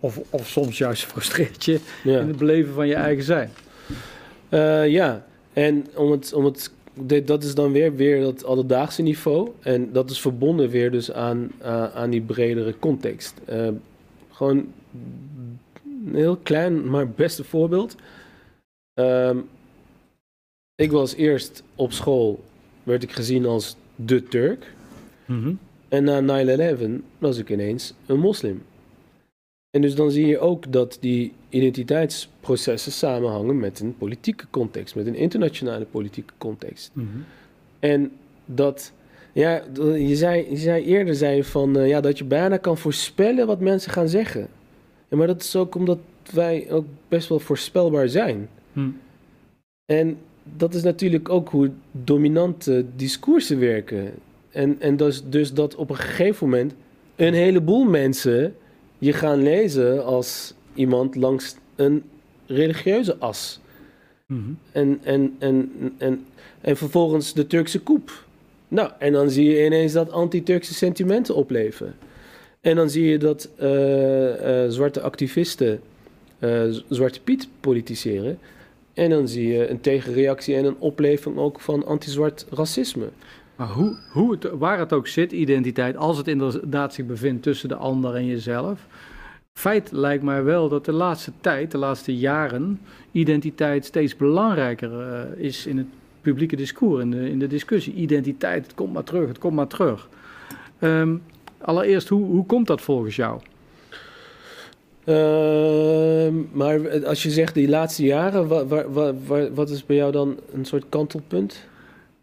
of, 0.00 0.20
of 0.30 0.48
soms 0.48 0.78
juist 0.78 1.04
frustreert 1.04 1.64
je, 1.64 1.80
Ja. 2.04 2.20
in 2.20 2.28
het 2.28 2.36
beleven 2.36 2.74
van 2.74 2.86
je 2.86 2.94
eigen 2.94 3.24
zijn. 3.24 3.50
Eh, 4.48 4.88
ja, 4.88 5.26
en 5.52 5.86
om 5.94 6.10
het, 6.10 6.32
om 6.32 6.44
het, 6.44 6.70
dit- 7.00 7.26
dat 7.26 7.42
is 7.44 7.54
dan 7.54 7.72
weer, 7.72 7.94
weer 7.96 8.20
dat 8.20 8.44
alledaagse 8.44 9.02
niveau. 9.02 9.50
En 9.60 9.92
dat 9.92 10.10
is 10.10 10.20
verbonden 10.20 10.68
weer 10.68 10.90
dus 10.90 11.12
aan, 11.12 11.50
aan- 11.62 11.90
aan 11.90 12.10
die 12.10 12.20
bredere 12.20 12.78
context. 12.78 13.34
Eh, 13.44 13.68
gewoon 14.30 14.56
een 16.06 16.14
heel 16.14 16.36
klein, 16.36 16.90
maar 16.90 17.08
beste 17.08 17.44
voorbeeld. 17.44 17.94
Ehm, 18.94 19.38
ik 20.74 20.90
was 20.90 21.14
eerst 21.14 21.62
op 21.74 21.92
school, 21.92 22.44
werd 22.82 23.02
ik 23.02 23.12
gezien 23.12 23.46
als 23.46 23.76
de 23.96 24.22
Turk. 24.22 24.74
En 25.88 26.04
na 26.04 26.20
9-11 26.20 27.02
was 27.18 27.38
ik 27.38 27.50
ineens 27.50 27.94
een 28.06 28.18
moslim. 28.18 28.62
En 29.76 29.82
dus 29.82 29.94
dan 29.94 30.10
zie 30.10 30.26
je 30.26 30.38
ook 30.38 30.72
dat 30.72 30.98
die 31.00 31.32
identiteitsprocessen 31.48 32.92
samenhangen 32.92 33.58
met 33.58 33.80
een 33.80 33.96
politieke 33.96 34.46
context, 34.50 34.94
met 34.94 35.06
een 35.06 35.14
internationale 35.14 35.84
politieke 35.84 36.32
context. 36.38 36.92
En 37.78 38.12
dat, 38.44 38.92
ja, 39.32 39.62
je 39.94 40.16
zei, 40.16 40.46
je 40.50 40.56
zei 40.56 40.84
eerder 40.84 41.14
zei 41.14 41.44
van, 41.44 41.78
eh, 41.78 41.88
ja, 41.88 42.00
dat 42.00 42.18
je 42.18 42.24
bijna 42.24 42.56
kan 42.56 42.78
voorspellen 42.78 43.46
wat 43.46 43.60
mensen 43.60 43.90
gaan 43.92 44.08
zeggen. 44.08 44.48
Ja, 45.08 45.16
maar 45.16 45.26
dat 45.26 45.42
is 45.42 45.56
ook 45.56 45.74
omdat 45.74 45.98
wij 46.32 46.66
ook 46.70 46.86
best 47.08 47.28
wel 47.28 47.38
voorspelbaar 47.38 48.08
zijn. 48.08 48.48
Hm. 48.72 48.88
En 49.84 50.18
dat 50.56 50.74
is 50.74 50.82
natuurlijk 50.82 51.28
ook 51.28 51.48
hoe 51.48 51.70
dominante 51.92 52.84
discoursen 52.96 53.58
werken. 53.58 54.14
En, 54.50 54.80
en 54.80 54.96
dus, 54.96 55.22
dus 55.28 55.52
dat 55.52 55.74
op 55.74 55.90
een 55.90 55.96
gegeven 55.96 56.48
moment 56.48 56.74
een 57.16 57.34
heleboel 57.34 57.84
mensen 57.84 58.54
je 59.06 59.12
gaan 59.12 59.42
lezen 59.42 60.04
als 60.04 60.54
iemand 60.74 61.14
langs 61.14 61.56
een 61.76 62.02
religieuze 62.46 63.16
as. 63.18 63.60
Mhm. 64.26 64.40
En, 64.72 65.00
en, 65.02 65.36
en, 65.38 65.72
en, 65.98 66.26
en 66.60 66.76
vervolgens 66.76 67.32
de 67.34 67.46
Turkse 67.46 67.80
koep. 67.80 68.24
Nou, 68.68 68.90
en 68.98 69.12
dan 69.12 69.30
zie 69.30 69.50
je 69.50 69.64
ineens 69.64 69.92
dat 69.92 70.10
anti-Turkse 70.10 70.74
sentimenten 70.74 71.34
opleven. 71.34 71.94
En 72.60 72.76
dan 72.76 72.90
zie 72.90 73.04
je 73.04 73.18
dat 73.18 73.48
eh, 73.56 74.64
eh, 74.64 74.70
zwarte 74.70 75.00
activisten 75.00 75.80
Z- 76.40 76.82
Zwarte 76.88 77.20
Piet 77.20 77.48
politiseren. 77.60 78.38
En 78.94 79.10
dan 79.10 79.28
zie 79.28 79.48
je 79.48 79.68
een 79.68 79.80
tegenreactie 79.80 80.56
en 80.56 80.64
een 80.64 80.78
opleving 80.78 81.36
ook 81.36 81.60
van 81.60 81.86
anti-zwart 81.86 82.46
racisme. 82.50 83.08
Maar 83.56 83.68
hoe, 83.68 83.96
hoe 84.12 84.30
het, 84.30 84.50
waar 84.58 84.78
het 84.78 84.92
ook 84.92 85.06
zit, 85.06 85.32
identiteit, 85.32 85.96
als 85.96 86.16
het 86.16 86.28
inderdaad 86.28 86.94
zich 86.94 87.06
bevindt 87.06 87.42
tussen 87.42 87.68
de 87.68 87.74
ander 87.74 88.14
en 88.14 88.26
jezelf. 88.26 88.86
Feit 89.52 89.92
lijkt 89.92 90.22
mij 90.22 90.42
wel 90.42 90.68
dat 90.68 90.84
de 90.84 90.92
laatste 90.92 91.32
tijd, 91.40 91.70
de 91.70 91.78
laatste 91.78 92.16
jaren, 92.16 92.80
identiteit 93.12 93.84
steeds 93.84 94.16
belangrijker 94.16 95.00
eh, 95.00 95.44
is 95.44 95.66
in 95.66 95.76
het 95.78 95.86
publieke 96.20 96.56
discours, 96.56 97.02
in 97.02 97.10
de, 97.10 97.30
in 97.30 97.38
de 97.38 97.46
discussie. 97.46 97.94
Identiteit, 97.94 98.62
het 98.66 98.74
komt 98.74 98.92
maar 98.92 99.04
terug, 99.04 99.28
het 99.28 99.38
komt 99.38 99.54
maar 99.54 99.66
terug. 99.66 100.08
Ehm, 100.78 101.16
allereerst, 101.58 102.08
hoe, 102.08 102.26
hoe 102.26 102.46
komt 102.46 102.66
dat 102.66 102.80
volgens 102.80 103.16
jou? 103.16 103.40
Ehm, 105.04 106.34
maar 106.52 107.04
als 107.06 107.22
je 107.22 107.30
zegt 107.30 107.54
die 107.54 107.68
laatste 107.68 108.04
jaren, 108.04 108.48
wa- 108.48 108.66
wa- 108.66 108.88
wa- 108.88 109.14
wa- 109.26 109.50
wat 109.52 109.70
is 109.70 109.86
bij 109.86 109.96
jou 109.96 110.12
dan 110.12 110.36
een 110.52 110.64
soort 110.64 110.84
kantelpunt? 110.88 111.66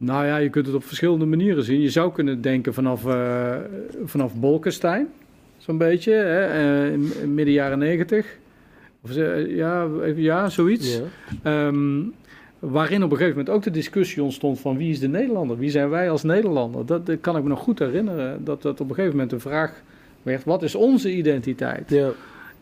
Nou 0.05 0.25
ja, 0.25 0.37
je 0.37 0.49
kunt 0.49 0.65
het 0.65 0.75
op 0.75 0.83
verschillende 0.85 1.25
manieren 1.25 1.63
zien. 1.63 1.81
Je 1.81 1.89
zou 1.89 2.11
kunnen 2.13 2.41
denken 2.41 2.73
vanaf, 2.73 3.05
eh, 3.05 3.55
vanaf 4.05 4.35
Bolkestein, 4.35 5.07
zo'n 5.57 5.77
beetje, 5.77 6.11
hè, 6.13 6.45
eh, 6.45 6.91
in, 6.91 7.11
in 7.21 7.33
midden 7.33 7.53
jaren 7.53 7.79
negentig. 7.79 8.37
Of, 9.01 9.11
ze- 9.11 9.45
ja, 9.55 9.87
even- 10.03 10.21
ja, 10.21 10.49
zoiets. 10.49 10.97
Ja. 10.97 11.01
Ehm, 11.67 12.01
waarin 12.59 13.03
op 13.03 13.11
een 13.11 13.17
gegeven 13.17 13.37
moment 13.37 13.55
ook 13.55 13.63
de 13.63 13.71
discussie 13.71 14.23
ontstond 14.23 14.59
van 14.59 14.77
wie 14.77 14.89
is 14.91 14.99
de 14.99 15.07
Nederlander? 15.07 15.57
Wie 15.57 15.69
zijn 15.69 15.89
wij 15.89 16.09
als 16.09 16.23
Nederlander? 16.23 16.85
Dat, 16.85 17.05
dat 17.05 17.17
kan 17.21 17.37
ik 17.37 17.43
me 17.43 17.49
nog 17.49 17.59
goed 17.59 17.79
herinneren. 17.79 18.43
Dat 18.43 18.61
dat 18.61 18.79
op 18.81 18.89
een 18.89 18.95
gegeven 18.95 19.15
moment 19.15 19.31
een 19.31 19.39
vraag 19.39 19.81
werd, 20.21 20.43
wat 20.43 20.63
is 20.63 20.75
onze 20.75 21.13
identiteit? 21.15 21.89
Ja. 21.89 22.09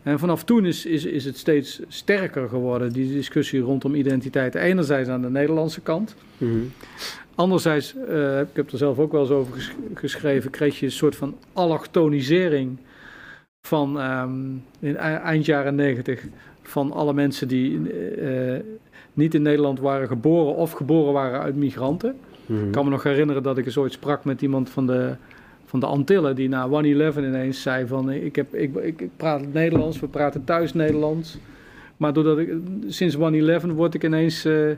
En 0.02 0.18
vanaf 0.18 0.44
toen 0.44 0.64
is, 0.66 0.86
is, 0.86 1.04
is 1.04 1.24
het 1.24 1.36
steeds 1.36 1.80
sterker 1.88 2.48
geworden, 2.48 2.92
die 2.92 3.12
discussie 3.12 3.60
rondom 3.60 3.94
identiteit. 3.94 4.54
Enerzijds 4.54 5.08
aan 5.08 5.22
de 5.22 5.30
Nederlandse 5.30 5.80
kant. 5.80 6.14
Mhm. 6.38 6.56
Anderzijds, 7.34 7.94
eh, 8.08 8.40
ik 8.40 8.46
heb 8.52 8.70
er 8.72 8.78
zelf 8.78 8.98
ook 8.98 9.12
wel 9.12 9.20
eens 9.20 9.30
over 9.30 9.52
ges- 9.54 9.72
geschreven, 9.94 10.50
kreeg 10.50 10.78
je 10.78 10.86
een 10.86 10.92
soort 10.92 11.16
van 11.16 11.34
allochtonisering 11.52 12.78
van 13.66 14.00
ehm, 14.00 14.30
in 14.80 14.94
e- 14.94 14.98
eind 14.98 15.44
jaren 15.46 15.74
negentig 15.74 16.24
van 16.62 16.92
alle 16.92 17.12
mensen 17.14 17.48
die 17.48 17.90
eh, 17.92 18.60
niet 19.14 19.34
in 19.34 19.42
Nederland 19.42 19.80
waren 19.80 20.08
geboren 20.08 20.54
of 20.54 20.72
geboren 20.72 21.12
waren 21.12 21.40
uit 21.40 21.56
migranten. 21.56 22.14
Mhm. 22.46 22.66
Ik 22.66 22.72
kan 22.72 22.84
me 22.84 22.90
nog 22.90 23.02
herinneren 23.02 23.42
dat 23.42 23.58
ik 23.58 23.66
eens 23.66 23.76
ooit 23.76 23.92
sprak 23.92 24.24
met 24.24 24.42
iemand 24.42 24.70
van 24.70 24.86
de, 24.86 25.14
van 25.64 25.80
de 25.80 25.86
Antillen 25.86 26.36
die 26.36 26.48
na 26.48 26.68
1-11 27.12 27.16
ineens 27.18 27.62
zei 27.62 27.86
van 27.86 28.10
ik, 28.10 28.36
heb, 28.36 28.54
ik, 28.54 28.74
ik, 28.76 29.00
ik 29.00 29.10
praat 29.16 29.52
Nederlands, 29.52 30.00
we 30.00 30.06
praten 30.08 30.44
thuis 30.44 30.72
Nederlands. 30.74 31.38
Maar 31.96 32.12
doordat 32.12 32.38
ik 32.38 32.52
sinds 32.88 33.16
1-11 33.16 33.66
word 33.74 33.94
ik 33.94 34.04
ineens 34.04 34.44
eh 34.44 34.70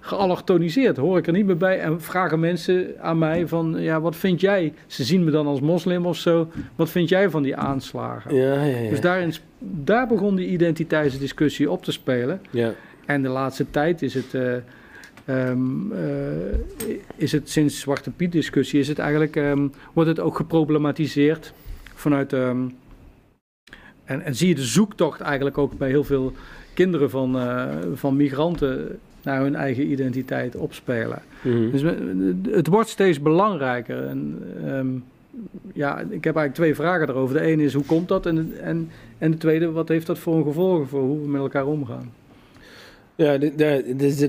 geallochtoniseerd, 0.00 0.96
hoor 0.96 1.18
ik 1.18 1.26
er 1.26 1.32
niet 1.32 1.46
meer 1.46 1.56
bij 1.56 1.80
en 1.80 2.00
vragen 2.00 2.40
mensen 2.40 2.94
aan 3.00 3.18
mij 3.18 3.48
van 3.48 3.76
ja 3.78 4.00
wat 4.00 4.16
vind 4.16 4.40
jij, 4.40 4.72
ze 4.86 5.04
zien 5.04 5.24
me 5.24 5.30
dan 5.30 5.46
als 5.46 5.60
moslim 5.60 6.06
of 6.06 6.16
zo, 6.16 6.48
wat 6.76 6.90
vind 6.90 7.08
jij 7.08 7.30
van 7.30 7.42
die 7.42 7.56
aanslagen? 7.56 8.34
Ja, 8.34 8.64
ja, 8.64 8.76
ja. 8.76 8.90
Dus 8.90 9.00
daarin, 9.00 9.32
daar 9.58 10.06
begon 10.06 10.36
die 10.36 10.48
identiteitsdiscussie 10.48 11.70
op 11.70 11.84
te 11.84 11.92
spelen. 11.92 12.40
ja. 12.50 12.72
En 13.06 13.22
de 13.22 13.28
laatste 13.28 13.70
tijd 13.70 14.02
is 14.02 14.14
het, 14.14 14.34
ehm, 15.24 15.92
eh, 15.92 16.98
is 17.16 17.32
het 17.32 17.50
sinds 17.50 17.80
Zwarte 17.80 18.10
Piet 18.10 18.32
discussie, 18.32 18.80
is 18.80 18.88
het 18.88 18.98
eigenlijk, 18.98 19.36
ehm, 19.36 19.68
wordt 19.92 20.08
het 20.08 20.20
ook 20.20 20.36
geproblematiseerd 20.36 21.52
vanuit, 21.94 22.32
ehm, 22.32 22.58
en, 24.04 24.22
en 24.22 24.34
zie 24.34 24.48
je 24.48 24.54
de 24.54 24.62
zoektocht 24.62 25.20
eigenlijk 25.20 25.58
ook 25.58 25.78
bij 25.78 25.88
heel 25.88 26.04
veel 26.04 26.32
kinderen 26.74 27.10
van, 27.10 27.38
eh, 27.38 27.76
van 27.94 28.16
migranten 28.16 28.98
naar 29.22 29.40
hun 29.40 29.54
eigen 29.54 29.90
identiteit 29.90 30.56
opspelen. 30.56 31.22
Mhm. 31.42 31.70
Dus 31.70 31.82
het 32.50 32.66
wordt 32.66 32.88
steeds 32.88 33.20
belangrijker. 33.20 34.06
En, 34.06 34.42
ehm, 34.64 34.88
ja, 35.72 35.98
ik 35.98 36.24
heb 36.24 36.36
eigenlijk 36.36 36.54
twee 36.54 36.74
vragen 36.74 37.06
daarover. 37.06 37.36
De 37.36 37.44
ene 37.44 37.62
is 37.62 37.74
hoe 37.74 37.84
komt 37.84 38.08
dat? 38.08 38.26
En, 38.26 38.52
en, 38.60 38.90
en 39.18 39.30
de 39.30 39.36
tweede, 39.36 39.70
wat 39.70 39.88
heeft 39.88 40.06
dat 40.06 40.18
voor 40.18 40.36
een 40.36 40.44
gevolgen 40.44 40.88
voor 40.88 41.02
hoe 41.02 41.20
we 41.20 41.28
met 41.28 41.40
elkaar 41.40 41.66
omgaan? 41.66 42.12
Ja, 43.14 43.38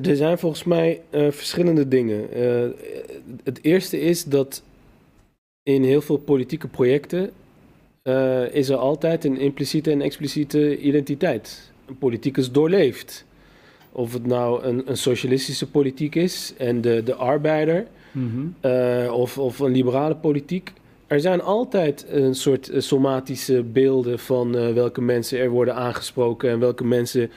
er 0.03 0.15
zijn 0.15 0.37
volgens 0.37 0.63
mij 0.63 1.01
eh, 1.09 1.31
verschillende 1.31 1.87
dingen. 1.87 2.31
Eh, 2.31 2.69
het 3.43 3.59
eerste 3.63 3.99
is 3.99 4.23
dat 4.23 4.63
in 5.63 5.83
heel 5.83 6.01
veel 6.01 6.17
politieke 6.17 6.67
projecten 6.67 7.29
eh, 8.01 8.53
is 8.53 8.69
er 8.69 8.75
altijd 8.75 9.25
een 9.25 9.37
impliciete 9.37 9.91
en 9.91 10.01
expliciete 10.01 10.77
identiteit. 10.77 11.71
Een 11.85 11.97
politiek 11.97 12.37
is 12.37 12.51
doorleefd. 12.51 13.25
Of 13.91 14.13
het 14.13 14.25
nou 14.25 14.63
een, 14.63 14.81
een 14.85 14.97
socialistische 14.97 15.69
politiek 15.69 16.15
is 16.15 16.53
en 16.57 16.81
de, 16.81 17.03
de 17.03 17.15
arbeider, 17.15 17.87
eh, 18.59 19.13
of, 19.13 19.37
of 19.37 19.59
een 19.59 19.71
liberale 19.71 20.15
politiek. 20.15 20.73
Er 21.07 21.19
zijn 21.19 21.41
altijd 21.41 22.05
een 22.09 22.35
soort 22.35 22.69
eh, 22.69 22.81
somatische 22.81 23.63
beelden 23.63 24.19
van 24.19 24.57
eh, 24.57 24.73
welke 24.73 25.01
mensen 25.01 25.39
er 25.39 25.49
worden 25.49 25.75
aangesproken 25.75 26.49
en 26.49 26.59
welke 26.59 26.83
mensen 26.83 27.29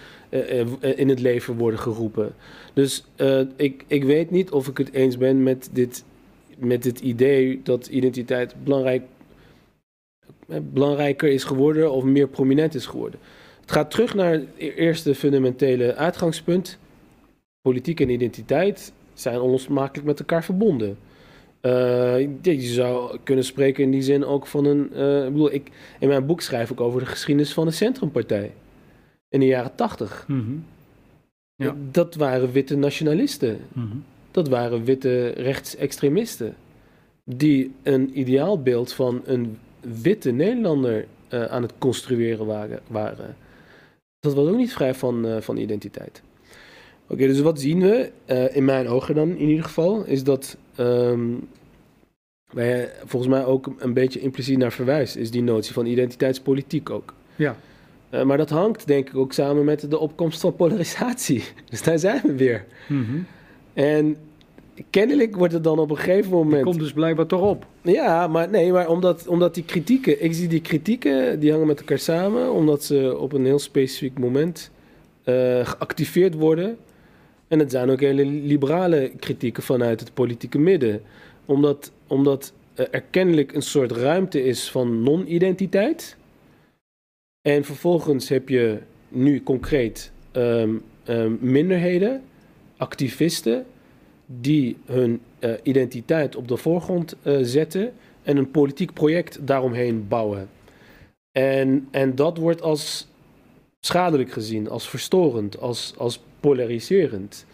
in 0.97 1.09
het 1.09 1.21
leven 1.21 1.57
worden 1.57 1.81
geroepen. 1.81 2.35
Dus 2.73 3.05
ik, 3.57 3.85
ik 3.87 4.05
weet 4.05 4.31
niet 4.31 4.51
of 4.51 4.69
ik 4.69 4.79
het 4.79 4.93
eens 4.93 5.19
ben 5.19 5.43
met 5.43 5.69
dit, 5.73 6.05
met 6.59 6.83
dit 6.83 7.01
idee 7.01 7.61
dat 7.65 7.87
identiteit 7.87 8.55
belangrijk, 8.65 9.03
belangrijker 10.63 11.29
is 11.29 11.45
geworden 11.45 11.93
of 11.93 12.05
meer 12.05 12.29
prominent 12.29 12.75
is 12.75 12.87
geworden. 12.87 13.21
Het 13.65 13.73
gaat 13.73 13.91
terug 13.91 14.15
naar 14.15 14.33
het 14.33 14.47
eerste 14.57 15.15
fundamentele 15.15 15.95
uitgangspunt. 15.95 16.79
Politiek 17.63 18.01
en 18.01 18.11
identiteit 18.11 18.93
zijn 19.15 19.41
onlosmakelijk 19.41 20.07
met 20.07 20.19
elkaar 20.19 20.45
verbonden. 20.45 20.99
Eh, 21.61 22.19
je 22.43 22.61
zou 22.61 23.19
kunnen 23.23 23.45
spreken 23.45 23.85
in 23.85 23.91
die 23.91 24.03
zin 24.03 24.25
ook 24.25 24.47
van 24.47 24.65
een. 24.65 24.93
eh, 24.93 25.25
ik 25.25 25.33
bedoel, 25.33 25.53
ik, 25.53 25.71
in 25.99 26.09
mijn 26.09 26.27
boek 26.27 26.41
schrijf 26.41 26.71
ik 26.71 26.81
over 26.81 27.01
de 27.01 27.07
geschiedenis 27.07 27.53
van 27.53 27.67
de 27.67 27.73
Centrumpartij. 27.73 28.53
In 29.29 29.41
de 29.41 29.47
jaren 29.47 29.75
tachtig. 29.75 30.25
Ja. 31.57 31.75
Dat 31.91 32.15
waren 32.15 32.53
witte 32.53 32.77
nationalisten. 32.77 33.59
Dat 34.31 34.49
waren 34.49 34.85
witte 34.85 35.29
rechtsextremisten. 35.29 36.55
Die 37.25 37.75
een 37.83 38.19
ideaalbeeld 38.19 38.93
van 38.93 39.23
een 39.25 39.59
witte 39.81 40.31
Nederlander 40.31 41.07
eh, 41.29 41.45
aan 41.45 41.63
het 41.63 41.73
construeren 41.79 42.47
waren. 42.47 42.81
waren. 42.87 43.37
Dat 44.25 44.35
was 44.35 44.49
ook 44.49 44.57
niet 44.57 44.73
vrij 44.73 44.95
van, 44.95 45.27
eh, 45.27 45.41
van 45.41 45.57
identiteit. 45.57 46.23
Oké, 47.07 47.27
dus 47.27 47.41
wat 47.41 47.61
zien 47.61 47.81
we, 47.81 48.11
eh, 48.25 48.57
in 48.57 48.65
mijn 48.65 48.89
ogen 48.89 49.15
dan 49.15 49.29
in 49.29 49.49
ieder 49.49 49.65
geval, 49.65 50.05
is 50.05 50.25
dat 50.25 50.57
ehm, 50.75 51.31
je 52.51 52.91
volgens 53.05 53.33
mij 53.33 53.45
ook 53.45 53.73
een 53.79 53.93
beetje 53.93 54.21
impliciet 54.21 54.59
naar 54.59 54.73
verwijst, 54.73 55.17
is 55.17 55.31
die 55.31 55.43
notie 55.43 55.73
van 55.73 55.87
identiteitspolitiek 55.87 56.91
ook. 56.91 57.15
Ja. 57.37 57.57
Eh, 58.11 58.23
maar 58.23 58.37
dat 58.37 58.51
hangt 58.51 58.87
denk 58.87 59.09
ik 59.09 59.17
ook 59.17 59.33
samen 59.33 59.65
met 59.65 59.91
de 59.91 59.99
opkomst 59.99 60.41
van 60.41 60.57
polarisatie. 60.63 61.45
Dus 61.71 61.83
daar 61.83 61.99
zijn 61.99 62.21
we 62.23 62.35
weer. 62.35 62.65
Mhm. 62.89 63.19
En 63.73 64.17
kennelijk 64.91 65.37
wordt 65.37 65.53
het 65.53 65.65
dan 65.65 65.79
op 65.79 65.91
een 65.91 65.97
gegeven 65.97 66.31
Die 66.31 66.31
moment... 66.31 66.65
komt 66.65 66.79
dus 66.79 66.93
blijkbaar 66.93 67.27
toch 67.27 67.41
op. 67.41 67.67
Ja, 67.83 68.27
maar 68.27 68.51
nee, 68.51 68.73
maar 68.73 68.89
omdat, 68.89 69.27
omdat 69.27 69.55
die 69.55 69.65
kritieken, 69.65 70.25
ik 70.25 70.35
zie 70.35 70.49
die 70.49 70.61
kritieken, 70.61 71.41
die 71.41 71.51
hangen 71.51 71.67
met 71.67 71.79
elkaar 71.79 71.99
samen, 71.99 72.53
omdat 72.53 72.85
ze 72.85 73.19
op 73.19 73.33
een 73.33 73.45
heel 73.45 73.59
specifiek 73.59 74.19
moment 74.19 74.71
eh, 75.23 75.67
geactiveerd 75.67 76.35
worden. 76.35 76.77
En 77.49 77.59
het 77.59 77.71
zijn 77.71 77.91
ook 77.91 78.01
hele 78.01 78.25
liberale 78.25 79.13
kritieken 79.19 79.63
vanuit 79.63 80.01
het 80.01 80.15
politieke 80.15 80.59
midden. 80.59 81.03
Omdat, 81.45 81.93
omdat 82.07 82.53
er 82.75 83.03
kennelijk 83.11 83.55
een 83.55 83.63
soort 83.63 83.93
ruimte 83.93 84.45
is 84.45 84.71
van 84.71 85.03
non-identiteit. 85.03 86.17
En 87.43 87.65
vervolgens 87.65 88.29
heb 88.29 88.49
je 88.49 88.79
nu 89.09 89.43
concreet 89.43 90.13
ehm, 90.33 90.75
ehm, 91.05 91.33
minderheden, 91.41 92.23
activisten, 92.77 93.67
die 94.27 94.77
hun 94.87 95.21
eh, 95.39 95.51
identiteit 95.63 96.37
op 96.37 96.49
de 96.49 96.57
voorgrond 96.57 97.17
eh, 97.23 97.39
zetten 97.43 97.93
en 98.23 98.37
een 98.37 98.51
politiek 98.51 98.93
project 98.93 99.47
daaromheen 99.47 100.09
bouwen. 100.09 100.49
En, 101.33 101.89
en 101.91 102.15
dat 102.15 102.39
wordt 102.39 102.63
als 102.63 103.09
schadelijk 103.81 104.33
gezien, 104.33 104.69
als 104.69 104.89
verstorend, 104.89 105.61
als, 105.61 105.95
als 105.97 106.21
polariserend. 106.41 107.47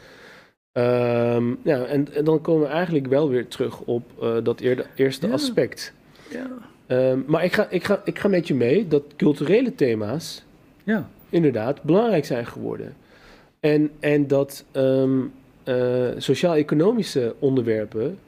Ehm, 0.72 1.48
ja, 1.62 1.84
en, 1.84 2.14
en 2.14 2.24
dan 2.24 2.40
komen 2.40 2.62
we 2.66 2.72
eigenlijk 2.72 3.06
wel 3.06 3.28
weer 3.28 3.48
terug 3.48 3.80
op 3.80 4.02
eh, 4.22 4.36
dat 4.42 4.60
eerste 4.94 5.26
Ja. 5.26 5.32
aspect. 5.32 5.92
Ja. 6.30 6.50
Ehm, 6.86 7.18
maar 7.26 7.44
ik 7.44 7.52
ga, 7.52 7.68
ik, 7.70 7.84
ga, 7.84 8.00
ik 8.04 8.18
ga 8.18 8.28
met 8.28 8.48
je 8.48 8.54
mee 8.54 8.88
dat 8.88 9.02
culturele 9.16 9.74
thema's 9.74 10.44
Ja. 10.84 11.08
inderdaad 11.28 11.82
belangrijk 11.82 12.24
zijn 12.24 12.46
geworden. 12.46 12.96
En, 13.60 13.90
en 14.00 14.26
dat 14.26 14.64
ehm, 14.72 15.18
eh, 15.62 16.08
sociaal-economische 16.16 17.34
onderwerpen 17.38 18.18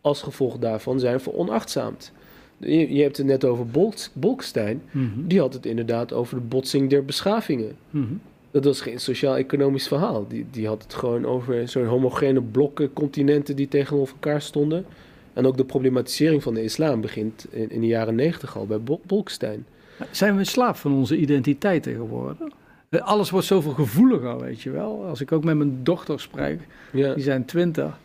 als 0.00 0.22
gevolg 0.22 0.58
daarvan 0.58 1.00
zijn 1.00 1.20
veronachtzaamd. 1.20 2.12
Je, 2.56 2.94
je 2.94 3.02
hebt 3.02 3.16
het 3.16 3.26
net 3.26 3.44
over 3.44 3.66
Bolk- 3.66 4.08
Bolkestein. 4.12 4.82
Mhm. 4.90 5.06
Die 5.26 5.40
had 5.40 5.52
het 5.54 5.66
inderdaad 5.66 6.12
over 6.12 6.34
de 6.36 6.42
botsing 6.42 6.90
der 6.90 7.04
beschavingen. 7.04 7.76
Mhm. 7.90 8.04
Dat 8.50 8.64
was 8.64 8.80
geen 8.80 9.00
sociaal-economisch 9.00 9.88
verhaal. 9.88 10.26
Die, 10.28 10.46
die 10.50 10.66
had 10.66 10.82
het 10.82 10.94
gewoon 10.94 11.26
over 11.26 11.68
zo'n 11.68 11.84
homogene 11.86 12.42
blokken, 12.42 12.92
continenten 12.92 13.56
die 13.56 13.68
tegenover 13.68 14.14
elkaar 14.14 14.42
stonden. 14.42 14.84
En 15.32 15.46
ook 15.46 15.56
de 15.56 15.64
problematisering 15.64 16.42
van 16.42 16.54
de 16.54 16.62
islam 16.62 17.00
begint 17.00 17.46
in, 17.50 17.70
in 17.70 17.80
de 17.80 17.86
jaren 17.86 18.14
negentig 18.14 18.56
al 18.56 18.66
bij 18.66 18.80
Bol- 18.80 19.00
Bolkestein. 19.06 19.66
Zijn 20.10 20.36
we 20.36 20.44
slaaf 20.44 20.80
van 20.80 20.92
onze 20.92 21.16
identiteiten 21.16 21.94
geworden? 21.94 22.52
Eh, 22.98 23.06
Alles 23.06 23.30
wordt 23.30 23.46
zoveel 23.46 23.72
gevoeliger, 23.72 24.38
weet 24.40 24.60
je 24.62 24.70
wel. 24.70 25.04
Als 25.04 25.20
ik 25.20 25.32
ook 25.32 25.44
met 25.44 25.56
mijn 25.56 25.78
dochter 25.82 26.20
spreek, 26.20 26.60
die 26.92 27.20
zijn 27.20 27.44
twintig. 27.44 27.98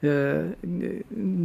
eh, 0.00 0.10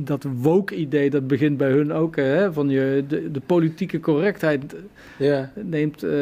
dat 0.03 0.25
woke-idee, 0.35 1.09
dat 1.09 1.27
begint 1.27 1.57
bij 1.57 1.69
hun 1.71 1.91
ook. 1.93 2.15
Hè, 2.15 2.53
van 2.53 2.69
je, 2.69 3.03
de, 3.07 3.31
de 3.31 3.39
politieke 3.45 3.99
correctheid 3.99 4.75
ja, 5.17 5.51
neemt 5.55 6.03
eh, 6.03 6.13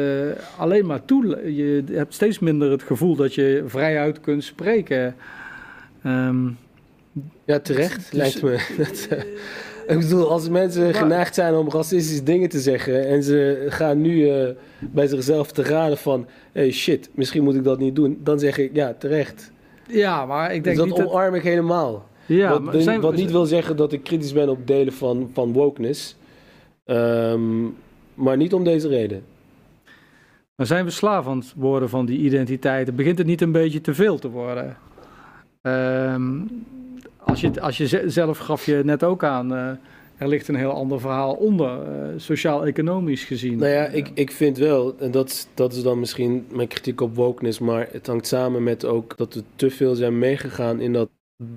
alleen 0.58 0.86
maar 0.86 1.04
toe. 1.04 1.52
Je 1.54 1.84
hebt 1.92 2.14
steeds 2.14 2.38
minder 2.38 2.70
het 2.70 2.82
gevoel 2.82 3.16
dat 3.16 3.34
je 3.34 3.62
vrijuit 3.66 4.20
kunt 4.20 4.44
spreken. 4.44 5.14
Ehm, 6.02 6.46
ja 7.44 7.58
terecht, 7.60 7.96
Dus- 7.96 8.12
lijkt 8.12 8.42
me. 8.42 8.56
Ik 9.90 9.98
bedoel, 9.98 10.30
als 10.30 10.48
mensen 10.48 10.94
geneigd 10.94 11.34
zijn 11.34 11.54
om 11.54 11.70
racistische 11.70 12.22
dingen 12.22 12.48
te 12.48 12.60
zeggen 12.60 13.06
en 13.08 13.22
ze 13.22 13.66
gaan 13.68 14.00
nu 14.00 14.28
eh, 14.30 14.48
bij 14.80 15.06
zichzelf 15.06 15.52
te 15.52 15.62
raden 15.62 15.98
van, 15.98 16.26
hey 16.52 16.70
shit, 16.70 17.10
misschien 17.14 17.44
moet 17.44 17.54
ik 17.54 17.64
dat 17.64 17.78
niet 17.78 17.94
doen, 17.96 18.20
dan 18.22 18.38
zeg 18.38 18.58
ik 18.58 18.70
ja, 18.74 18.94
terecht. 18.98 19.52
ja, 19.88 20.26
maar 20.26 20.54
ik 20.54 20.64
Dus 20.64 20.64
denk 20.64 20.76
dat 20.76 20.86
niet 20.86 20.96
dat... 20.96 21.06
omarm 21.14 21.34
ik 21.34 21.42
helemaal. 21.42 22.08
Ja, 22.26 22.60
wat, 22.62 22.82
zijn- 22.82 23.00
wat 23.00 23.14
niet 23.16 23.30
wil 23.30 23.46
zeggen 23.46 23.76
dat 23.76 23.92
ik 23.92 24.02
kritisch 24.02 24.32
ben 24.32 24.48
op 24.48 24.66
delen 24.66 24.92
van, 24.92 25.30
van 25.32 25.52
wokeness. 25.52 26.16
Ehm, 26.84 27.62
maar 28.14 28.36
niet 28.36 28.54
om 28.54 28.64
deze 28.64 28.88
reden. 28.88 29.22
Maar 30.56 30.66
zijn 30.66 30.84
we 30.84 30.90
slaaf 30.90 31.26
aan 31.26 31.38
het 31.38 31.52
worden 31.56 31.88
van 31.88 32.06
die 32.06 32.18
identiteiten? 32.18 32.94
Begint 32.94 33.18
het 33.18 33.26
niet 33.26 33.40
een 33.40 33.52
beetje 33.52 33.80
te 33.80 33.94
veel 33.94 34.18
te 34.18 34.28
worden? 34.30 34.76
Ehm, 35.62 36.40
als, 37.30 37.40
je, 37.40 37.60
als 37.60 37.76
zelf 38.06 38.38
gaf 38.38 38.66
je 38.66 38.80
net 38.84 39.04
ook 39.04 39.24
aan, 39.24 39.54
eh, 39.54 39.70
er 40.16 40.28
ligt 40.28 40.48
een 40.48 40.54
heel 40.54 40.70
ander 40.72 41.00
verhaal 41.00 41.34
onder, 41.34 41.82
eh, 41.82 42.08
sociaal-economisch 42.16 43.24
gezien. 43.24 43.58
Nou 43.58 43.70
ja, 43.72 43.86
ik, 43.86 44.10
ik 44.14 44.30
vind 44.30 44.58
wel, 44.58 44.94
en 44.98 45.10
dat, 45.10 45.28
is- 45.28 45.46
dat 45.54 45.72
is 45.72 45.82
dan 45.82 45.98
misschien 45.98 46.46
mijn 46.52 46.68
kritiek 46.68 47.00
op 47.00 47.14
wokeness, 47.16 47.58
maar 47.58 47.88
het 47.92 48.06
hangt 48.06 48.26
samen 48.26 48.62
met 48.62 48.84
ook 48.84 49.16
dat 49.16 49.34
we 49.34 49.42
te 49.56 49.70
veel 49.70 49.94
zijn 49.94 50.18
meegegaan 50.18 50.80
in 50.80 50.92
dat 50.92 51.08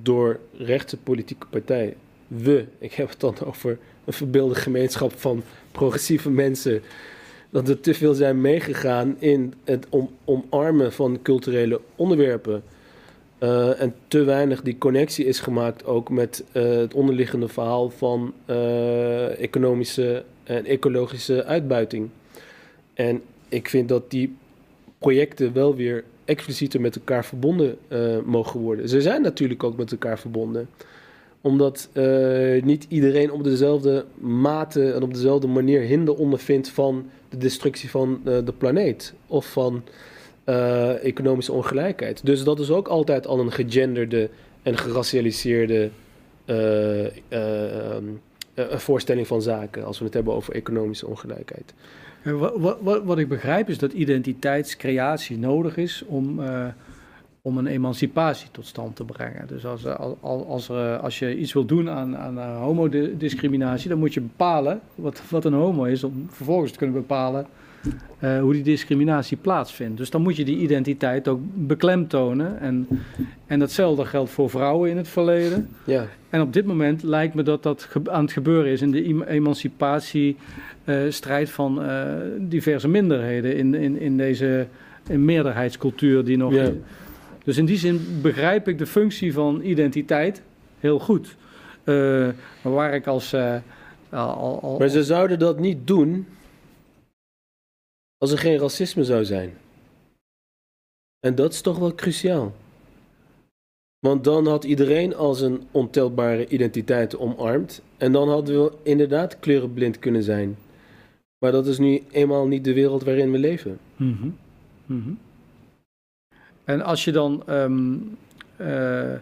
door 0.01 0.39
rechtse 0.57 0.97
politieke 0.97 1.45
partijen. 1.49 1.93
We, 2.27 2.65
ik 2.79 2.93
heb 2.93 3.09
het 3.09 3.19
dan 3.19 3.35
over 3.45 3.77
een 4.05 4.13
verbeelde 4.13 4.55
gemeenschap 4.55 5.11
van 5.19 5.43
progressieve 5.71 6.29
mensen. 6.31 6.81
Dat 7.49 7.67
we 7.67 7.79
te 7.79 7.93
veel 7.93 8.13
zijn 8.13 8.41
meegegaan 8.41 9.15
in 9.19 9.53
het 9.63 9.85
om, 9.89 10.09
omarmen 10.25 10.93
van 10.93 11.19
culturele 11.21 11.81
onderwerpen. 11.95 12.63
Eh, 13.43 13.81
en 13.81 13.95
te 14.07 14.23
weinig 14.23 14.61
die 14.61 14.77
connectie 14.77 15.25
is 15.25 15.39
gemaakt 15.39 15.85
ook 15.85 16.09
met 16.09 16.43
eh, 16.51 16.63
het 16.63 16.93
onderliggende 16.93 17.47
verhaal 17.47 17.89
van 17.89 18.33
eh, 18.45 19.39
economische 19.39 20.23
en 20.43 20.65
ecologische 20.65 21.45
uitbuiting. 21.45 22.09
En 22.93 23.21
ik 23.49 23.69
vind 23.69 23.89
dat 23.89 24.11
die 24.11 24.35
projecten 24.97 25.53
wel 25.53 25.75
weer 25.75 26.03
explicieter 26.25 26.81
met 26.81 26.95
elkaar 26.95 27.25
verbonden 27.25 27.77
mogen 28.25 28.59
worden. 28.59 28.89
Ze 28.89 29.01
zijn 29.01 29.21
natuurlijk 29.21 29.63
ook 29.63 29.77
met 29.77 29.91
elkaar 29.91 30.19
verbonden 30.19 30.69
omdat 31.41 31.89
niet 32.63 32.85
iedereen 32.89 33.31
op 33.31 33.43
dezelfde 33.43 34.05
mate 34.19 34.91
en 34.91 35.03
op 35.03 35.13
dezelfde 35.13 35.47
manier 35.47 35.81
hinder 35.81 36.15
ondervindt 36.15 36.69
van 36.69 37.09
de 37.29 37.37
destructie 37.37 37.89
van 37.89 38.21
de 38.23 38.53
planeet 38.57 39.13
of 39.27 39.51
van 39.51 39.83
eh, 40.43 41.03
economische 41.05 41.51
ongelijkheid. 41.51 42.25
Dus 42.25 42.43
dat 42.43 42.59
is 42.59 42.71
ook 42.71 42.87
altijd 42.87 43.27
al 43.27 43.39
een 43.39 43.51
gegenderde 43.51 44.29
en 44.63 44.77
geracialiseerde 44.77 45.89
eh, 46.45 47.05
eh, 47.05 47.11
ehm, 47.29 48.03
eh, 48.53 48.77
voorstelling 48.77 49.27
van 49.27 49.41
zaken 49.41 49.85
als 49.85 49.99
we 49.99 50.05
het 50.05 50.13
hebben 50.13 50.33
over 50.33 50.53
economische 50.53 51.07
ongelijkheid. 51.07 51.73
En 52.23 52.37
wa- 52.39 52.59
wa- 52.59 52.77
wa- 52.81 53.03
wat 53.03 53.17
ik 53.17 53.27
begrijp 53.27 53.69
is 53.69 53.77
dat 53.77 53.93
identiteitscreatie 53.93 55.37
nodig 55.37 55.77
is 55.77 56.03
om, 56.07 56.39
om 57.41 57.57
een 57.57 57.67
emancipatie 57.67 58.47
tot 58.51 58.65
stand 58.65 58.95
te 58.95 59.03
brengen. 59.03 59.47
Dus 59.47 59.65
als, 59.65 59.85
al- 59.85 60.17
al- 60.21 60.45
als, 60.45 60.69
eh, 60.69 60.99
als 61.03 61.19
je 61.19 61.37
iets 61.37 61.53
wil 61.53 61.65
doen 61.65 61.89
aan, 61.89 62.17
aan 62.17 62.39
homodiscriminatie, 62.39 63.89
dan 63.89 63.99
moet 63.99 64.13
je 64.13 64.21
bepalen 64.21 64.79
wat, 64.95 65.21
wat 65.29 65.45
een 65.45 65.53
homo 65.53 65.83
is, 65.83 66.03
om 66.03 66.25
vervolgens 66.29 66.71
te 66.71 66.77
kunnen 66.77 66.95
bepalen 66.95 67.45
eh, 68.19 68.39
hoe 68.39 68.53
die 68.53 68.63
discriminatie 68.63 69.37
plaatsvindt. 69.37 69.97
Dus 69.97 70.09
dan 70.09 70.21
moet 70.21 70.35
je 70.35 70.45
die 70.45 70.57
identiteit 70.57 71.27
ook 71.27 71.39
beklemtonen. 71.53 72.59
En, 72.59 72.87
en 73.47 73.59
datzelfde 73.59 74.05
geldt 74.05 74.29
voor 74.29 74.49
vrouwen 74.49 74.89
in 74.89 74.97
het 74.97 75.07
verleden. 75.07 75.69
Ja, 75.85 76.05
En 76.29 76.41
op 76.41 76.53
dit 76.53 76.65
moment 76.65 77.03
lijkt 77.03 77.33
me 77.33 77.43
dat 77.43 77.63
dat 77.63 77.89
aan 78.11 78.23
het 78.23 78.31
gebeuren 78.31 78.71
is 78.71 78.81
in 78.81 78.91
de 78.91 79.03
em- 79.03 79.21
emancipatiestrijd 79.21 81.49
van 81.49 81.83
eh, 81.83 82.03
diverse 82.39 82.87
minderheden 82.87 83.55
in, 83.55 83.73
in, 83.73 83.99
in 83.99 84.17
deze 84.17 84.67
in 85.09 85.25
meerderheidscultuur 85.25 86.23
die 86.23 86.37
nog. 86.37 86.53
Ja. 86.53 86.69
Dus 87.43 87.57
in 87.57 87.65
die 87.65 87.77
zin 87.77 88.01
begrijp 88.21 88.67
ik 88.67 88.77
de 88.77 88.85
functie 88.85 89.33
van 89.33 89.61
identiteit 89.63 90.41
heel 90.79 90.99
goed. 90.99 91.35
Eh, 91.83 91.95
maar 92.61 92.73
waar 92.73 92.93
ik 92.93 93.07
als. 93.07 93.33
eh, 93.33 93.55
al, 94.09 94.59
al, 94.61 94.75
maar 94.79 94.87
ze 94.87 95.03
zouden 95.03 95.39
dat 95.39 95.59
niet 95.59 95.77
doen 95.87 96.25
als 98.23 98.31
er 98.31 98.37
geen 98.37 98.57
racisme 98.57 99.03
zou 99.03 99.25
zijn. 99.25 99.53
En 101.19 101.35
dat 101.35 101.53
is 101.53 101.61
toch 101.61 101.77
wel 101.77 101.95
cruciaal. 101.95 102.53
Want 103.99 104.23
dan 104.23 104.47
had 104.47 104.63
iedereen 104.63 105.15
als 105.15 105.41
een 105.41 105.63
ontelbare 105.71 106.47
identiteit 106.47 107.17
omarmd. 107.17 107.81
En 107.97 108.11
dan 108.11 108.29
hadden 108.29 108.63
we 108.63 108.71
inderdaad 108.83 109.39
kleurenblind 109.39 109.99
kunnen 109.99 110.23
zijn. 110.23 110.57
Maar 111.37 111.51
dat 111.51 111.67
is 111.67 111.77
nu 111.77 112.03
eenmaal 112.11 112.47
niet 112.47 112.63
de 112.63 112.73
wereld 112.73 113.03
waarin 113.03 113.31
we 113.31 113.37
leven. 113.37 113.79
Mhm. 113.95 114.29
Mhm. 114.85 115.13
En 116.63 116.81
als 116.81 117.03
je 117.03 117.11
dan. 117.11 117.43
ehm, 117.47 117.97
eh, 118.57 119.15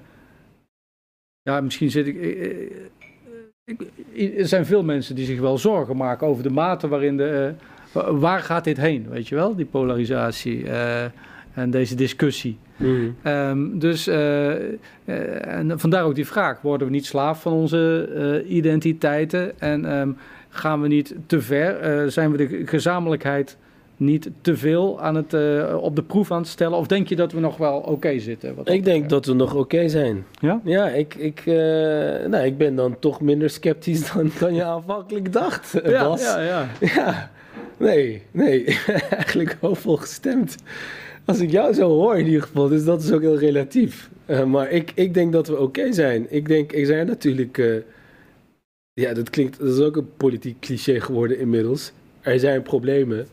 ja, 1.41 1.61
misschien 1.61 1.91
zit 1.91 2.07
ik. 2.07 2.15
eh, 2.17 2.71
eh, 4.13 4.39
er 4.39 4.47
zijn 4.47 4.65
veel 4.65 4.83
mensen 4.83 5.15
die 5.15 5.25
zich 5.25 5.39
wel 5.39 5.57
zorgen 5.57 5.97
maken 5.97 6.27
over 6.27 6.43
de 6.43 6.49
mate 6.49 6.87
waarin 6.87 7.17
de. 7.17 7.53
Waar 7.91 8.39
gaat 8.39 8.63
dit 8.63 8.77
heen, 8.77 9.07
weet 9.09 9.27
je 9.27 9.35
wel, 9.35 9.55
die 9.55 9.65
polarisatie 9.65 10.63
uh, 10.63 11.03
en 11.53 11.69
deze 11.69 11.95
discussie. 11.95 12.57
Mm. 12.75 13.15
Um, 13.23 13.79
dus 13.79 14.07
uh, 14.07 14.51
en 15.57 15.79
vandaar 15.79 16.03
ook 16.03 16.15
die 16.15 16.27
vraag: 16.27 16.61
worden 16.61 16.87
we 16.87 16.93
niet 16.93 17.05
slaaf 17.05 17.41
van 17.41 17.53
onze 17.53 18.43
identiteiten 18.47 19.59
en 19.59 19.97
um, 19.97 20.17
gaan 20.49 20.81
we 20.81 20.87
niet 20.87 21.15
te 21.25 21.41
ver? 21.41 22.11
zijn 22.11 22.31
we 22.31 22.37
de 22.37 22.61
gezamenlijkheid 22.65 23.57
niet 24.01 24.29
te 24.41 24.57
veel 24.57 25.01
aan 25.01 25.15
het, 25.15 25.33
uh, 25.33 25.77
op 25.81 25.95
de 25.95 26.03
proef 26.03 26.31
aan 26.31 26.41
het 26.41 26.47
stellen? 26.47 26.77
Of 26.77 26.87
denk 26.87 27.07
je 27.07 27.15
dat 27.15 27.31
we 27.31 27.39
nog 27.39 27.57
wel 27.57 27.77
oké 27.77 27.89
okay 27.89 28.19
zitten? 28.19 28.55
Wat 28.55 28.69
ik 28.69 28.83
denk 28.83 29.09
dat 29.09 29.25
we 29.25 29.33
nog 29.33 29.51
oké 29.51 29.59
okay 29.59 29.87
zijn. 29.87 30.25
Ja? 30.39 30.61
Ja, 30.63 30.87
ik, 30.87 31.15
ik, 31.15 31.45
uh, 31.45 31.55
nou, 32.27 32.45
ik 32.45 32.57
ben 32.57 32.75
dan 32.75 32.99
toch 32.99 33.21
minder 33.21 33.49
sceptisch 33.49 34.07
dan, 34.13 34.31
dan 34.39 34.53
je 34.53 34.63
aanvankelijk 34.63 35.33
dacht, 35.33 35.79
ja, 35.83 36.03
Bas. 36.03 36.21
Ja, 36.21 36.39
ja. 36.39 36.67
ja, 36.79 37.31
nee, 37.81 38.21
nee, 38.31 38.65
eigenlijk 39.09 39.57
hoopvol 39.59 39.97
gestemd. 39.97 40.55
Als 41.25 41.39
ik 41.39 41.51
jou 41.51 41.73
zo 41.73 41.89
hoor 41.89 42.17
in 42.17 42.25
ieder 42.25 42.41
geval, 42.41 42.67
dus 42.67 42.83
dat 42.83 43.03
is 43.03 43.11
ook 43.11 43.21
heel 43.21 43.37
relatief. 43.37 44.09
Uh, 44.27 44.43
maar 44.43 44.71
ik, 44.71 44.91
ik 44.95 45.13
denk 45.13 45.31
dat 45.31 45.47
we 45.47 45.59
oké 45.59 45.93
zijn. 45.93 46.25
Ik 46.29 46.47
denk, 46.47 46.71
ik 46.71 46.85
zijn 46.85 47.07
natuurlijk... 47.07 47.83
ja, 48.93 49.13
dat 49.13 49.29
klinkt, 49.29 49.59
dat 49.59 49.77
is 49.77 49.79
ook 49.79 49.95
een 49.95 50.15
politiek 50.17 50.59
cliché 50.59 50.99
geworden 50.99 51.39
inmiddels. 51.39 51.91
Er 52.21 52.39
zijn 52.39 52.61
problemen. 52.61 53.27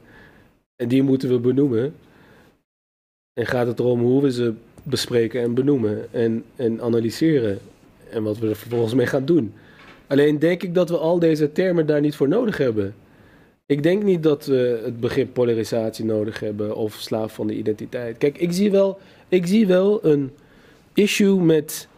En 0.76 0.88
die 0.88 1.02
moeten 1.02 1.28
we 1.28 1.38
benoemen. 1.38 1.94
En 3.32 3.46
gaat 3.46 3.66
het 3.66 3.78
erom 3.78 4.00
hoe 4.00 4.22
we 4.22 4.32
ze 4.32 4.54
bespreken 4.82 5.42
en 5.42 5.54
benoemen 5.54 6.12
en, 6.12 6.44
en 6.56 6.80
analyseren. 6.80 7.58
En 8.10 8.22
wat 8.22 8.38
we 8.38 8.48
er 8.48 8.56
vervolgens 8.56 8.94
mee 8.94 9.06
gaan 9.06 9.24
doen. 9.24 9.52
Alleen 10.06 10.38
denk 10.38 10.62
ik 10.62 10.74
dat 10.74 10.88
we 10.88 10.96
al 10.96 11.18
deze 11.18 11.52
termen 11.52 11.86
daar 11.86 12.00
niet 12.00 12.16
voor 12.16 12.28
nodig 12.28 12.56
hebben. 12.56 12.94
Ik 13.68 13.82
denk 13.82 14.02
niet 14.02 14.22
dat 14.22 14.46
we 14.46 14.80
het 14.84 15.00
begrip 15.00 15.32
polarisatie 15.32 16.04
nodig 16.04 16.40
hebben 16.40 16.76
of 16.76 16.94
slaaf 16.94 17.34
van 17.34 17.46
de 17.46 17.54
identiteit. 17.54 18.18
Kijk, 18.18 18.38
ik 18.38 18.52
zie 18.52 18.70
wel, 18.70 18.98
ik 19.28 19.46
zie 19.46 19.66
wel 19.66 20.04
een 20.04 20.30
issue 20.94 21.40
met 21.40 21.88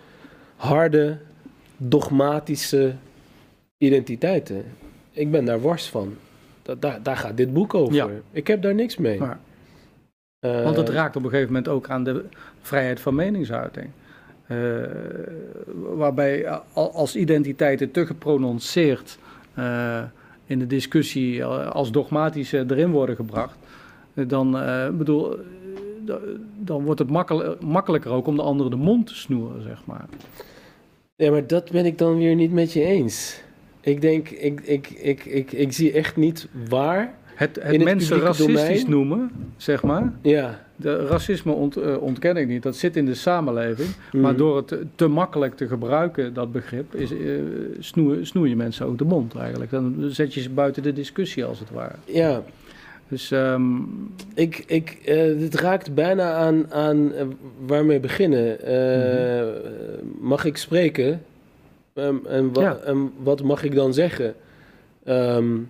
harde, 0.56 1.18
dogmatische 1.76 2.94
identiteiten. 3.78 4.64
Ik 5.12 5.30
ben 5.30 5.44
daar 5.44 5.60
wars 5.60 5.88
van. 5.88 6.16
Daar, 6.78 7.02
daar 7.02 7.16
gaat 7.16 7.36
dit 7.36 7.52
boek 7.52 7.74
over. 7.74 7.94
Ja. 7.94 8.08
Ik 8.32 8.46
heb 8.46 8.62
daar 8.62 8.74
niks 8.74 8.96
mee. 8.96 9.18
Maar, 9.18 9.40
Uh, 10.40 10.64
want 10.64 10.76
het 10.76 10.88
raakt 10.88 11.16
op 11.16 11.24
een 11.24 11.30
gegeven 11.30 11.52
moment 11.52 11.68
ook 11.68 11.88
aan 11.88 12.04
de 12.04 12.24
vrijheid 12.60 13.00
van 13.00 13.14
meningsuiting. 13.14 13.86
Uh, 14.48 14.82
waarbij 15.74 16.48
als 16.72 17.16
identiteiten 17.16 17.90
te 17.90 18.06
geprononceerd 18.06 19.18
uh, 19.58 20.02
in 20.50 20.58
de 20.58 20.66
discussie 20.66 21.44
als 21.44 21.92
dogmatisch 21.92 22.52
erin 22.52 22.90
worden 22.90 23.16
gebracht, 23.16 23.58
dan, 24.14 24.50
bedoel, 24.98 25.36
dan 26.58 26.84
wordt 26.84 27.00
het 27.00 27.10
makkelijk, 27.10 27.62
makkelijker 27.62 28.10
ook 28.10 28.26
om 28.26 28.36
de 28.36 28.42
anderen 28.42 28.70
de 28.70 28.76
mond 28.76 29.06
te 29.06 29.14
snoeren, 29.14 29.62
zeg 29.62 29.86
maar. 29.86 30.04
Ja, 31.16 31.30
maar 31.30 31.46
dat 31.46 31.70
ben 31.70 31.86
ik 31.86 31.98
dan 31.98 32.18
weer 32.18 32.34
niet 32.34 32.52
met 32.52 32.72
je 32.72 32.82
eens. 32.84 33.42
Ik 33.80 34.00
denk, 34.00 34.28
ik, 34.28 34.60
ik, 34.60 34.88
ik, 34.90 35.24
ik, 35.24 35.52
ik 35.52 35.72
zie 35.72 35.92
echt 35.92 36.16
niet 36.16 36.48
waar. 36.68 37.14
Het, 37.34 37.58
het 37.62 37.84
mensen 37.84 38.18
racistisch 38.18 38.54
domein, 38.56 38.90
noemen, 38.90 39.30
zeg 39.56 39.82
maar. 39.82 40.12
Ja. 40.22 40.66
De 40.80 41.06
racisme 41.06 41.52
ont, 41.52 41.78
uh, 41.78 42.02
ontken 42.02 42.36
ik 42.36 42.48
niet. 42.48 42.62
Dat 42.62 42.76
zit 42.76 42.96
in 42.96 43.06
de 43.06 43.14
samenleving. 43.14 43.88
Mm. 44.12 44.20
Maar 44.20 44.36
door 44.36 44.56
het 44.56 44.76
te, 44.94 45.06
makkelijk 45.06 45.56
te 45.56 45.66
gebruiken, 45.66 46.34
dat 46.34 46.52
begrip, 46.52 46.94
is, 46.94 47.12
uh, 47.12 47.40
snoe, 47.78 48.24
snoer 48.24 48.48
je 48.48 48.56
mensen 48.56 48.86
ook 48.86 48.98
de 48.98 49.04
mond 49.04 49.34
eigenlijk. 49.34 49.70
Dan 49.70 49.94
zet 50.08 50.34
je 50.34 50.40
ze 50.40 50.50
buiten 50.50 50.82
de 50.82 50.92
discussie 50.92 51.44
als 51.44 51.58
het 51.58 51.70
ware. 51.70 51.94
Ja. 52.04 52.42
Dus 53.08 53.30
um, 53.30 53.88
ik, 54.34 54.64
ik, 54.66 54.98
uh, 55.00 55.38
dit 55.38 55.54
raakt 55.54 55.94
bijna 55.94 56.32
aan, 56.32 56.72
aan 56.72 57.12
waarmee 57.66 58.00
beginnen. 58.00 58.58
Mag 60.20 60.44
ik 60.44 60.56
spreken? 60.56 61.22
Um, 61.94 62.20
en, 62.26 62.52
wa 62.52 62.62
Ja. 62.62 62.76
en 62.76 63.12
wat 63.22 63.42
mag 63.42 63.62
ik 63.64 63.74
dan 63.74 63.94
zeggen? 63.94 64.34
Um, 65.04 65.68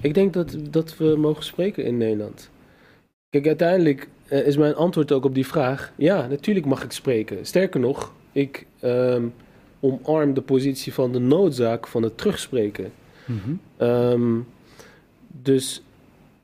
ik 0.00 0.14
denk 0.14 0.32
dat, 0.32 0.56
dat 0.70 0.96
we 0.96 1.14
mogen 1.16 1.44
spreken 1.44 1.84
in 1.84 1.96
Nederland. 1.96 2.50
Kijk, 3.30 3.46
uiteindelijk 3.46 4.08
uh, 4.28 4.46
is 4.46 4.56
mijn 4.56 4.74
antwoord 4.74 5.12
ook 5.12 5.24
op 5.24 5.34
die 5.34 5.46
vraag: 5.46 5.92
ja, 5.96 6.26
natuurlijk 6.26 6.66
mag 6.66 6.84
ik 6.84 6.92
spreken. 6.92 7.46
Sterker 7.46 7.80
nog, 7.80 8.12
ik 8.32 8.66
um, 8.82 9.34
omarm 9.80 10.34
de 10.34 10.40
positie 10.40 10.92
van 10.92 11.12
de 11.12 11.18
noodzaak 11.18 11.86
van 11.86 12.02
het 12.02 12.18
terugspreken. 12.18 12.92
mm-hmm. 13.24 13.60
Um, 13.78 14.46
dus 15.26 15.82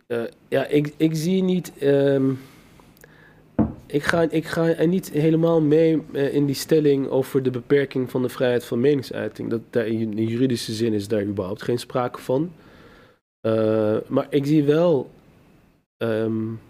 uh, 0.06 0.22
ja, 0.48 0.66
ik, 0.66 0.92
ik 0.96 1.14
zie 1.14 1.42
niet. 1.42 1.72
Um, 1.82 2.38
ik 3.86 4.02
ga, 4.02 4.26
ik 4.30 4.46
ga 4.46 4.74
er 4.74 4.88
niet 4.88 5.10
helemaal 5.10 5.60
mee 5.60 6.02
uh, 6.12 6.34
in 6.34 6.46
die 6.46 6.54
stelling 6.54 7.08
over 7.08 7.42
de 7.42 7.50
beperking 7.50 8.10
van 8.10 8.22
de 8.22 8.28
vrijheid 8.28 8.64
van 8.64 8.80
meningsuiting. 8.80 9.50
Dat, 9.50 9.60
daar 9.70 9.86
in, 9.86 10.18
in 10.18 10.26
juridische 10.26 10.72
zin 10.72 10.92
is 10.92 11.08
daar 11.08 11.24
überhaupt 11.24 11.62
geen 11.62 11.78
sprake 11.78 12.20
van. 12.20 12.52
Maar 14.06 14.26
ik 14.30 14.46
zie 14.46 14.64
wel. 14.64 15.10
Um, 15.98 16.60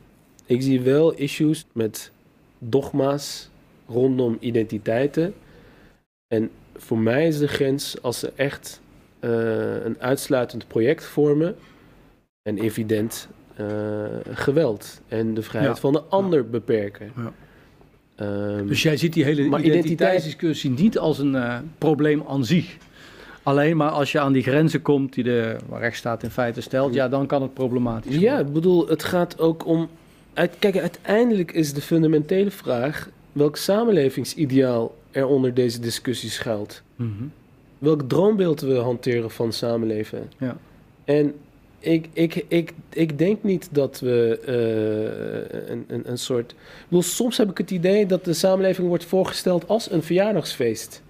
ik 0.51 0.63
zie 0.63 0.81
wel 0.81 1.13
issues 1.15 1.67
met 1.73 2.11
dogma's 2.59 3.49
rondom 3.89 4.37
identiteiten. 4.41 5.35
En 6.35 6.51
voor 6.77 6.99
mij 6.99 7.27
is 7.27 7.39
de 7.39 7.49
grens 7.49 8.03
als 8.03 8.19
ze 8.19 8.33
echt 8.37 8.81
uh, 9.21 9.31
een 9.85 9.97
uitsluitend 10.01 10.67
project 10.69 11.05
vormen. 11.05 11.57
En 12.43 12.59
evident 12.59 13.29
uh, 13.61 13.67
geweld 14.33 15.01
en 15.09 15.35
de 15.35 15.43
vrijheid 15.43 15.75
Ja. 15.75 15.81
van 15.81 15.93
de 15.93 16.03
ander 16.03 16.49
beperken. 16.51 17.13
Ja. 17.17 17.33
Ehm, 18.17 18.67
Dus 18.67 18.83
jij 18.83 18.97
ziet 18.97 19.13
die 19.13 19.25
hele 19.25 19.59
identiteitsdiscussie 19.63 20.71
niet 20.71 20.99
als 20.99 21.19
een 21.19 21.35
uh, 21.35 21.59
probleem 21.79 22.23
aan 22.29 22.45
zich. 22.45 22.77
Alleen 23.43 23.77
maar 23.77 23.91
als 23.91 24.13
je 24.13 24.21
aan 24.21 24.33
die 24.33 24.43
grenzen 24.43 24.83
komt 24.83 25.13
die 25.13 25.25
de 25.25 25.57
rechtsstaat 25.73 26.23
in 26.23 26.31
feite 26.31 26.61
stelt, 26.61 26.95
ja, 26.95 27.09
dan 27.09 27.27
kan 27.27 27.43
het 27.43 27.55
problematisch 27.55 28.15
ja, 28.15 28.21
worden. 28.21 28.47
ik 28.47 28.53
bedoel, 28.53 28.89
het 28.89 29.05
gaat 29.05 29.39
ook 29.39 29.67
om. 29.67 29.89
Uit, 30.35 30.59
kijk, 30.59 30.79
uiteindelijk 30.79 31.53
is 31.53 31.73
de 31.73 31.81
fundamentele 31.81 32.51
vraag 32.51 33.11
welk 33.33 33.57
samenlevingsideaal 33.57 34.95
er 35.11 35.27
onder 35.27 35.55
deze 35.55 35.81
discussie 35.81 36.31
schuilt. 36.31 36.83
Mm-hmm. 36.97 37.33
Welk 37.79 38.03
droombeeld 38.09 38.61
we 38.61 38.75
hanteren 38.75 39.31
van 39.31 39.53
samenleven. 39.53 40.31
Ja. 40.39 40.57
En 41.05 41.35
ik, 41.79 42.09
ik, 42.13 42.45
ik, 42.49 42.73
ik 42.89 43.19
denk 43.19 43.43
niet 43.43 43.69
dat 43.73 44.01
we 44.01 44.41
uh, 44.47 45.71
een, 45.71 45.85
een, 45.89 46.11
een 46.11 46.19
soort. 46.19 46.51
Ik 46.51 46.57
bedoel, 46.89 47.03
soms 47.03 47.37
heb 47.37 47.51
ik 47.51 47.59
het 47.59 47.71
idee 47.71 48.07
dat 48.07 48.25
de 48.25 48.33
samenleving 48.33 48.89
wordt 48.89 49.05
voorgesteld 49.05 49.69
als 49.69 49.91
een 49.91 50.03
verjaardagsfeest. 50.03 51.03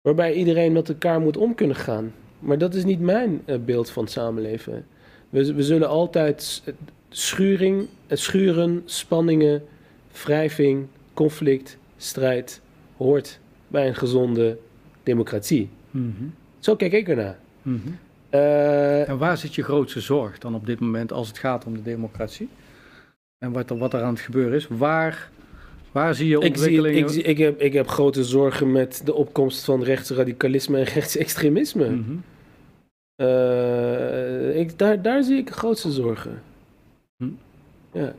Waarbij 0.00 0.32
iedereen 0.32 0.72
met 0.72 0.88
elkaar 0.88 1.20
moet 1.20 1.36
om 1.36 1.54
kunnen 1.54 1.76
gaan. 1.76 2.12
Maar 2.38 2.58
dat 2.58 2.74
is 2.74 2.84
niet 2.84 3.00
mijn 3.00 3.42
uh, 3.46 3.56
beeld 3.64 3.90
van 3.90 4.08
samenleven. 4.08 4.86
We, 5.30 5.54
we 5.54 5.62
zullen 5.62 5.88
altijd 5.88 6.62
schuring, 7.10 7.88
schuren, 8.08 8.82
spanningen, 8.84 9.62
wrijving, 10.24 10.86
conflict, 11.14 11.78
strijd 11.96 12.60
hoort 12.96 13.38
bij 13.68 13.88
een 13.88 13.94
gezonde 13.94 14.58
democratie. 15.02 15.68
Mm-hmm. 15.90 16.34
Zo 16.58 16.76
kijk 16.76 16.92
ik 16.92 17.08
ernaar. 17.08 17.38
Uh, 18.30 19.08
en 19.08 19.18
waar 19.18 19.36
zit 19.36 19.54
je 19.54 19.62
grootste 19.62 20.00
zorg 20.00 20.38
dan 20.38 20.54
op 20.54 20.66
dit 20.66 20.80
moment 20.80 21.12
als 21.12 21.28
het 21.28 21.38
gaat 21.38 21.64
om 21.64 21.74
de 21.74 21.82
democratie? 21.82 22.48
En 23.38 23.52
wat 23.52 23.70
er, 23.70 23.78
wat 23.78 23.94
er 23.94 24.02
aan 24.02 24.12
het 24.12 24.22
gebeuren 24.22 24.52
is? 24.52 24.66
Waar, 24.68 25.30
waar 25.92 26.14
zie 26.14 26.28
je 26.28 26.40
ontwikkelingen? 26.40 26.98
Ik, 26.98 27.08
zie, 27.08 27.18
ik, 27.18 27.24
zie, 27.24 27.32
ik, 27.32 27.38
heb, 27.38 27.60
ik 27.60 27.72
heb 27.72 27.88
grote 27.88 28.24
zorgen 28.24 28.72
met 28.72 29.02
de 29.04 29.14
opkomst 29.14 29.64
van 29.64 29.82
rechtsradicalisme 29.82 30.78
en 30.78 30.84
rechtsextremisme. 30.84 31.98
Uh, 33.16 34.58
ik, 34.58 34.78
daar, 34.78 35.02
daar 35.02 35.22
zie 35.22 35.36
ik 35.36 35.46
de 35.46 35.52
grootste 35.52 35.90
zorgen. 35.90 36.42
Ja. 37.92 38.14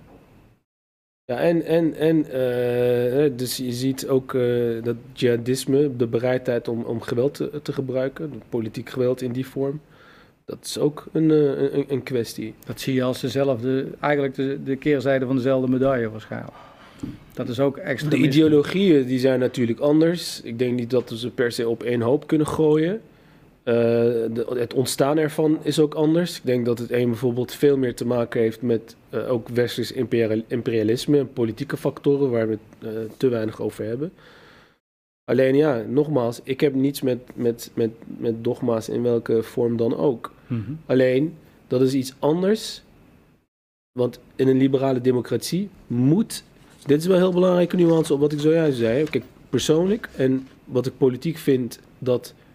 Ja, 1.25 1.39
en, 1.39 1.65
en, 1.65 1.95
en 1.95 2.17
uh, 2.17 3.37
dus 3.37 3.57
je 3.57 3.71
ziet 3.71 4.07
ook 4.07 4.33
uh, 4.33 4.83
dat 4.83 4.95
jihadisme, 5.13 5.95
de 5.95 6.07
bereidheid 6.07 6.67
om, 6.67 6.83
om 6.83 7.01
geweld 7.01 7.33
te, 7.33 7.59
te 7.61 7.73
gebruiken, 7.73 8.41
politiek 8.49 8.89
geweld 8.89 9.21
in 9.21 9.31
die 9.31 9.47
vorm, 9.47 9.81
dat 10.45 10.57
is 10.63 10.77
ook 10.77 11.05
een, 11.11 11.29
uh, 11.29 11.61
een, 11.61 11.85
een, 11.87 12.03
kwestie. 12.03 12.53
Dat 12.65 12.79
zie 12.79 12.93
je 12.93 13.03
als 13.03 13.21
dezelfde, 13.21 13.87
eigenlijk 13.99 14.35
de, 14.35 14.63
de 14.63 14.75
keerzijde 14.75 15.25
van 15.25 15.35
dezelfde 15.35 15.71
medaille 15.71 16.09
waarschijnlijk. 16.09 16.53
Dat 17.33 17.49
is 17.49 17.59
ook 17.59 17.77
extra. 17.77 18.09
De 18.09 18.17
ideologieën 18.17 19.05
die 19.05 19.19
zijn 19.19 19.39
natuurlijk 19.39 19.79
anders. 19.79 20.41
Ik 20.41 20.59
denk 20.59 20.79
niet 20.79 20.89
dat 20.89 21.09
we 21.09 21.17
ze 21.17 21.29
per 21.29 21.51
se 21.51 21.69
op 21.69 21.83
één 21.83 22.01
hoop 22.01 22.27
kunnen 22.27 22.47
gooien. 22.47 23.01
Uh, 23.63 23.73
de, 23.73 24.45
het 24.57 24.73
ontstaan 24.73 25.17
ervan 25.17 25.59
is 25.61 25.79
ook 25.79 25.93
anders. 25.93 26.37
Ik 26.37 26.45
denk 26.45 26.65
dat 26.65 26.79
het 26.79 26.91
een 26.91 27.09
bijvoorbeeld 27.09 27.53
veel 27.53 27.77
meer 27.77 27.95
te 27.95 28.05
maken 28.05 28.41
heeft 28.41 28.61
met 28.61 28.95
uh, 29.09 29.31
ook 29.31 29.49
westers 29.49 29.91
imperialisme 30.47 31.17
en 31.17 31.33
politieke 31.33 31.77
factoren 31.77 32.29
waar 32.29 32.47
we 32.47 32.57
het 32.79 32.93
uh, 32.93 32.99
te 33.17 33.27
weinig 33.27 33.61
over 33.61 33.85
hebben. 33.85 34.11
Alleen 35.25 35.55
ja, 35.55 35.83
nogmaals, 35.87 36.39
ik 36.43 36.61
heb 36.61 36.73
niets 36.73 37.01
met, 37.01 37.19
met, 37.33 37.71
met, 37.73 37.91
met 38.17 38.43
dogma's 38.43 38.89
in 38.89 39.03
welke 39.03 39.43
vorm 39.43 39.77
dan 39.77 39.97
ook. 39.97 40.33
Mhm. 40.47 40.71
Alleen, 40.85 41.37
dat 41.67 41.81
is 41.81 41.93
iets 41.93 42.13
anders. 42.19 42.81
Want 43.91 44.19
in 44.35 44.47
een 44.47 44.57
liberale 44.57 45.01
democratie 45.01 45.69
moet. 45.87 46.43
Dit 46.85 46.99
is 46.99 47.05
wel 47.05 47.15
een 47.15 47.21
heel 47.21 47.33
belangrijke 47.33 47.75
nuance 47.75 48.13
op 48.13 48.19
wat 48.19 48.31
ik 48.31 48.39
zojuist 48.39 48.77
zei. 48.77 49.03
Kijk, 49.03 49.23
persoonlijk 49.49 50.09
en 50.15 50.47
wat 50.65 50.85
ik 50.85 50.97
politiek 50.97 51.37
vind 51.37 51.79
dat 51.97 52.33
eh, 52.33 52.49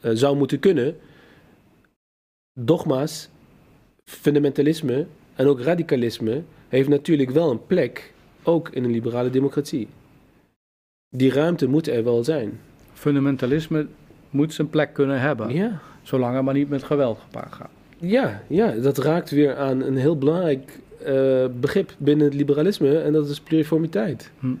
zou 0.00 0.36
moeten 0.36 0.58
kunnen. 0.58 0.96
Dogma's, 2.60 3.28
fundamentalisme 4.04 5.06
en 5.34 5.46
ook 5.46 5.60
radicalisme 5.60 6.42
heeft 6.68 6.88
natuurlijk 6.88 7.30
wel 7.30 7.50
een 7.50 7.66
plek, 7.66 8.12
ook 8.42 8.68
in 8.68 8.84
een 8.84 8.90
liberale 8.90 9.30
democratie. 9.30 9.88
Die 11.16 11.32
ruimte 11.32 11.66
moet 11.66 11.88
er 11.88 12.04
wel 12.04 12.24
zijn. 12.24 12.60
Fundamentalisme 12.92 13.86
moet 14.30 14.52
zijn 14.54 14.70
plek 14.70 14.92
kunnen 14.92 15.20
hebben, 15.20 15.54
Ja. 15.54 15.80
zolang 16.02 16.34
het 16.34 16.44
maar 16.44 16.54
niet 16.54 16.68
met 16.68 16.82
geweld 16.82 17.18
gepaard 17.18 17.52
gaat. 17.52 17.70
Ja, 17.98 18.42
ja, 18.48 18.70
dat 18.70 18.98
raakt 18.98 19.30
weer 19.30 19.56
aan 19.56 19.80
een 19.80 19.96
heel 19.96 20.18
belangrijk 20.18 20.78
eh, 21.04 21.46
begrip 21.60 21.94
binnen 21.98 22.24
het 22.26 22.34
liberalisme 22.34 22.98
en 22.98 23.12
dat 23.12 23.28
is 23.28 23.40
pluriformiteit. 23.40 24.30
Hm. 24.38 24.54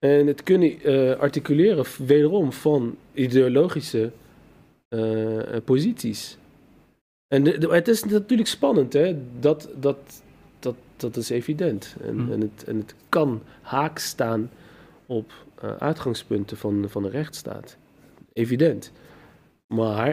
En 0.00 0.26
het 0.26 0.42
kunnen 0.42 0.80
eh, 0.82 1.18
articuleren 1.18 1.84
wederom 2.06 2.52
van 2.52 2.96
ideologische 3.12 4.10
eh, 4.88 5.54
eh, 5.56 5.64
posities. 5.64 6.38
En 7.28 7.44
de, 7.44 7.58
de- 7.58 7.68
het 7.68 7.88
is 7.88 8.04
natuurlijk 8.04 8.48
spannend, 8.48 8.92
hè? 8.92 9.16
Dat, 9.40 9.68
dat, 9.80 10.22
dat, 10.58 10.74
dat 10.96 11.16
is 11.16 11.30
evident. 11.30 11.96
En, 12.02 12.18
Hm. 12.20 12.32
en, 12.32 12.40
het, 12.40 12.64
en 12.64 12.76
het 12.76 12.94
kan 13.08 13.42
haak 13.62 13.98
staan 13.98 14.50
op 15.06 15.32
eh, 15.60 15.76
uitgangspunten 15.76 16.56
van, 16.56 16.84
van 16.88 17.02
de 17.02 17.08
rechtsstaat. 17.08 17.76
Evident. 18.32 18.92
Maar 19.66 20.08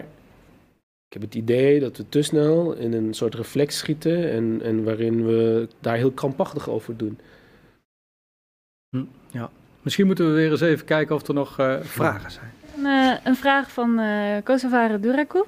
ik 1.08 1.14
heb 1.14 1.22
het 1.22 1.36
idee 1.36 1.80
dat 1.80 1.98
we 1.98 2.10
te 2.10 2.22
snel 2.22 2.74
in 2.74 2.94
een 2.94 3.14
soort 3.14 3.36
reflex 3.36 3.78
schieten 3.78 4.32
en, 4.32 4.62
en 4.62 4.84
waarin 4.84 5.26
we 5.26 5.68
daar 5.80 5.98
heel 5.98 6.12
krampachtig 6.12 6.70
over 6.70 6.98
doen. 6.98 7.20
Misschien 9.88 10.08
moeten 10.08 10.28
we 10.28 10.34
weer 10.34 10.52
eens 10.52 10.62
even 10.62 10.86
kijken 10.86 11.16
of 11.16 11.28
er 11.28 11.34
nog 11.34 11.60
eh, 11.60 11.76
vragen 11.82 12.32
zijn. 12.32 12.52
Een, 12.78 12.86
eh, 12.86 13.18
een 13.24 13.36
vraag 13.36 13.72
van 13.72 14.00
eh 14.00 14.36
Kosovare 14.44 15.00
Duraku. 15.00 15.44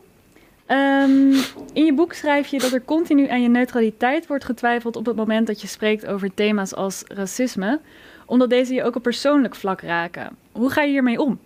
Ehm, 0.66 1.32
in 1.74 1.86
je 1.86 1.94
boek 1.94 2.14
schrijf 2.14 2.48
je 2.48 2.60
dat 2.60 2.72
er 2.72 2.82
continu 2.86 3.28
aan 3.28 3.42
je 3.42 3.50
neutraliteit 3.50 4.28
wordt 4.28 4.46
getwijfeld 4.46 4.96
op 4.96 5.06
het 5.06 5.16
moment 5.16 5.48
dat 5.48 5.62
je 5.62 5.68
spreekt 5.68 6.06
over 6.06 6.34
thema's 6.34 6.74
als 6.74 7.04
racisme, 7.08 7.80
omdat 8.26 8.50
deze 8.50 8.74
je 8.74 8.84
ook 8.84 8.96
op 8.96 9.04
persoonlijk 9.04 9.56
vlak 9.56 9.82
raken. 9.82 10.36
Hoe 10.52 10.70
ga 10.70 10.82
je 10.82 10.92
hiermee 10.92 11.20
om? 11.20 11.40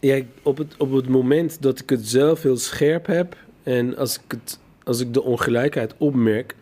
Ja, 0.00 0.20
op 0.42 0.58
het, 0.58 0.74
op 0.76 0.92
het 0.92 1.08
moment 1.08 1.62
dat 1.62 1.78
ik 1.78 1.90
het 1.90 2.08
zelf 2.08 2.42
heel 2.42 2.56
scherp 2.56 3.06
heb 3.06 3.36
en 3.62 3.96
als 3.96 4.16
ik, 4.16 4.22
het, 4.28 4.58
als 4.84 5.00
ik 5.00 5.14
de 5.14 5.22
ongelijkheid 5.22 5.94
opmerk, 5.98 6.54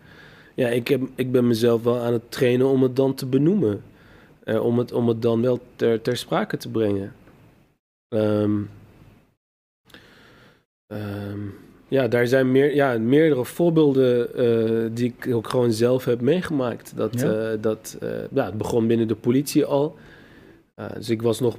ja, 0.55 0.69
ik, 0.69 0.89
heb, 0.89 1.03
ik 1.15 1.33
ben 1.33 1.47
mezelf 1.47 1.83
wel 1.83 1.99
aan 1.99 2.13
het 2.13 2.31
trainen 2.31 2.67
om 2.67 2.83
het 2.83 2.97
dan 2.97 3.15
te 3.15 3.27
benoemen. 3.27 3.83
Eh, 4.49 4.65
om, 4.65 4.79
het, 4.79 4.93
om 4.93 5.09
het 5.09 5.23
dan 5.23 5.43
wel 5.43 5.61
ter, 5.77 6.01
ter 6.03 6.17
sprake 6.17 6.57
te 6.57 6.69
brengen. 6.69 7.13
Ehm, 8.09 8.61
ja, 11.89 12.09
daar 12.09 12.27
zijn 12.27 12.53
meer, 12.53 12.75
ja, 12.75 12.99
meerdere 12.99 13.45
voorbeelden 13.45 14.35
eh, 14.35 14.91
die 14.93 15.15
ik 15.19 15.35
ook 15.35 15.49
gewoon 15.49 15.73
zelf 15.73 16.05
heb 16.05 16.21
meegemaakt. 16.21 16.97
Dat, 16.97 17.21
Ja. 17.21 17.51
eh, 17.51 17.59
dat, 17.61 17.99
ja, 18.33 18.45
het 18.45 18.59
begon 18.59 18.87
binnen 18.87 19.09
de 19.09 19.15
politie 19.15 19.65
al. 19.65 19.97
Dus 20.95 21.11
ik 21.11 21.23
was 21.23 21.41
nog 21.41 21.57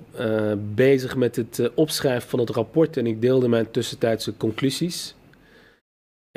bezig 0.76 1.16
met 1.16 1.36
het 1.36 1.72
opschrijven 1.74 2.30
van 2.30 2.40
het 2.40 2.50
rapport 2.50 2.98
en 2.98 3.08
ik 3.08 3.22
deelde 3.22 3.48
mijn 3.48 3.72
tussentijdse 3.72 4.38
conclusies. 4.38 5.16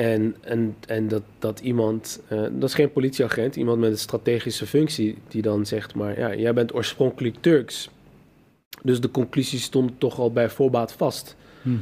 En, 0.03 0.37
en, 0.41 0.77
en 0.87 1.09
dat, 1.09 1.23
dat 1.39 1.61
iemand, 1.61 2.21
uh, 2.33 2.41
dat 2.41 2.69
is 2.69 2.75
geen 2.75 2.93
politieagent, 2.93 3.57
iemand 3.57 3.79
met 3.79 3.91
een 3.91 3.99
strategische 3.99 4.67
functie, 4.67 5.19
die 5.29 5.43
dan 5.43 5.67
zegt: 5.67 5.95
Maar 5.95 6.19
ja, 6.19 6.35
jij 6.35 6.55
bent 6.55 6.75
oorspronkelijk 6.75 7.37
Turks. 7.41 7.91
Dus 8.83 9.01
de 9.01 9.11
conclusie 9.11 9.59
stond 9.59 9.93
toch 9.99 10.19
al 10.19 10.33
bij 10.33 10.51
voorbaat 10.51 10.93
vast. 10.93 11.37
Mhm. 11.63 11.77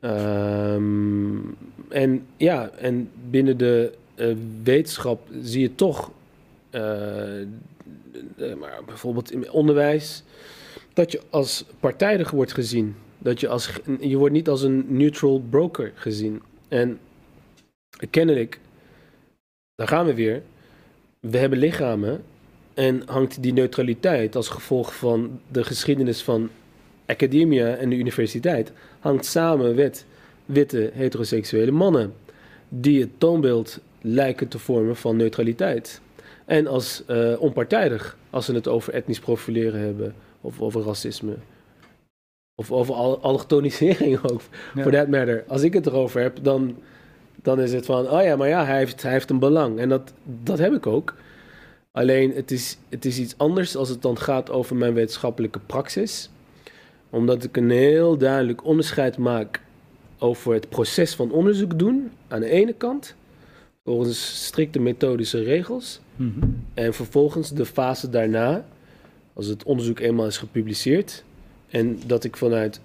Um, 0.00 1.56
en 1.88 2.26
ja, 2.36 2.70
en 2.70 3.10
binnen 3.30 3.56
de 3.56 3.92
uh, 4.16 4.36
wetenschap 4.62 5.28
zie 5.42 5.60
je 5.60 5.74
toch, 5.74 6.10
uh, 6.70 6.80
maar 8.36 8.80
bijvoorbeeld 8.86 9.32
in 9.32 9.50
onderwijs, 9.50 10.22
dat 10.92 11.12
je 11.12 11.20
als 11.30 11.64
partijdig 11.80 12.30
wordt 12.30 12.52
gezien. 12.52 12.94
Dat 13.18 13.40
je, 13.40 13.48
als, 13.48 13.70
je 14.00 14.16
wordt 14.16 14.34
niet 14.34 14.48
als 14.48 14.62
een 14.62 14.84
neutral 14.88 15.42
broker 15.50 15.92
gezien. 15.94 16.42
En 16.68 16.98
kennelijk, 18.10 18.60
daar 19.74 19.88
gaan 19.88 20.06
we 20.06 20.14
weer, 20.14 20.42
we 21.20 21.38
hebben 21.38 21.58
lichamen 21.58 22.22
en 22.74 23.02
hangt 23.06 23.42
die 23.42 23.52
neutraliteit 23.52 24.36
als 24.36 24.48
gevolg 24.48 24.96
van 24.96 25.40
de 25.48 25.64
geschiedenis 25.64 26.22
van 26.22 26.50
academia 27.06 27.74
en 27.74 27.90
de 27.90 27.96
universiteit 27.96 28.72
hangt 29.00 29.24
samen 29.24 29.74
met 29.74 30.06
witte 30.44 30.90
heteroseksuele 30.94 31.70
mannen 31.70 32.14
die 32.68 33.00
het 33.00 33.10
toonbeeld 33.18 33.80
lijken 34.00 34.48
te 34.48 34.58
vormen 34.58 34.96
van 34.96 35.16
neutraliteit. 35.16 36.00
En 36.44 36.66
als 36.66 37.02
uh, 37.10 37.40
onpartijdig, 37.40 38.16
als 38.30 38.46
we 38.46 38.54
het 38.54 38.68
over 38.68 38.92
etnisch 38.92 39.20
profileren 39.20 39.80
hebben 39.80 40.14
of 40.40 40.60
over 40.60 40.82
racisme. 40.82 41.34
Of 42.54 42.72
over 42.72 42.94
al 42.94 43.20
allochtonisering 43.20 44.18
ook, 44.30 44.40
ja. 44.74 44.82
for 44.82 44.92
that 44.92 45.08
matter. 45.08 45.44
Als 45.48 45.62
ik 45.62 45.72
het 45.72 45.86
erover 45.86 46.20
heb, 46.20 46.38
dan, 46.42 46.76
dan 47.44 47.60
is 47.60 47.72
het 47.72 47.86
van, 47.86 48.10
oh 48.10 48.22
ja, 48.22 48.36
maar 48.36 48.48
ja, 48.48 48.64
hij 48.64 48.76
heeft, 48.78 49.02
hij 49.02 49.12
heeft 49.12 49.30
een 49.30 49.38
belang. 49.38 49.78
En 49.78 49.88
dat, 49.88 50.12
dat 50.42 50.58
heb 50.58 50.72
ik 50.72 50.86
ook. 50.86 51.14
Alleen, 51.92 52.32
het 52.34 52.50
is, 52.50 52.78
het 52.88 53.04
is 53.04 53.18
iets 53.18 53.34
anders 53.36 53.76
als 53.76 53.88
het 53.88 54.02
dan 54.02 54.18
gaat 54.18 54.50
over 54.50 54.76
mijn 54.76 54.94
wetenschappelijke 54.94 55.58
praxis 55.66 56.28
omdat 57.10 57.44
ik 57.44 57.56
een 57.56 57.70
heel 57.70 58.16
duidelijk 58.16 58.64
onderscheid 58.64 59.18
maak 59.18 59.60
over 60.18 60.52
het 60.52 60.68
proces 60.68 61.14
van 61.14 61.30
onderzoek 61.30 61.78
doen 61.78 62.10
aan 62.28 62.40
de 62.40 62.48
ene 62.48 62.72
kant, 62.72 63.14
volgens 63.84 64.44
strikte 64.44 64.80
methodische 64.80 65.42
regels, 65.42 66.00
Mhm. 66.16 66.48
en 66.74 66.94
vervolgens 66.94 67.50
de 67.50 67.66
fase 67.66 68.10
daarna, 68.10 68.64
als 69.32 69.46
het 69.46 69.62
onderzoek 69.64 69.98
eenmaal 69.98 70.26
is 70.26 70.38
gepubliceerd, 70.38 71.24
en 71.68 71.98
dat 72.06 72.24
ik 72.24 72.36
vanuit 72.36 72.80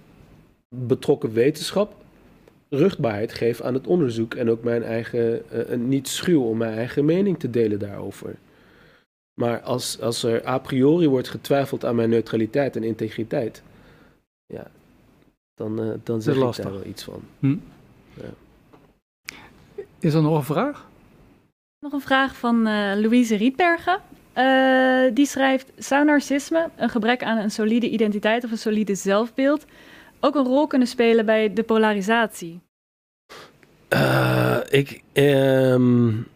betrokken 0.76 1.34
wetenschap 1.34 1.94
rugbaarheid 2.70 3.34
geef 3.34 3.62
aan 3.62 3.74
het 3.74 3.88
onderzoek 3.88 4.34
en 4.34 4.50
ook 4.50 4.64
mijn 4.64 4.84
eigen, 4.84 5.42
uh, 5.54 5.78
niet 5.78 6.08
schuw 6.08 6.44
om 6.44 6.58
mijn 6.58 6.74
eigen 6.74 7.06
mening 7.06 7.40
te 7.40 7.50
delen 7.50 7.80
daarover. 7.80 8.36
Maar 9.34 9.62
als, 9.62 10.02
als 10.02 10.24
er 10.24 10.48
a 10.48 10.58
priori 10.58 11.08
wordt 11.08 11.30
getwijfeld 11.30 11.86
aan 11.86 11.96
mijn 11.96 12.10
neutraliteit 12.10 12.76
en 12.76 12.84
integriteit, 12.84 13.64
ja, 14.46 14.68
dan, 15.54 15.84
uh, 15.84 15.94
dan 16.04 16.22
zeg 16.22 16.36
ik 16.36 16.56
daar 16.56 16.72
wel 16.72 16.86
iets 16.86 17.04
van. 17.04 17.22
Hm. 17.40 17.58
Ja. 18.14 18.30
Is 20.00 20.14
er 20.14 20.22
nog 20.22 20.38
een 20.38 20.44
vraag? 20.44 20.88
Nog 21.80 21.94
een 21.94 22.02
vraag 22.02 22.36
van 22.36 22.68
uh, 22.68 22.92
Louise 22.96 23.36
Rietbergen. 23.36 24.02
Uh, 24.36 25.12
die 25.14 25.26
schrijft: 25.26 25.72
Zou 25.78 26.06
narcisme, 26.06 26.70
een 26.76 26.90
gebrek 26.90 27.24
aan 27.24 27.38
een 27.38 27.52
solide 27.52 27.90
identiteit 27.90 28.44
of 28.44 28.52
een 28.52 28.58
solide 28.58 28.96
zelfbeeld, 28.96 29.66
ook 30.20 30.36
een 30.36 30.46
rol 30.46 30.68
kunnen 30.68 30.88
spelen 30.88 31.26
bij 31.26 31.54
de 31.54 31.64
polarisatie? 31.64 32.60
Uh, 33.94 34.58
ik. 34.70 35.02
Um, 35.14 36.28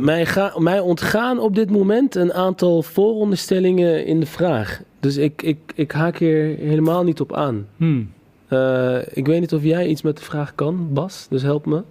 mij, 0.00 0.26
ga, 0.26 0.52
mij 0.58 0.80
ontgaan 0.80 1.38
op 1.38 1.54
dit 1.54 1.70
moment 1.70 2.14
een 2.14 2.32
aantal 2.32 2.82
vooronderstellingen 2.82 4.06
in 4.06 4.20
de 4.20 4.26
vraag. 4.26 4.82
Dus 5.00 5.16
ik, 5.16 5.42
ik, 5.42 5.58
ik 5.74 5.92
haak 5.92 6.18
hier 6.18 6.56
helemaal 6.58 7.04
niet 7.04 7.20
op 7.20 7.34
aan. 7.34 7.68
Hmm. 7.76 8.12
Uh, 8.48 8.98
ik 9.12 9.26
weet 9.26 9.40
niet 9.40 9.54
of 9.54 9.62
jij 9.62 9.86
iets 9.86 10.02
met 10.02 10.16
de 10.16 10.22
vraag 10.22 10.54
kan, 10.54 10.92
Bas, 10.92 11.26
dus 11.28 11.42
help 11.42 11.66
me. 11.66 11.82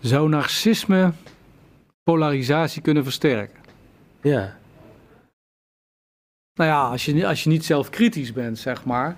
Zou 0.00 0.28
narcisme 0.28 1.12
polarisatie 2.02 2.82
kunnen 2.82 3.04
versterken? 3.04 3.58
Ja. 4.22 4.56
Nou 6.54 6.70
ja, 6.70 6.88
als 6.88 7.04
je, 7.04 7.26
als 7.26 7.42
je 7.42 7.50
niet 7.50 7.64
zelf 7.64 7.90
kritisch 7.90 8.32
bent, 8.32 8.58
zeg 8.58 8.84
maar, 8.84 9.16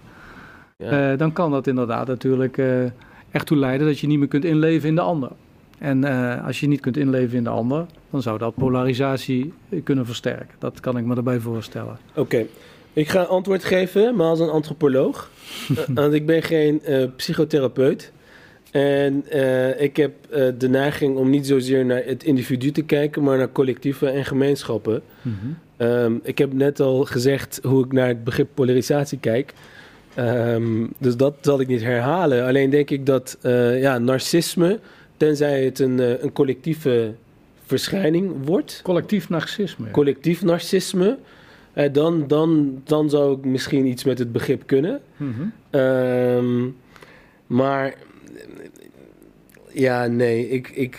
ja. 0.77 1.13
uh, 1.13 1.19
dan 1.19 1.33
kan 1.33 1.51
dat 1.51 1.67
inderdaad 1.67 2.07
natuurlijk 2.07 2.57
uh, 2.57 2.85
echt 3.31 3.47
toe 3.47 3.57
leiden 3.57 3.87
dat 3.87 3.99
je 3.99 4.07
niet 4.07 4.19
meer 4.19 4.29
kunt 4.29 4.45
inleven 4.45 4.89
in 4.89 4.95
de 4.95 5.01
ander. 5.01 5.31
En 5.79 6.05
uh, 6.05 6.47
als 6.47 6.61
je 6.61 6.69
niet 6.69 6.81
kunt 6.81 6.97
inleven 6.97 7.37
in 7.37 7.45
de 7.45 7.51
ander, 7.51 7.87
dan 8.11 8.23
zou 8.23 8.39
dat 8.39 8.55
polarisatie 8.55 9.53
kunnen 9.85 10.07
versterken. 10.07 10.55
Dat 10.59 10.81
kan 10.81 10.99
ik 10.99 11.05
me 11.05 11.17
erbij 11.17 11.39
voorstellen. 11.39 11.99
Oké. 12.11 12.21
Okay. 12.21 12.49
Ik 12.93 13.09
ga 13.09 13.23
antwoord 13.23 13.65
geven, 13.65 14.17
maar 14.17 14.27
als 14.27 14.41
een 14.41 14.49
antropoloog. 14.49 15.31
want 15.95 16.13
ik 16.13 16.27
ben 16.27 16.43
geen 16.43 16.81
uh, 16.89 17.05
psychotherapeut. 17.17 18.13
En 18.75 19.25
eh, 19.31 19.81
ik 19.81 19.97
heb 19.97 20.13
eh, 20.31 20.47
de 20.59 20.69
neiging 20.69 21.17
om 21.17 21.31
niet 21.31 21.47
zozeer 21.47 21.85
naar 21.85 22.03
het 22.05 22.25
individu 22.25 22.71
te 22.71 22.83
kijken, 22.83 23.23
maar 23.23 23.39
naar 23.39 23.53
collectieven 23.53 24.13
en 24.13 24.25
gemeenschappen. 24.25 25.03
Mhm. 25.23 25.35
Ehm, 25.77 26.13
ik 26.23 26.39
heb 26.39 26.53
net 26.53 26.81
al 26.81 27.05
gezegd 27.05 27.61
hoe 27.63 27.85
ik 27.85 27.93
naar 27.93 28.09
het 28.09 28.25
begrip 28.25 28.49
polarisatie 28.55 29.19
kijk. 29.19 29.53
Ehm, 30.15 30.87
dus 30.99 31.17
dat 31.17 31.35
zal 31.41 31.61
ik 31.61 31.67
niet 31.67 31.83
herhalen. 31.83 32.47
Alleen 32.47 32.71
denk 32.71 32.91
ik 32.91 33.07
dat 33.07 33.39
eh, 33.41 33.81
ja, 33.81 33.99
narcisme, 33.99 34.79
tenzij 35.17 35.65
het 35.65 35.79
een, 35.79 36.01
eh, 36.01 36.23
een 36.23 36.33
collectieve 36.33 37.15
verschijning 37.65 38.33
wordt, 38.45 38.81
Collectief 38.83 39.29
narcisme. 39.29 39.91
collectief 39.91 40.43
narcisme, 40.43 41.19
eh, 41.73 41.93
dan, 41.93 42.27
dan, 42.27 42.81
dan 42.85 43.11
zou 43.11 43.39
ik 43.39 43.45
misschien 43.45 43.87
iets 43.87 44.05
met 44.05 44.19
het 44.19 44.33
begrip 44.33 44.63
kunnen. 44.67 45.01
Mhm. 45.17 45.43
Ehm, 45.71 46.69
maar 47.47 47.95
ja, 49.73 50.07
nee, 50.07 50.49
ik, 50.49 50.69
ik, 50.69 50.99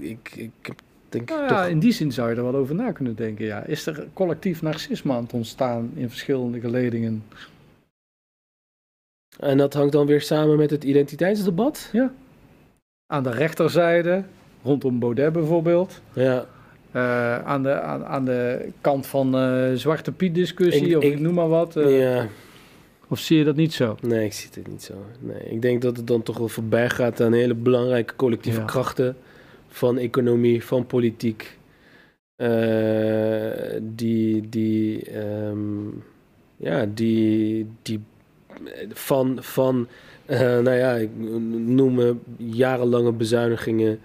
ik, 0.00 0.32
ik 0.36 0.74
denk 1.08 1.28
Nou 1.28 1.42
ja, 1.42 1.48
toch... 1.48 1.70
in 1.70 1.78
die 1.78 1.92
zin 1.92 2.12
zou 2.12 2.30
je 2.30 2.36
er 2.36 2.42
wel 2.42 2.54
over 2.54 2.74
na 2.74 2.92
kunnen 2.92 3.16
denken. 3.16 3.44
Ja. 3.44 3.64
Is 3.64 3.86
er 3.86 4.06
collectief 4.12 4.62
narcisme 4.62 5.12
aan 5.12 5.22
het 5.22 5.32
ontstaan 5.32 5.90
in 5.94 6.08
verschillende 6.08 6.60
geledingen? 6.60 7.22
En 9.38 9.56
dat 9.58 9.74
hangt 9.74 9.92
dan 9.92 10.06
weer 10.06 10.20
samen 10.20 10.56
met 10.56 10.70
het 10.70 10.84
identiteitsdebat. 10.84 11.92
Aan 13.06 13.22
de 13.22 13.30
rechterzijde, 13.30 14.22
rondom 14.62 14.98
Baudet 14.98 15.32
bijvoorbeeld. 15.32 16.00
Ja, 16.12 16.46
Eh, 16.92 17.38
aan, 17.44 17.62
de, 17.62 17.80
aan, 17.80 18.04
aan 18.04 18.24
de 18.24 18.68
kant 18.80 19.06
van 19.06 19.34
eh, 19.36 19.72
Zwarte 19.74 20.12
Piet 20.12 20.34
discussie, 20.34 20.88
Ik- 20.88 20.96
of 20.96 21.02
ik- 21.04 21.12
ik 21.12 21.20
noem 21.20 21.34
maar 21.34 21.48
wat. 21.48 21.76
eh, 21.76 22.00
ja, 22.00 22.26
Of 23.08 23.18
zie 23.18 23.38
je 23.38 23.44
dat 23.44 23.56
niet 23.56 23.72
zo? 23.74 23.96
nee, 24.02 24.24
ik 24.24 24.32
zie 24.32 24.48
het 24.54 24.66
niet 24.68 24.82
zo. 24.82 24.94
Nee, 25.20 25.38
ik 25.38 25.62
denk 25.62 25.82
dat 25.82 25.96
het 25.96 26.06
dan 26.06 26.22
toch 26.22 26.38
wel 26.38 26.48
voorbij 26.48 26.90
gaat 26.90 27.20
aan 27.20 27.32
hele 27.32 27.54
belangrijke 27.54 28.16
collectieve 28.16 28.58
Ja. 28.60 28.64
krachten 28.64 29.16
van 29.68 29.98
economie, 29.98 30.64
van 30.64 30.86
politiek. 30.86 31.58
die, 33.82 34.48
die, 34.48 35.04
ehm, 35.10 35.88
ja, 36.56 36.86
die, 36.94 37.66
die 37.82 38.00
van, 38.92 39.38
van 39.40 39.88
eh, 40.26 40.38
nou 40.38 40.70
ja, 40.70 40.94
ik 40.94 41.10
noem 41.66 42.00
eh, 42.00 42.10
jarenlange 42.36 43.12
bezuinigingen, 43.12 44.00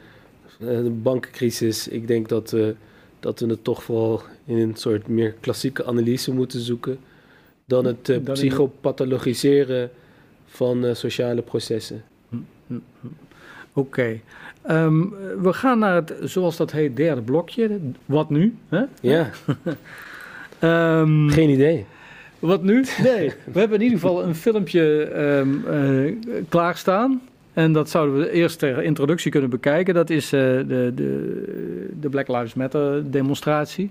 eh, 0.59 0.67
de 0.67 0.89
bankencrisis. 0.89 1.87
Ik 1.87 2.07
denk 2.07 2.29
dat, 2.29 2.51
we 2.51 2.75
dat 3.19 3.39
we 3.39 3.47
het 3.47 3.63
toch 3.63 3.83
vooral 3.83 4.21
in 4.45 4.57
een 4.57 4.75
soort 4.75 5.07
meer 5.07 5.35
klassieke 5.39 5.85
analyse 5.85 6.33
moeten 6.33 6.59
zoeken 6.59 6.99
dan 7.65 7.85
het 7.85 8.23
psychopathologiseren 8.23 9.91
van 10.45 10.95
sociale 10.95 11.41
processen. 11.41 12.03
Oké. 13.73 14.19
Ehm, 14.61 15.09
we 15.41 15.53
gaan 15.53 15.79
naar 15.79 15.95
het, 15.95 16.13
zoals 16.23 16.57
dat 16.57 16.71
heet, 16.71 16.95
derde 16.95 17.21
blokje. 17.21 17.79
Wat 18.05 18.29
nu? 18.29 18.55
Hè? 18.69 18.83
Ja, 19.01 19.29
Ehm, 20.61 21.29
geen 21.29 21.49
idee. 21.49 21.85
Wat 22.41 22.63
nu? 22.63 22.85
Nee. 23.03 23.33
We 23.51 23.59
hebben 23.59 23.77
in 23.77 23.83
ieder 23.83 23.99
geval 23.99 24.23
een 24.23 24.35
filmpje 24.35 25.03
ehm, 25.03 25.67
eh, 25.67 26.13
klaarstaan. 26.49 27.21
En 27.53 27.73
dat 27.73 27.89
zouden 27.89 28.17
we 28.17 28.31
eerst 28.31 28.59
ter 28.59 28.83
introductie 28.83 29.31
kunnen 29.31 29.49
bekijken. 29.49 29.93
Dat 29.93 30.09
is 30.09 30.25
eh, 30.25 30.39
de, 30.39 30.91
de, 30.95 31.89
de 31.99 32.09
Black 32.09 32.27
Lives 32.27 32.53
Matter 32.53 33.11
demonstratie. 33.11 33.89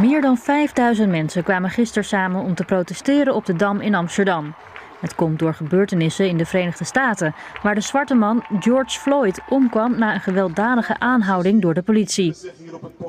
Meer 0.00 0.20
dan 0.20 0.36
5000 0.36 1.10
mensen 1.10 1.42
kwamen 1.42 1.70
gisteren 1.70 2.04
samen 2.04 2.42
om 2.42 2.54
te 2.54 2.64
protesteren 2.64 3.34
op 3.34 3.46
de 3.46 3.56
Dam 3.56 3.80
in 3.80 3.94
Amsterdam. 3.94 4.54
Het 5.02 5.14
komt 5.14 5.38
door 5.38 5.54
gebeurtenissen 5.54 6.28
in 6.28 6.36
de 6.36 6.44
Verenigde 6.44 6.84
Staten, 6.84 7.34
waar 7.62 7.74
de 7.74 7.80
zwarte 7.80 8.14
man 8.14 8.44
George 8.60 9.00
Floyd 9.00 9.40
omkwam 9.48 9.98
na 9.98 10.14
een 10.14 10.20
gewelddadige 10.20 10.98
aanhouding 10.98 11.62
door 11.62 11.74
de 11.74 11.82
politie. 11.82 12.34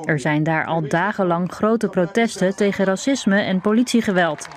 Er 0.04 0.20
zijn 0.20 0.42
daar 0.42 0.64
al 0.64 0.88
dagenlang 0.88 1.52
grote 1.52 1.88
protesten 1.88 2.56
tegen 2.56 2.84
racisme 2.84 3.40
en 3.40 3.60
politiegeweld. 3.60 4.48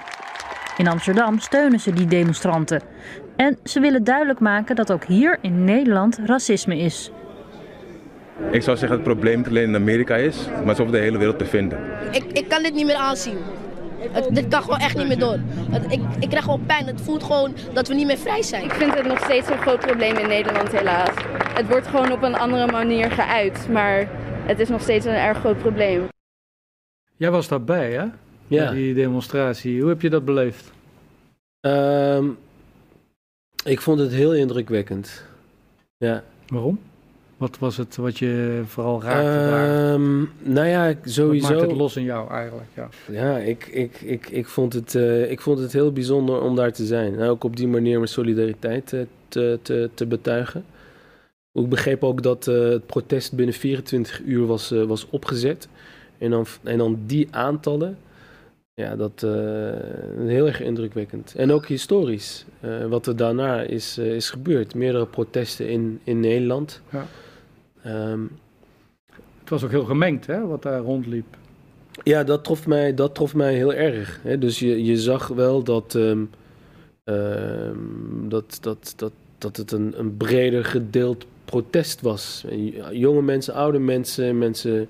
In 0.77 0.87
Amsterdam 0.87 1.39
steunen 1.39 1.79
ze 1.79 1.93
die 1.93 2.07
demonstranten. 2.07 2.81
En 3.35 3.57
ze 3.63 3.79
willen 3.79 4.03
duidelijk 4.03 4.39
maken 4.39 4.75
dat 4.75 4.91
ook 4.91 5.05
hier 5.05 5.37
in 5.41 5.63
Nederland 5.63 6.19
racisme 6.25 6.77
is. 6.77 7.11
Ik 8.51 8.63
zou 8.63 8.77
zeggen 8.77 8.97
dat 8.97 9.07
het 9.07 9.15
probleem 9.15 9.37
niet 9.37 9.47
alleen 9.47 9.67
in 9.67 9.75
Amerika 9.75 10.15
is, 10.15 10.47
maar 10.47 10.65
het 10.65 10.69
is 10.69 10.79
over 10.79 10.93
de 10.93 10.99
hele 10.99 11.17
wereld 11.17 11.37
te 11.37 11.45
vinden. 11.45 11.79
Ik, 12.11 12.23
ik 12.23 12.49
kan 12.49 12.63
dit 12.63 12.73
niet 12.73 12.85
meer 12.85 12.95
aanzien. 12.95 13.37
Het, 14.11 14.35
dit 14.35 14.47
kan 14.47 14.61
gewoon 14.61 14.79
echt 14.79 14.97
niet 14.97 15.07
meer 15.07 15.19
door. 15.19 15.39
Het- 15.71 15.91
ik, 15.91 16.01
ik 16.19 16.29
krijg 16.29 16.43
gewoon 16.43 16.65
pijn. 16.65 16.85
Het 16.87 17.01
voelt 17.01 17.23
gewoon 17.23 17.53
dat 17.73 17.87
we 17.87 17.93
niet 17.93 18.05
meer 18.07 18.17
vrij 18.17 18.41
zijn. 18.43 18.63
Ik 18.63 18.71
vind 18.73 18.93
het 18.93 19.05
nog 19.05 19.19
steeds 19.19 19.49
een 19.49 19.57
groot 19.61 19.79
probleem 19.79 20.15
in 20.15 20.27
Nederland, 20.27 20.71
helaas. 20.71 21.09
Het 21.53 21.67
wordt 21.67 21.87
gewoon 21.87 22.11
op 22.11 22.21
een 22.23 22.35
andere 22.35 22.71
manier 22.71 23.11
geuit, 23.11 23.67
maar 23.71 24.09
het 24.45 24.59
is 24.59 24.69
nog 24.69 24.81
steeds 24.81 25.05
een 25.05 25.13
erg 25.13 25.37
groot 25.37 25.57
probleem. 25.57 26.07
Jij 27.15 27.31
was 27.31 27.47
daarbij, 27.47 27.91
hè? 27.91 28.03
Ja. 28.47 28.65
Bij 28.65 28.73
die 28.73 28.93
demonstratie. 28.93 29.79
Hoe 29.79 29.89
heb 29.89 30.01
je 30.01 30.09
dat 30.09 30.25
beleefd? 30.25 30.71
Ehm, 31.59 32.25
ik 33.65 33.81
vond 33.81 33.99
het 33.99 34.11
heel 34.11 34.33
indrukwekkend. 34.35 35.23
Ja. 35.97 36.23
Waarom? 36.47 36.79
Wat 37.37 37.59
was 37.59 37.77
het 37.77 37.95
wat 37.95 38.17
je 38.17 38.61
vooral 38.65 39.01
raakte? 39.03 39.29
Ehm, 39.29 40.17
nou 40.53 40.67
ja, 40.67 40.85
ik- 40.85 40.97
Wat 41.03 41.13
sowieso. 41.13 41.49
maakt 41.49 41.61
het 41.61 41.71
los 41.71 41.95
in 41.95 42.03
jou 42.03 42.29
eigenlijk? 42.31 42.67
Ja. 42.73 42.89
Ja, 43.11 43.37
ik, 43.37 43.65
ik, 43.67 44.01
ik, 44.01 44.29
ik, 44.29 44.47
vond 44.47 44.73
het, 44.73 44.95
eh, 44.95 45.31
ik 45.31 45.41
vond 45.41 45.59
het 45.59 45.73
heel 45.73 45.91
bijzonder 45.91 46.41
om 46.41 46.55
daar 46.55 46.71
te 46.73 46.85
zijn. 46.85 47.19
En 47.19 47.27
ook 47.29 47.43
op 47.43 47.55
die 47.55 47.67
manier 47.67 47.95
mijn 47.97 48.07
solidariteit 48.07 48.93
eh, 48.93 49.01
te, 49.27 49.59
te, 49.61 49.89
te 49.93 50.05
betuigen. 50.05 50.65
Ik 51.53 51.69
begreep 51.69 52.03
ook 52.03 52.23
dat 52.23 52.47
eh, 52.47 52.55
het 52.69 52.85
protest 52.85 53.33
binnen 53.33 53.55
24 53.55 54.21
uur 54.25 54.45
was, 54.45 54.69
was 54.69 55.07
opgezet. 55.09 55.67
En 56.17 56.29
dan, 56.29 56.45
en 56.63 56.77
dan 56.77 56.99
die 57.05 57.27
aantallen. 57.31 57.97
Ja, 58.73 58.95
dat 58.95 59.23
eh 59.23 59.29
heel 60.27 60.45
erg 60.47 60.61
indrukwekkend. 60.61 61.33
En 61.37 61.51
ook 61.51 61.65
historisch. 61.67 62.45
wat 62.89 63.07
er 63.07 63.15
daarna 63.15 63.61
is, 63.61 63.97
is 63.97 64.29
gebeurd. 64.29 64.75
Meerdere 64.75 65.05
protesten 65.05 65.69
in, 65.69 65.99
in 66.03 66.19
Nederland. 66.19 66.81
Ja. 66.89 67.05
Ehm, 67.83 68.21
Het 69.39 69.49
was 69.49 69.63
ook 69.63 69.71
heel 69.71 69.85
gemengd, 69.85 70.27
hè, 70.27 70.47
wat 70.47 70.63
daar 70.63 70.79
rondliep. 70.79 71.37
Ja, 72.03 72.23
dat 72.23 72.43
trof 72.43 72.67
mij, 72.67 72.93
dat 72.93 73.15
trof 73.15 73.35
mij 73.35 73.55
heel 73.55 73.73
erg. 73.73 74.19
Hè? 74.23 74.37
Dus 74.37 74.59
je, 74.59 74.83
je 74.83 74.97
zag 74.97 75.27
wel 75.27 75.63
dat, 75.63 75.95
ehm, 75.95 76.23
ehm, 77.03 77.77
dat, 78.29 78.57
dat, 78.61 78.93
dat, 78.95 79.11
dat 79.37 79.57
het 79.57 79.71
een, 79.71 79.93
een 79.99 80.17
breder 80.17 80.65
gedeeld 80.65 81.25
protest 81.45 82.01
was. 82.01 82.45
Jonge 82.91 83.21
mensen, 83.21 83.53
oude 83.53 83.79
mensen, 83.79 84.37
mensen, 84.37 84.87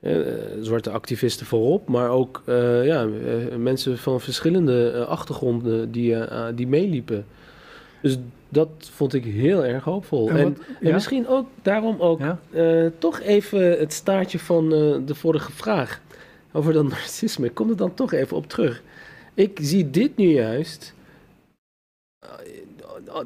eh, 0.00 0.16
zwarte 0.60 0.90
activisten 0.90 1.46
voorop, 1.46 1.88
maar 1.88 2.10
ook 2.10 2.42
eh, 2.44 2.86
ja, 2.86 3.02
eh, 3.02 3.56
mensen 3.56 3.98
van 3.98 4.20
verschillende 4.20 5.04
achtergronden 5.08 5.92
die, 5.92 6.16
die 6.54 6.66
meeliepen. 6.66 7.26
Dus 8.02 8.18
dat 8.54 8.68
vond 8.78 9.14
ik 9.14 9.24
heel 9.24 9.64
erg 9.64 9.84
hoopvol. 9.84 10.28
En 10.28 10.36
En, 10.36 10.42
wat- 10.44 10.58
en 10.80 10.86
ja? 10.86 10.92
misschien 10.92 11.26
ook 11.28 11.46
daarom 11.62 12.00
ook 12.00 12.18
Ja? 12.20 12.38
eh, 12.50 12.86
toch 12.98 13.20
even 13.20 13.78
het 13.78 13.92
staartje 13.92 14.38
van 14.38 14.64
eh, 14.72 14.96
de 15.06 15.14
vorige 15.14 15.52
vraag 15.52 16.00
over 16.52 16.72
dat 16.72 16.88
narcisme. 16.98 17.46
Ik 17.46 17.54
kom 17.54 17.70
er 17.70 17.76
dan 17.76 17.94
toch 17.94 18.12
even 18.12 18.36
op 18.36 18.46
terug. 18.48 18.82
Ik 19.34 19.58
zie 19.62 19.90
dit 19.90 20.16
nu 20.16 20.26
juist. 20.32 20.94
eh, 22.18 22.28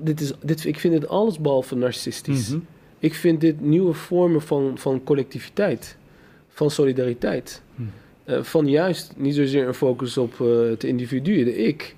dit 0.00 0.20
is, 0.20 0.32
dit, 0.42 0.64
ik 0.64 0.78
vind 0.78 1.00
dit 1.00 1.08
allesbehalve 1.08 1.76
narcistisch. 1.76 2.48
Mhm. 2.48 2.58
Ik 2.98 3.14
vind 3.14 3.40
dit 3.40 3.60
nieuwe 3.60 3.92
vormen 3.92 4.42
van, 4.42 4.78
van 4.78 5.04
collectiviteit, 5.04 5.96
van 6.48 6.70
solidariteit. 6.70 7.62
Eh, 8.24 8.42
van 8.42 8.68
juist 8.68 9.12
niet 9.16 9.34
zozeer 9.34 9.66
een 9.66 9.74
focus 9.74 10.16
op 10.18 10.38
het 10.38 10.84
individu, 10.84 11.44
de 11.44 11.56
ik, 11.56 11.96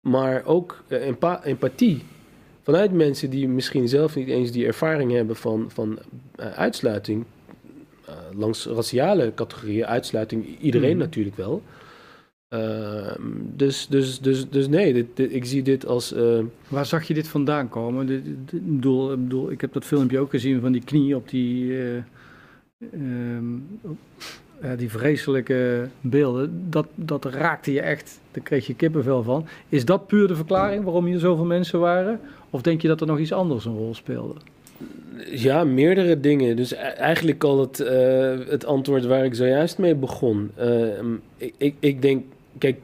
maar 0.00 0.44
ook 0.44 0.82
empa- 0.88 1.44
empathie. 1.44 2.02
Vanuit 2.66 2.92
mensen 2.92 3.30
die 3.30 3.48
misschien 3.48 3.88
zelf 3.88 4.16
niet 4.16 4.28
eens 4.28 4.50
die 4.50 4.66
ervaring 4.66 5.12
hebben 5.12 5.36
van, 5.36 5.64
van 5.68 5.98
eh, 6.36 6.46
uitsluiting. 6.52 7.24
Eh, 8.06 8.14
langs 8.34 8.66
raciale 8.66 9.32
categorieën, 9.34 9.86
uitsluiting, 9.86 10.58
iedereen 10.60 10.90
Mhm. 10.96 10.98
natuurlijk 10.98 11.36
wel. 11.36 11.62
Ehm, 12.48 13.22
dus, 13.56 13.86
dus, 13.86 14.20
dus, 14.20 14.48
dus 14.50 14.68
nee, 14.68 14.92
dit, 14.92 15.06
dit- 15.14 15.32
ik 15.34 15.44
zie 15.44 15.62
dit 15.62 15.86
als. 15.86 16.12
eh, 16.12 16.38
Waar 16.68 16.86
zag 16.86 17.04
je 17.08 17.14
dit 17.14 17.28
vandaan 17.28 17.68
komen? 17.68 18.06
Dit- 18.06 18.50
bedoel, 18.50 19.12
ik 19.12 19.22
bedoel, 19.22 19.50
ik 19.50 19.60
heb 19.60 19.72
dat 19.72 19.84
filmpje 19.84 20.18
ook 20.18 20.30
gezien 20.30 20.60
van 20.60 20.72
die 20.72 20.84
knie 20.84 21.16
op 21.16 21.28
die, 21.28 21.78
eh, 21.82 21.96
ehm, 22.92 23.54
op- 23.80 23.98
ja, 24.62 24.76
die 24.76 24.90
vreselijke 24.90 25.88
beelden. 26.00 26.66
Dat, 26.70 26.86
dat 26.94 27.24
raakte 27.24 27.72
je 27.72 27.80
echt, 27.80 28.20
daar 28.30 28.42
kreeg 28.42 28.66
je 28.66 28.74
kippenvel 28.74 29.22
van. 29.22 29.46
Is 29.68 29.84
dat 29.84 30.06
puur 30.06 30.28
de 30.28 30.36
verklaring 30.36 30.84
waarom 30.84 31.04
hier 31.04 31.18
zoveel 31.18 31.44
mensen 31.44 31.80
waren? 31.80 32.20
Of 32.50 32.62
denk 32.62 32.82
je 32.82 32.88
dat 32.88 33.00
er 33.00 33.06
nog 33.06 33.18
iets 33.18 33.32
anders 33.32 33.64
een 33.64 33.76
rol 33.76 33.94
speelde? 33.94 34.34
Ja, 35.30 35.64
meerdere 35.64 36.20
dingen. 36.20 36.56
Dus 36.56 36.72
e- 36.72 36.76
eigenlijk 36.76 37.44
al 37.44 37.60
het, 37.60 37.80
eh, 37.80 38.38
het 38.48 38.64
antwoord 38.64 39.04
waar 39.04 39.24
ik 39.24 39.34
zojuist 39.34 39.78
mee 39.78 39.94
begon. 39.94 40.50
Ehm, 40.54 41.14
ik, 41.36 41.54
ik, 41.56 41.74
ik 41.80 42.02
denk, 42.02 42.24
kijk, 42.58 42.78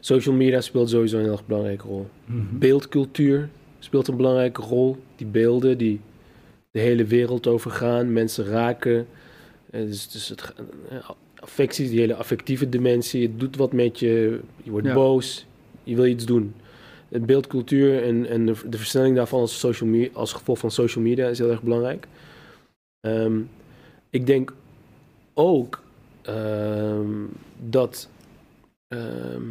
social 0.00 0.34
media 0.34 0.60
speelt 0.60 0.90
sowieso 0.90 1.18
een 1.18 1.24
heel 1.24 1.40
belangrijke 1.46 1.86
rol. 1.86 2.06
Mhm. 2.24 2.58
Beeldcultuur 2.58 3.48
speelt 3.78 4.08
een 4.08 4.16
belangrijke 4.16 4.62
rol. 4.62 4.96
Die 5.16 5.26
beelden 5.26 5.78
die 5.78 6.00
de 6.70 6.80
hele 6.80 7.04
wereld 7.04 7.46
overgaan, 7.46 8.12
mensen 8.12 8.44
raken. 8.44 9.06
Eh, 9.74 9.80
dus, 9.80 10.08
dus 10.08 10.28
het, 10.28 10.52
eh, 10.88 11.10
affecties, 11.34 11.90
die 11.90 12.00
hele 12.00 12.14
affectieve 12.14 12.68
dimensie, 12.68 13.22
het 13.22 13.40
doet 13.40 13.56
wat 13.56 13.72
met 13.72 13.98
je. 13.98 14.40
Je 14.62 14.70
wordt 14.70 14.86
Ja. 14.86 14.94
boos, 14.94 15.46
je 15.82 15.94
wil 15.96 16.06
iets 16.06 16.24
doen. 16.24 16.54
Het 17.08 17.26
beeldcultuur 17.26 18.02
en, 18.02 18.26
en 18.26 18.46
de, 18.46 18.54
de 18.66 18.76
versnelling 18.76 19.16
daarvan 19.16 19.40
als, 19.40 19.58
social 19.58 19.88
media, 19.88 20.08
als 20.12 20.32
gevolg 20.32 20.58
van 20.58 20.70
social 20.70 21.04
media 21.04 21.28
is 21.28 21.38
heel 21.38 21.50
erg 21.50 21.62
belangrijk. 21.62 22.06
Ehm, 23.00 23.40
ik 24.10 24.26
denk 24.26 24.54
ook 25.34 25.82
ehm, 26.22 27.12
dat 27.68 28.08
ehm, 28.88 29.42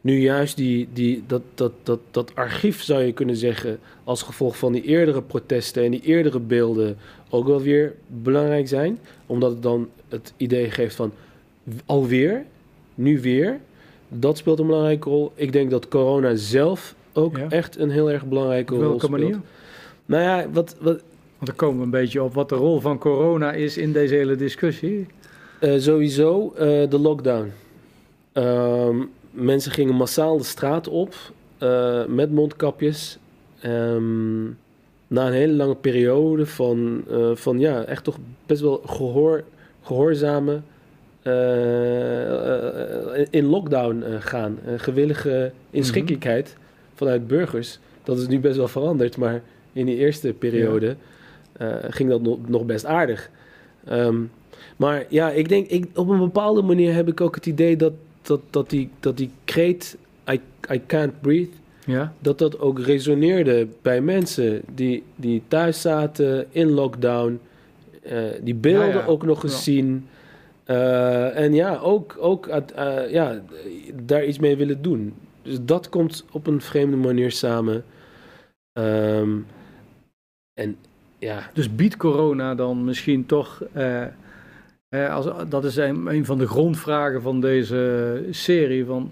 nu 0.00 0.20
juist 0.20 0.56
die, 0.56 0.88
die, 0.92 1.22
dat, 1.26 1.42
dat, 1.54 1.72
dat, 1.82 2.00
dat 2.10 2.34
archief, 2.34 2.82
zou 2.82 3.02
je 3.02 3.12
kunnen 3.12 3.36
zeggen, 3.36 3.78
als 4.04 4.22
gevolg 4.22 4.56
van 4.58 4.72
die 4.72 4.82
eerdere 4.82 5.22
protesten 5.22 5.84
en 5.84 5.90
die 5.90 6.02
eerdere 6.02 6.40
beelden 6.40 6.96
ook 7.32 7.46
wel 7.46 7.60
weer 7.60 7.94
belangrijk 8.06 8.68
zijn. 8.68 8.98
Omdat 9.26 9.50
het 9.50 9.62
dan 9.62 9.88
het 10.08 10.32
idee 10.36 10.70
geeft 10.70 10.94
van 10.94 11.12
alweer, 11.86 12.44
nu 12.94 13.20
weer. 13.20 13.58
Dat 14.08 14.36
speelt 14.38 14.58
een 14.58 14.66
belangrijke 14.66 15.08
rol. 15.08 15.32
Ik 15.34 15.52
denk 15.52 15.70
dat 15.70 15.88
corona 15.88 16.34
zelf 16.36 16.94
ook 17.12 17.36
Ja. 17.36 17.48
echt 17.48 17.78
een 17.78 17.90
heel 17.90 18.10
erg 18.10 18.26
belangrijke 18.26 18.72
Op 18.74 18.80
rol 18.80 18.88
welke 18.88 19.06
speelt. 19.06 19.20
manier? 19.20 19.40
Nou 20.06 20.22
ja, 20.22 20.46
wat, 20.52 20.76
wat, 20.80 21.02
Want 21.38 21.46
dan 21.46 21.54
komen 21.56 21.78
we 21.78 21.84
een 21.84 21.90
beetje 21.90 22.22
op 22.22 22.34
wat 22.34 22.48
de 22.48 22.54
rol 22.54 22.80
van 22.80 22.98
corona 22.98 23.52
is 23.52 23.76
in 23.76 23.92
deze 23.92 24.14
hele 24.14 24.36
discussie. 24.36 25.06
Eh, 25.60 25.74
sowieso 25.78 26.52
eh, 26.56 26.90
de 26.90 26.98
lockdown. 26.98 27.52
Ehm, 28.32 28.96
mensen 29.30 29.72
gingen 29.72 29.94
massaal 29.94 30.38
de 30.38 30.44
straat 30.44 30.88
op 30.88 31.14
eh, 31.58 32.04
met 32.06 32.30
mondkapjes. 32.32 33.18
Ehm, 33.60 34.44
na 35.12 35.26
een 35.26 35.32
hele 35.32 35.52
lange 35.52 35.74
periode 35.74 36.46
van, 36.46 37.02
eh, 37.10 37.30
van 37.34 37.58
ja, 37.58 37.84
echt 37.84 38.04
toch 38.04 38.18
best 38.46 38.60
wel 38.60 38.82
gehoor, 38.86 39.44
gehoorzamen 39.82 40.64
eh, 41.22 43.20
eh, 43.20 43.26
in 43.30 43.44
lockdown 43.44 44.04
gaan. 44.18 44.58
Gewillige 44.76 45.52
inschikkelijkheid 45.70 46.56
vanuit 46.94 47.26
burgers. 47.26 47.78
Dat 48.02 48.18
is 48.18 48.26
nu 48.26 48.40
best 48.40 48.56
wel 48.56 48.68
veranderd, 48.68 49.16
maar 49.16 49.42
in 49.72 49.86
die 49.86 49.96
eerste 49.96 50.32
periode 50.32 50.96
ging 51.88 52.08
dat 52.08 52.22
nog, 52.22 52.48
nog 52.48 52.64
best 52.64 52.84
aardig. 52.84 53.30
Ehm, 53.84 54.16
maar 54.76 55.04
ja, 55.08 55.30
ik 55.30 55.48
denk, 55.48 55.68
ik, 55.68 55.86
op 55.94 56.08
een 56.08 56.18
bepaalde 56.18 56.62
manier 56.62 56.94
heb 56.94 57.08
ik 57.08 57.20
ook 57.20 57.34
het 57.34 57.46
idee 57.46 57.76
dat, 57.76 57.92
dat, 58.22 58.40
dat, 58.50 58.70
die, 58.70 58.90
dat 59.00 59.16
die 59.16 59.30
kreet 59.44 59.96
I, 60.30 60.40
I 60.72 60.82
can't 60.86 61.20
breathe, 61.20 61.56
Ja, 61.86 62.12
dat 62.18 62.38
dat 62.38 62.58
ook 62.58 62.78
resoneerde 62.78 63.68
bij 63.82 64.00
mensen 64.00 64.62
die, 64.74 65.02
die 65.16 65.42
thuis 65.48 65.80
zaten 65.80 66.46
in 66.50 66.70
lockdown, 66.70 67.40
eh, 68.02 68.22
die 68.42 68.54
beelden 68.54 68.88
Ja, 68.88 68.94
ja. 68.94 69.04
ook 69.04 69.24
nog 69.24 69.42
eens 69.42 69.64
zien. 69.64 70.08
Eh, 70.64 71.38
en 71.38 71.54
ja, 71.54 71.76
ook, 71.76 72.16
ook 72.18 72.46
eh, 72.46 73.10
ja, 73.10 73.40
daar 74.02 74.24
iets 74.24 74.38
mee 74.38 74.56
willen 74.56 74.82
doen. 74.82 75.14
Dus 75.42 75.58
dat 75.62 75.88
komt 75.88 76.24
op 76.32 76.46
een 76.46 76.60
vreemde 76.60 76.96
manier 76.96 77.30
samen. 77.30 77.84
Ehm, 78.72 79.38
en 80.54 80.76
ja, 81.18 81.50
dus 81.54 81.74
biedt 81.74 81.96
corona 81.96 82.54
dan 82.54 82.84
misschien 82.84 83.26
toch... 83.26 83.62
als, 84.90 85.26
dat 85.48 85.64
is 85.64 85.76
een, 85.76 86.06
een 86.06 86.24
van 86.24 86.38
de 86.38 86.46
grondvragen 86.46 87.22
van 87.22 87.40
deze 87.40 88.24
serie. 88.30 88.84
Van 88.84 89.10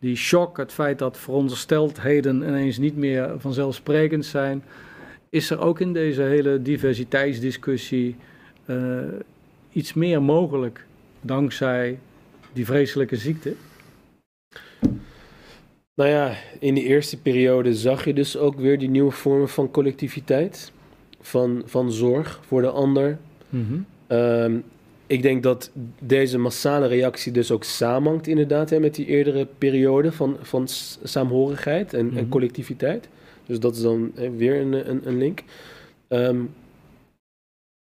die 0.00 0.16
shock, 0.16 0.56
het 0.56 0.72
feit 0.72 0.98
dat 0.98 1.18
verondersteldheden 1.18 2.42
ineens 2.42 2.78
niet 2.78 2.96
meer 2.96 3.34
vanzelfsprekend 3.38 4.26
zijn. 4.26 4.62
Is 5.28 5.50
er 5.50 5.60
ook 5.60 5.80
in 5.80 5.92
deze 5.92 6.22
hele 6.22 6.62
diversiteitsdiscussie 6.62 8.16
eh, 8.64 8.76
iets 9.72 9.94
meer 9.94 10.22
mogelijk 10.22 10.86
dankzij 11.20 11.98
die 12.52 12.64
vreselijke 12.64 13.16
ziekte? 13.16 13.54
Nou 15.94 16.10
ja, 16.10 16.34
in 16.58 16.74
die 16.74 16.84
eerste 16.84 17.20
periode 17.20 17.74
zag 17.74 18.04
je 18.04 18.14
dus 18.14 18.36
ook 18.36 18.60
weer 18.60 18.78
die 18.78 18.90
nieuwe 18.90 19.10
vormen 19.10 19.48
van 19.48 19.70
collectiviteit. 19.70 20.72
Van, 21.20 21.62
van 21.64 21.92
zorg 21.92 22.40
voor 22.46 22.62
de 22.62 22.70
ander. 22.70 23.18
Ehm, 24.06 24.58
ik 25.10 25.22
denk 25.22 25.42
dat 25.42 25.70
deze 25.98 26.38
massale 26.38 26.86
reactie 26.86 27.32
dus 27.32 27.50
ook 27.50 27.64
samenhangt 27.64 28.26
inderdaad 28.26 28.70
hè, 28.70 28.80
met 28.80 28.94
die 28.94 29.06
eerdere 29.06 29.46
periode 29.58 30.12
van, 30.12 30.36
van 30.40 30.68
saamhorigheid 31.02 31.94
en, 31.94 32.08
en 32.08 32.14
Mhm. 32.14 32.28
collectiviteit. 32.28 33.08
Dus 33.46 33.60
dat 33.60 33.74
is 33.76 33.82
dan 33.82 34.12
hè, 34.14 34.30
weer 34.30 34.60
een, 34.60 34.90
een, 34.90 35.00
een 35.04 35.18
link. 35.18 35.42
Ehm, 36.08 36.36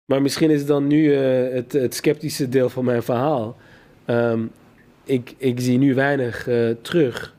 maar 0.06 0.22
misschien 0.22 0.50
is 0.50 0.66
dan 0.66 0.88
nu 0.88 1.14
eh, 1.16 1.54
het, 1.54 1.72
het 1.74 1.94
sceptische 1.96 2.50
deel 2.50 2.70
van 2.70 2.86
mijn 2.86 3.04
verhaal. 3.04 3.58
Ehm, 4.06 4.42
ik, 5.04 5.34
ik 5.38 5.60
zie 5.60 5.78
nu 5.78 5.94
weinig 5.94 6.48
eh, 6.48 6.70
terug 6.82 7.36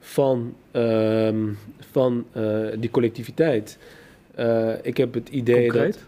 van, 0.00 0.54
ehm, 0.70 1.52
van 1.90 2.24
eh, 2.32 2.66
die 2.78 2.90
collectiviteit. 2.90 3.78
Ik 4.82 4.96
heb 4.96 5.14
het 5.14 5.28
idee 5.28 5.72
dat 5.72 5.98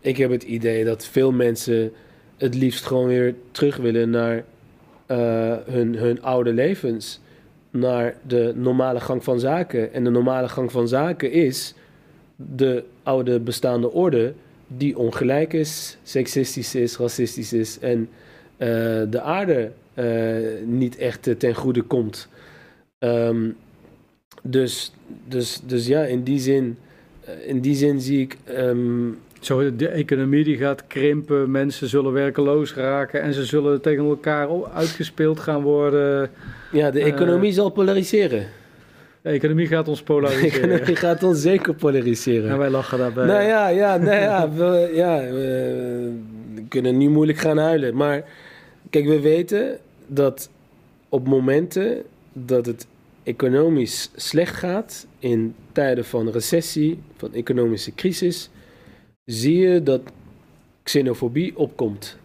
ik 0.00 0.16
heb 0.16 0.30
het 0.30 0.42
idee 0.42 0.84
dat 0.84 1.06
veel 1.06 1.32
mensen 1.32 1.92
het 2.36 2.54
liefst 2.54 2.86
gewoon 2.86 3.06
weer 3.06 3.34
terug 3.50 3.76
willen 3.76 4.10
naar 4.10 4.44
eh, 5.06 5.56
hun, 5.66 5.96
hun 5.96 6.22
oude 6.22 6.52
levens. 6.52 7.20
Naar 7.70 8.16
de 8.26 8.52
normale 8.54 9.00
gang 9.00 9.24
van 9.24 9.40
zaken. 9.40 9.92
En 9.92 10.04
de 10.04 10.10
normale 10.10 10.48
gang 10.48 10.72
van 10.72 10.88
zaken 10.88 11.32
is 11.32 11.74
de 12.36 12.84
oude 13.02 13.40
bestaande 13.40 13.92
orde 13.92 14.34
die 14.66 14.98
ongelijk 14.98 15.52
is, 15.52 15.96
seksistisch 16.02 16.74
is, 16.74 16.96
racistisch 16.96 17.52
is 17.52 17.78
en 17.78 18.08
eh, 18.56 18.68
de 19.10 19.20
aarde 19.20 19.70
eh, 19.94 20.36
niet 20.64 20.96
echt 20.96 21.28
ten 21.38 21.54
goede 21.54 21.82
komt. 21.82 22.28
Ehm, 22.98 23.50
dus, 24.42 24.92
dus, 25.28 25.60
dus 25.66 25.86
ja, 25.86 26.04
in 26.04 26.22
die 26.22 26.40
zin, 26.40 26.78
in 27.46 27.60
die 27.60 27.74
zin 27.74 28.00
zie 28.00 28.20
ik 28.20 28.36
ehm, 28.44 29.08
Zo, 29.46 29.76
de 29.76 29.88
economie 29.88 30.44
die 30.44 30.56
gaat 30.56 30.86
krimpen, 30.86 31.50
mensen 31.50 31.88
zullen 31.88 32.12
werkeloos 32.12 32.74
raken 32.74 33.22
en 33.22 33.34
ze 33.34 33.44
zullen 33.44 33.80
tegen 33.80 34.04
elkaar 34.04 34.48
uitgespeeld 34.74 35.40
gaan 35.40 35.62
worden. 35.62 36.30
Ja, 36.72 36.90
de 36.90 37.00
Eh, 37.00 37.06
economie 37.06 37.52
zal 37.52 37.70
polariseren. 37.70 38.46
De 39.22 39.28
economie 39.30 39.66
gaat 39.66 39.88
ons 39.88 39.98
De 39.98 40.04
polariseren. 40.04 40.70
economie 40.70 40.96
gaat 40.96 41.22
ons 41.22 41.40
zeker 41.40 41.74
polariseren. 41.74 42.50
en 42.50 42.58
wij 42.58 42.70
lachen 42.70 42.98
daarbij. 42.98 43.26
Nou 43.26 43.42
ja, 43.42 43.68
ja, 43.68 43.96
nou 43.96 44.16
ja, 44.20 44.50
we, 44.50 44.90
ja 44.94 45.18
we 45.20 46.12
kunnen 46.68 46.96
nu 46.98 47.08
moeilijk 47.08 47.38
gaan 47.38 47.58
huilen. 47.58 47.96
Maar 47.96 48.24
kijk, 48.90 49.04
we 49.06 49.20
weten 49.20 49.78
dat 50.06 50.50
op 51.08 51.26
momenten 51.28 52.02
dat 52.32 52.66
het 52.66 52.86
economisch 53.22 54.10
slecht 54.16 54.54
gaat, 54.56 55.06
in 55.18 55.54
tijden 55.72 56.04
van 56.04 56.30
recessie, 56.30 56.98
van 57.16 57.34
economische 57.34 57.94
crisis, 57.94 58.50
zie 59.26 59.56
je 59.56 59.82
dat 59.82 60.00
xenofobie 60.82 61.56
opkomt. 61.58 62.18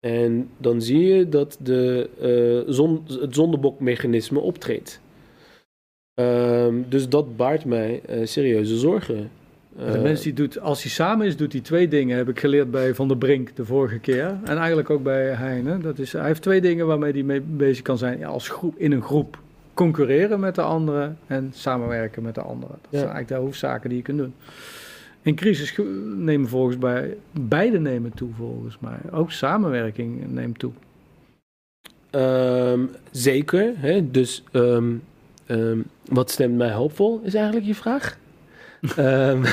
En 0.00 0.48
dan 0.58 0.82
zie 0.82 1.04
je 1.04 1.28
dat 1.28 1.58
de, 1.62 2.08
eh, 2.20 2.72
zon, 2.72 3.04
het 3.20 3.34
zondebokmechanisme 3.34 4.38
optreedt. 4.38 5.00
Ehm, 6.14 6.74
dus 6.88 7.08
dat 7.08 7.36
baart 7.36 7.64
mij 7.64 8.00
eh, 8.06 8.26
serieuze 8.26 8.76
zorgen. 8.76 9.30
de 9.92 9.98
mens 9.98 10.22
die 10.22 10.32
doet, 10.32 10.60
als 10.60 10.82
hij 10.82 10.90
samen 10.90 11.26
is, 11.26 11.36
doet 11.36 11.52
hij 11.52 11.60
twee 11.60 11.88
dingen. 11.88 12.16
Heb 12.16 12.28
ik 12.28 12.40
geleerd 12.40 12.70
bij 12.70 12.94
Van 12.94 13.08
der 13.08 13.16
Brink 13.16 13.56
de 13.56 13.64
vorige 13.64 13.98
keer. 13.98 14.38
En 14.44 14.56
eigenlijk 14.56 14.90
ook 14.90 15.02
bij 15.02 15.24
Heine. 15.26 15.78
Dat 15.78 15.98
is, 15.98 16.12
hij 16.12 16.26
heeft 16.26 16.42
twee 16.42 16.60
dingen 16.60 16.86
waarmee 16.86 17.12
hij 17.12 17.22
mee 17.22 17.40
bezig 17.40 17.82
kan 17.82 17.98
zijn. 17.98 18.18
Ja, 18.18 18.28
als 18.28 18.48
groep, 18.48 18.74
in 18.76 18.92
een 18.92 19.02
groep 19.02 19.38
concurreren 19.74 20.40
met 20.40 20.54
de 20.54 20.62
anderen 20.62 21.18
en 21.26 21.50
samenwerken 21.54 22.22
met 22.22 22.34
de 22.34 22.40
anderen. 22.40 22.76
Dat 22.80 22.90
zijn 22.90 23.02
eigenlijk 23.10 23.28
de 23.28 23.46
hoofdzaken 23.46 23.88
die 23.88 23.98
je 23.98 24.04
kunt 24.04 24.18
doen. 24.18 24.34
In 25.28 25.34
crisis 25.34 25.78
nemen 26.16 26.48
volgens 26.48 26.76
mij, 26.76 27.16
beide 27.40 27.78
nemen 27.78 28.14
toe 28.14 28.28
volgens 28.36 28.78
mij. 28.78 28.98
Ook 29.10 29.32
samenwerking 29.32 30.32
neemt 30.32 30.58
toe. 30.58 30.72
Ehm, 32.10 32.86
zeker. 33.10 33.72
Hè? 33.76 34.10
Dus 34.10 34.44
ehm, 34.52 34.94
ehm, 35.46 35.78
wat 36.04 36.30
stemt 36.30 36.56
mij 36.56 36.72
hoopvol, 36.72 37.20
is 37.24 37.34
eigenlijk 37.34 37.66
je 37.66 37.74
vraag. 37.74 38.18
Ehm, 38.96 39.44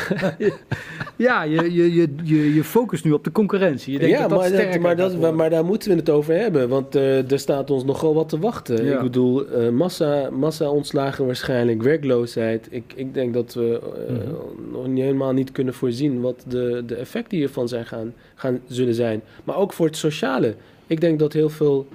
Ja, 1.16 1.44
je, 1.44 1.74
je, 1.74 1.94
je, 1.94 2.08
je, 2.24 2.54
je 2.54 2.64
focust 2.64 3.04
nu 3.04 3.12
op 3.12 3.24
de 3.24 3.32
concurrentie. 3.32 3.94
Je 3.94 4.00
denkt 4.00 4.16
ja, 4.16 4.22
dat 4.22 4.30
dat 4.30 4.40
maar, 4.40 4.50
dat, 4.50 4.58
sterker 4.60 4.82
maar, 4.82 4.96
dat, 4.96 5.12
worden. 5.14 5.36
maar 5.36 5.50
daar 5.50 5.66
moeten 5.66 5.90
we 5.90 5.96
het 5.96 6.10
over 6.10 6.34
hebben. 6.38 6.70
Want 6.70 6.96
eh, 6.96 7.32
er 7.32 7.40
staat 7.40 7.72
ons 7.72 7.84
nogal 7.84 8.14
wat 8.14 8.30
te 8.30 8.40
wachten. 8.40 8.86
Ja. 8.86 8.96
Ik 8.96 9.02
bedoel, 9.02 9.48
eh, 9.48 9.70
massa, 9.70 10.30
massa 10.30 10.70
ontslagen 10.70 11.26
waarschijnlijk, 11.26 11.82
werkloosheid. 11.82 12.68
Ik, 12.70 12.94
ik 12.96 13.14
denk 13.14 13.34
dat 13.34 13.54
we 13.54 13.82
eh, 14.08 14.14
Mhm. 14.16 14.72
nog 14.72 14.88
niet 14.88 15.04
helemaal 15.04 15.34
niet 15.34 15.52
kunnen 15.52 15.74
voorzien 15.74 16.22
wat 16.22 16.44
de, 16.48 16.84
de 16.86 16.96
effecten 16.96 17.38
hiervan 17.38 17.68
zijn 17.68 17.86
gaan, 17.86 18.14
gaan, 18.36 18.60
zullen 18.68 18.94
zijn. 18.96 19.22
Maar 19.44 19.58
ook 19.58 19.74
voor 19.74 19.86
het 19.86 19.98
sociale. 19.98 20.56
Ik 20.88 21.02
denk 21.02 21.20
dat 21.20 21.34
heel 21.34 21.50
veel, 21.50 21.88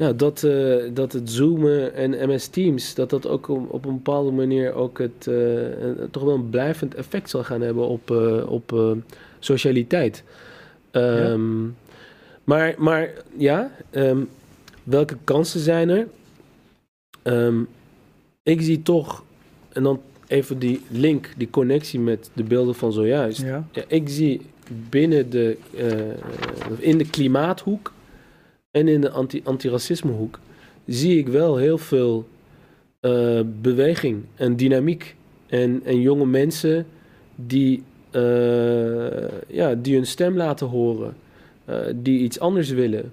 ja, 0.00 0.12
dat, 0.12 0.42
eh, 0.42 0.76
dat 0.94 1.12
het 1.12 1.30
zoomen 1.30 1.94
en 1.94 2.10
MS 2.28 2.46
Teams, 2.48 2.94
dat 2.94 3.10
dat 3.10 3.26
ook 3.26 3.48
op, 3.48 3.72
op 3.72 3.84
een 3.84 3.94
bepaalde 3.94 4.30
manier 4.30 4.72
ook 4.72 4.98
het, 4.98 5.26
eh, 5.26 5.80
een- 5.82 6.10
toch 6.10 6.22
wel 6.22 6.34
een 6.34 6.50
blijvend 6.50 6.94
effect 6.94 7.30
zal 7.30 7.44
gaan 7.44 7.60
hebben 7.60 7.86
op, 7.88 8.10
eh, 8.10 8.50
op 8.50 8.96
socialiteit. 9.38 10.22
Ehm, 10.90 11.62
maar, 12.44 12.74
maar 12.78 13.10
ja, 13.36 13.70
ehm, 13.90 14.18
welke 14.82 15.16
kansen 15.24 15.60
zijn 15.60 15.88
er? 15.88 16.06
Ehm, 17.22 17.58
ik 18.42 18.60
zie 18.62 18.82
toch, 18.82 19.22
en 19.72 19.82
dan 19.82 20.00
even 20.26 20.58
die 20.58 20.80
link, 20.88 21.28
die 21.36 21.50
connectie 21.50 22.00
met 22.00 22.30
de 22.32 22.42
beelden 22.42 22.74
van 22.74 22.92
zojuist. 22.92 23.40
Ja. 23.42 23.66
Ja, 23.72 23.82
ik 23.88 24.08
zie 24.08 24.40
binnen 24.88 25.30
de, 25.30 25.56
in 26.78 26.98
de 26.98 27.10
klimaathoek 27.10 27.92
en 28.70 28.88
in 28.88 29.00
de 29.00 29.10
anti- 29.10 29.40
antiracismehoek 29.44 30.38
zie 30.86 31.18
ik 31.18 31.28
wel 31.28 31.56
heel 31.56 31.78
veel 31.78 32.28
eh, 33.00 33.40
beweging 33.60 34.22
en 34.34 34.56
dynamiek. 34.56 35.16
En, 35.46 35.80
en 35.84 36.00
jonge 36.00 36.26
mensen 36.26 36.86
die, 37.34 37.82
eh, 38.10 39.28
ja, 39.46 39.74
die 39.74 39.94
hun 39.94 40.06
stem 40.06 40.36
laten 40.36 40.66
horen, 40.66 41.16
eh, 41.64 41.76
die 41.94 42.18
iets 42.20 42.40
anders 42.40 42.70
willen. 42.70 43.12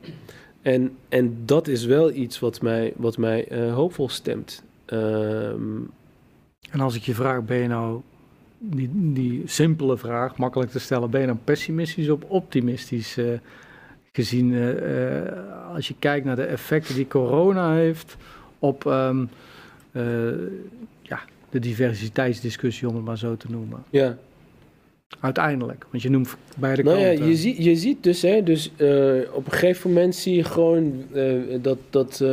En, 0.62 0.92
en 1.10 1.38
dat 1.46 1.68
is 1.68 1.86
wel 1.86 2.12
iets 2.12 2.40
wat 2.40 2.62
mij, 2.62 2.94
wat 2.96 3.18
mij 3.18 3.48
hoopvol 3.72 4.10
stemt. 4.10 4.64
Ehm, 4.86 5.82
En 6.72 6.80
als 6.80 6.96
ik 6.96 7.02
je 7.04 7.14
vraag, 7.14 7.44
ben 7.46 7.58
je 7.58 7.68
nou 7.68 8.02
die, 8.58 8.90
die 8.94 9.42
simpele 9.46 9.98
vraag, 9.98 10.38
makkelijk 10.38 10.72
te 10.72 10.80
stellen, 10.80 11.10
ben 11.10 11.22
je 11.22 11.28
nou 11.28 11.40
pessimistisch 11.44 12.10
of 12.10 12.20
optimistisch? 12.28 13.18
Gezien 14.18 14.54
eh, 14.54 15.22
eh, 15.22 15.74
als 15.74 15.88
je 15.88 15.94
kijkt 16.00 16.26
naar 16.26 16.36
de 16.36 16.44
effecten 16.44 16.96
die 16.96 17.08
corona 17.08 17.74
heeft 17.74 18.18
op 18.60 18.86
ehm, 18.86 19.26
eh, 19.92 20.04
ja, 21.02 21.20
de 21.50 21.60
diversiteitsdiscussie, 21.60 22.88
om 22.88 22.96
het 22.96 23.06
maar 23.06 23.18
zo 23.18 23.38
te 23.38 23.48
noemen. 23.50 23.84
ja. 23.90 24.18
Uiteindelijk, 25.20 25.86
want 25.92 26.04
je 26.04 26.10
noemt 26.10 26.38
beide 26.58 26.84
Nou 26.84 26.98
ja, 26.98 27.08
kanten. 27.08 27.28
je, 27.28 27.36
ziet 27.36 27.64
je 27.64 27.76
ziet 27.76 28.04
dus, 28.04 28.22
hè, 28.22 28.44
dus 28.44 28.72
op 29.32 29.46
een 29.46 29.52
gegeven 29.52 29.90
moment 29.90 30.16
zie 30.16 30.36
je 30.36 30.44
gewoon 30.44 31.04
dat, 31.62 31.78
dat, 31.90 32.24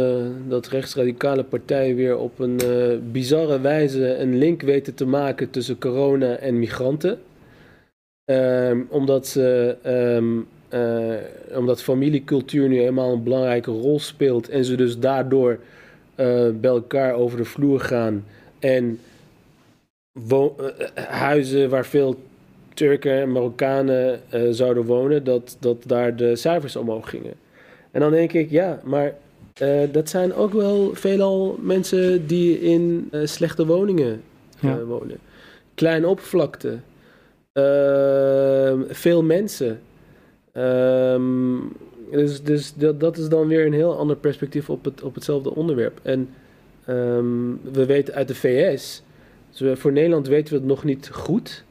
dat 0.48 0.66
rechtsradicale 0.66 1.44
partijen 1.44 1.96
weer 1.96 2.16
op 2.16 2.38
een 2.38 2.60
bizarre 3.12 3.60
wijze 3.60 4.16
een 4.18 4.38
link 4.38 4.62
weten 4.62 4.94
te 4.94 5.06
maken 5.06 5.50
tussen 5.50 5.78
corona 5.78 6.36
en 6.36 6.58
migranten. 6.58 7.18
Ehm, 8.24 8.80
omdat, 8.88 9.26
ze, 9.26 9.76
ehm, 9.82 10.38
eh, 10.38 10.44
omdat 11.54 11.82
familiecultuur 11.82 12.68
nu 12.68 12.80
eenmaal 12.80 13.12
een 13.12 13.22
belangrijke 13.22 13.70
rol 13.70 14.00
speelt 14.00 14.48
en 14.48 14.64
ze 14.64 14.76
dus 14.76 14.98
daardoor 14.98 15.58
eh, 16.14 16.48
bij 16.60 16.70
elkaar 16.70 17.14
over 17.14 17.38
de 17.38 17.44
vloer 17.44 17.80
gaan 17.80 18.24
en 18.58 18.98
eh, 20.30 21.04
huizen 21.08 21.70
waar 21.70 21.86
veel 21.86 22.16
Turken 22.74 23.12
en 23.20 23.32
Marokkanen 23.32 24.20
eh, 24.28 24.42
zouden 24.50 24.84
wonen, 24.84 25.24
dat, 25.24 25.56
dat 25.60 25.76
daar 25.86 26.16
de 26.16 26.36
cijfers 26.36 26.76
omhoog 26.76 27.08
gingen. 27.10 27.32
En 27.90 28.00
dan 28.00 28.10
denk 28.10 28.32
ik, 28.32 28.50
ja, 28.50 28.80
maar 28.84 29.14
eh, 29.54 29.80
dat 29.92 30.08
zijn 30.08 30.34
ook 30.34 30.52
wel 30.52 30.90
veelal 30.94 31.58
mensen 31.60 32.26
die 32.26 32.60
in 32.60 33.08
eh, 33.10 33.20
slechte 33.24 33.66
woningen 33.66 34.22
eh, 34.60 34.62
Ja. 34.62 34.84
wonen. 34.84 35.18
Kleine 35.74 36.06
oppervlakte, 36.06 36.78
Ehm, 37.52 38.80
veel 38.88 39.22
mensen. 39.22 39.80
Ehm, 40.54 41.56
dus 42.10 42.42
dus 42.42 42.74
dat, 42.74 43.00
dat 43.00 43.16
is 43.18 43.28
dan 43.28 43.46
weer 43.46 43.66
een 43.66 43.72
heel 43.72 43.96
ander 43.98 44.16
perspectief 44.16 44.70
op, 44.70 44.84
het, 44.84 45.02
op 45.02 45.14
hetzelfde 45.14 45.54
onderwerp. 45.54 46.00
En 46.02 46.28
ehm, 46.84 47.26
we 47.72 47.86
weten 47.86 48.14
uit 48.14 48.28
de 48.28 48.34
VS, 48.34 49.02
dus 49.50 49.60
we- 49.60 49.76
voor 49.76 49.92
Nederland 49.92 50.28
weten 50.28 50.52
we 50.54 50.58
het 50.60 50.68
nog 50.68 50.84
niet 50.84 51.08
goed, 51.12 51.64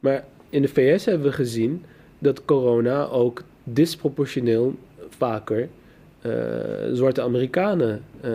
maar 0.00 0.24
in 0.50 0.62
de 0.62 0.68
VS 0.68 1.04
hebben 1.04 1.26
we 1.26 1.32
gezien 1.32 1.84
dat 2.18 2.44
corona 2.44 3.06
ook 3.06 3.42
disproportioneel 3.64 4.74
vaker 5.08 5.68
eh, 6.20 6.30
zwarte 6.92 7.22
Amerikanen 7.22 8.02
eh, 8.20 8.30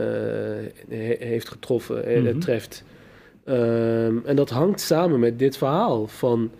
he- 0.90 1.16
heeft 1.20 1.50
getroffen 1.50 2.06
en 2.06 2.24
Mhm. 2.24 2.40
treft. 2.40 2.84
Ehm, 3.44 4.16
en 4.26 4.36
dat 4.36 4.50
hangt 4.50 4.82
samen 4.82 5.20
met 5.20 5.40
dit 5.40 5.58
verhaal 5.58 6.08
van, 6.08 6.52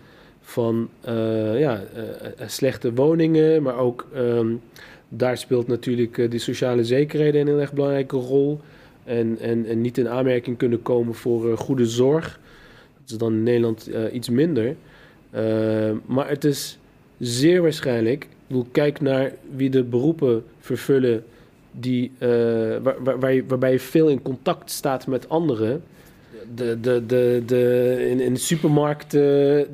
van 0.44 0.88
eh, 1.00 1.60
ja, 1.60 1.82
eh, 1.94 2.02
eh, 2.02 2.48
slechte 2.48 2.94
woningen, 2.94 3.62
maar 3.62 3.76
ook 3.76 4.06
ehm, 4.14 4.54
daar 5.08 5.38
speelt 5.38 5.66
natuurlijk 5.66 6.30
die 6.30 6.40
sociale 6.40 6.84
zekerheden 6.84 7.40
een 7.40 7.46
heel 7.46 7.60
erg 7.60 7.72
belangrijke 7.72 8.16
rol. 8.16 8.60
En, 9.04 9.38
en, 9.40 9.66
en 9.66 9.80
niet 9.80 9.98
in 9.98 10.08
aanmerking 10.08 10.56
kunnen 10.56 10.82
komen 10.82 11.14
voor 11.14 11.58
goede 11.58 11.86
zorg. 11.86 12.40
Dat 13.00 13.10
is 13.10 13.18
dan 13.18 13.32
in 13.32 13.42
Nederland 13.42 13.90
iets 14.12 14.28
minder. 14.28 14.76
Uh, 15.34 15.90
maar 16.06 16.28
het 16.28 16.44
is 16.44 16.78
zeer 17.18 17.62
waarschijnlijk. 17.62 18.24
Ik 18.24 18.46
bedoel, 18.46 18.66
kijk 18.72 19.00
naar 19.00 19.32
wie 19.56 19.70
de 19.70 19.82
beroepen 19.82 20.44
vervullen 20.60 21.24
die, 21.70 22.12
waar, 22.82 23.02
waar, 23.02 23.46
waarbij 23.46 23.72
je 23.72 23.80
veel 23.80 24.08
in 24.08 24.22
contact 24.22 24.70
staat 24.70 25.06
met 25.06 25.28
anderen. 25.28 25.82
De, 26.54 26.80
de, 26.80 27.06
de, 27.06 27.42
de, 27.46 27.96
in, 28.10 28.20
in 28.20 28.34
de 28.34 28.40
supermarkten, 28.40 29.20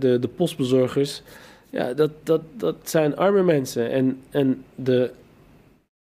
de, 0.01 0.19
de 0.19 0.29
postbezorgers. 0.29 1.23
Ja, 1.71 1.95
dat, 1.95 2.11
dat, 2.23 2.41
dat 2.57 2.77
zijn 2.83 3.17
arme 3.17 3.43
mensen. 3.43 3.91
En, 3.91 4.19
en 4.31 4.65
de 4.75 5.11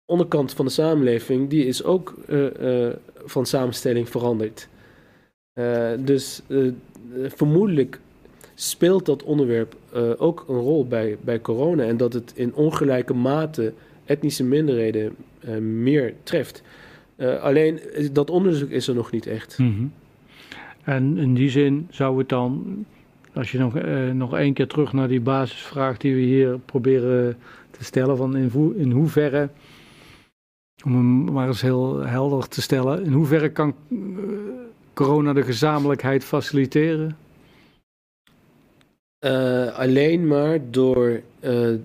onderkant 0.05 0.53
van 0.53 0.65
de 0.65 0.71
samenleving, 0.71 1.49
die 1.49 1.65
is 1.65 1.83
ook 1.83 2.15
uh, 2.29 2.89
van 3.25 3.45
samenstelling 3.45 4.09
veranderd. 4.09 4.67
dus 5.99 6.41
vermoedelijk 7.23 7.99
speelt 8.55 9.05
dat 9.05 9.23
onderwerp 9.23 9.75
ook 10.17 10.45
een 10.47 10.59
rol 10.59 10.87
bij, 10.87 11.17
bij 11.21 11.41
corona. 11.41 11.83
En 11.83 11.97
dat 11.97 12.13
het 12.13 12.31
in 12.35 12.53
ongelijke 12.53 13.13
mate 13.13 13.73
etnische 14.05 14.43
minderheden 14.43 15.15
meer 15.83 16.13
treft. 16.23 16.61
Alleen 17.41 17.79
dat 18.11 18.29
onderzoek 18.29 18.69
is 18.69 18.87
er 18.87 18.95
nog 18.95 19.11
niet 19.11 19.27
echt. 19.27 19.57
Mm. 19.57 19.91
En 20.83 21.17
in 21.17 21.33
die 21.33 21.49
zin 21.49 21.87
zou 21.89 22.17
het 22.17 22.29
dan, 22.29 22.85
als 23.33 23.51
je 23.51 23.57
nog, 23.57 23.73
nog 24.13 24.37
één 24.37 24.53
keer 24.53 24.67
terug 24.67 24.93
naar 24.93 25.07
die 25.07 25.21
basisvraag 25.21 25.97
die 25.97 26.15
we 26.15 26.21
hier 26.21 26.59
proberen 26.59 27.37
te 27.71 27.83
stellen, 27.83 28.17
van 28.17 28.35
in, 28.35 28.73
in 28.75 28.91
hoeverre, 28.91 29.49
om 30.85 30.95
hem 30.95 31.33
maar 31.33 31.47
eens 31.47 31.61
heel 31.61 31.99
helder 31.99 32.47
te 32.47 32.61
stellen, 32.61 33.03
in 33.03 33.11
hoeverre 33.11 33.49
kan 33.49 33.75
corona 34.93 35.33
de 35.33 35.43
gezamenlijkheid 35.43 36.23
faciliteren? 36.23 37.17
Uh, 39.25 39.77
alleen 39.77 40.27
maar 40.27 40.59
door, 40.69 41.21
uh, 41.39 41.75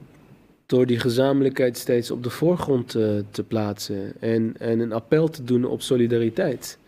door 0.67 0.87
die 0.87 0.99
gezamenlijkheid 0.99 1.79
steeds 1.79 2.11
op 2.11 2.23
de 2.23 2.31
voorgrond 2.31 2.95
uh, 2.95 3.19
te 3.31 3.43
plaatsen 3.43 4.13
en, 4.21 4.55
en 4.59 4.81
een 4.81 4.93
appel 4.93 5.29
te 5.29 5.45
doen 5.45 5.65
op 5.65 5.83
solidariteit. 5.83 6.79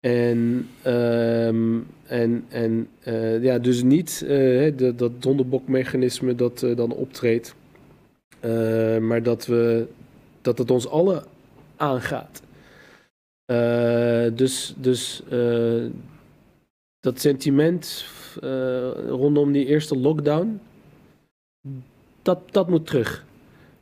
En, 0.00 0.68
um, 0.86 1.86
en, 2.06 2.44
en 2.48 2.88
ja, 3.42 3.58
dus 3.58 3.82
niet 3.82 4.18
de, 4.18 4.92
dat 4.96 5.22
donderbokmechanisme 5.22 6.34
dat 6.34 6.66
dan 6.76 6.92
optreedt, 6.92 7.54
maar 9.00 9.22
dat, 9.22 9.46
we, 9.46 9.86
dat 10.42 10.58
het 10.58 10.70
ons 10.70 10.88
allen 10.88 11.24
aangaat. 11.76 12.42
dus 14.36 14.74
dus 14.76 15.22
dat 17.00 17.20
sentiment 17.20 18.04
rondom 19.08 19.52
die 19.52 19.66
eerste 19.66 19.98
lockdown, 19.98 20.60
dat, 22.22 22.38
dat 22.50 22.68
moet 22.68 22.86
terug. 22.86 23.24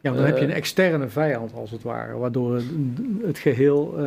Ja, 0.00 0.12
dan 0.12 0.24
heb 0.24 0.38
je 0.38 0.44
een 0.44 0.50
externe 0.50 1.08
vijand 1.08 1.52
als 1.54 1.70
het 1.70 1.82
ware, 1.82 2.16
waardoor 2.16 2.62
het 3.22 3.38
geheel 3.38 3.98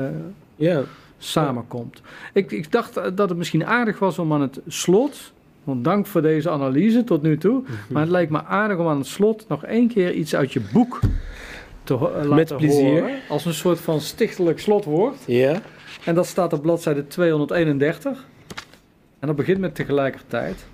ja. 0.55 0.83
Samenkomt. 1.23 2.02
Ik, 2.34 2.52
ik 2.52 2.72
dacht 2.72 2.93
dat 2.93 3.30
het 3.30 3.38
misschien 3.38 3.65
aardig 3.65 3.99
was 3.99 4.19
om 4.19 4.34
aan 4.34 4.41
het 4.41 4.60
slot, 4.68 5.34
want 5.64 5.84
dank 5.84 6.07
voor 6.07 6.22
deze 6.22 6.49
analyse 6.49 7.03
tot 7.03 7.22
nu 7.22 7.38
toe, 7.38 7.64
maar 7.89 8.02
het 8.02 8.11
lijkt 8.11 8.31
me 8.31 8.43
aardig 8.43 8.77
om 8.77 8.88
aan 8.88 8.98
het 8.98 9.07
slot 9.07 9.48
nog 9.48 9.65
één 9.65 9.88
keer 9.88 10.14
iets 10.14 10.35
uit 10.35 10.53
je 10.53 10.61
boek 10.73 10.99
te 11.84 11.93
laten 11.99 12.35
Met 12.35 12.57
plezier. 12.57 13.02
horen, 13.02 13.19
als 13.30 13.45
een 13.45 13.53
soort 13.53 13.80
van 13.80 14.02
stichtelijk 14.02 14.60
slotwoord. 14.60 15.18
Ja. 15.26 15.61
En 16.06 16.15
dat 16.15 16.26
staat 16.27 16.53
op 16.53 16.61
bladzijde 16.61 17.07
231. 17.07 18.26
En 19.19 19.27
dat 19.27 19.35
begint 19.35 19.60
met 19.60 19.76
tegelijkertijd. 19.76 20.65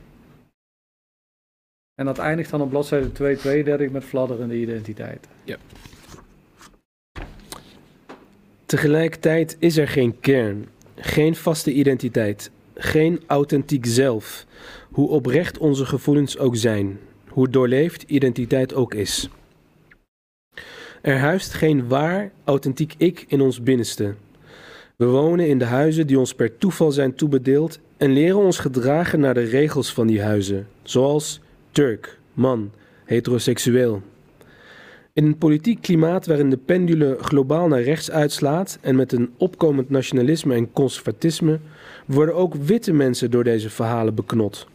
En 1.96 2.06
dat 2.06 2.18
eindigt 2.18 2.50
dan 2.50 2.62
op 2.62 2.70
bladzijde 2.70 3.12
232 3.12 3.92
met 3.92 4.04
fladderende 4.04 4.56
identiteiten. 4.56 5.32
Ja. 5.44 5.56
Tegelijkertijd 8.68 9.56
is 9.60 9.78
er 9.78 9.88
geen 9.88 10.20
kern, 10.20 10.66
geen 10.96 11.36
vaste 11.36 11.74
identiteit, 11.74 12.52
geen 12.76 13.22
authentiek 13.28 13.86
zelf, 13.86 14.46
hoe 14.92 15.10
oprecht 15.10 15.58
onze 15.58 15.86
gevoelens 15.86 16.38
ook 16.38 16.56
zijn, 16.56 17.00
hoe 17.28 17.50
doorleefd 17.50 18.04
identiteit 18.04 18.74
ook 18.74 18.94
is. 18.94 19.30
Er 21.02 21.18
huist 21.18 21.54
geen 21.54 21.88
waar, 21.88 22.32
authentiek 22.44 22.94
ik 22.98 23.26
in 23.28 23.42
ons 23.42 23.64
binnenste. 23.64 24.16
We 24.96 25.06
wonen 25.06 25.48
in 25.48 25.60
de 25.60 25.66
huizen 25.66 26.08
die 26.08 26.20
ons 26.20 26.34
per 26.34 26.58
toeval 26.58 26.92
zijn 26.92 27.16
toebedeeld 27.16 27.80
en 27.98 28.14
leren 28.14 28.40
ons 28.40 28.60
gedragen 28.60 29.20
naar 29.20 29.34
de 29.34 29.44
regels 29.44 29.94
van 29.94 30.08
die 30.08 30.22
huizen, 30.22 30.68
zoals 30.84 31.42
Turk, 31.72 32.20
man, 32.34 32.72
heteroseksueel. 33.06 34.02
In 35.18 35.26
een 35.26 35.38
politiek 35.38 35.82
klimaat 35.82 36.26
waarin 36.26 36.50
de 36.50 36.58
pendule 36.58 37.18
globaal 37.22 37.68
naar 37.68 37.82
rechts 37.82 38.12
uitslaat 38.12 38.78
en 38.82 38.96
met 38.96 39.12
een 39.12 39.34
opkomend 39.38 39.90
nationalisme 39.90 40.56
en 40.56 40.72
conservatisme, 40.72 41.60
worden 42.06 42.36
ook 42.36 42.56
witte 42.56 42.94
mensen 42.94 43.32
door 43.32 43.44
deze 43.44 43.70
verhalen 43.70 44.16
beknot. 44.16 44.68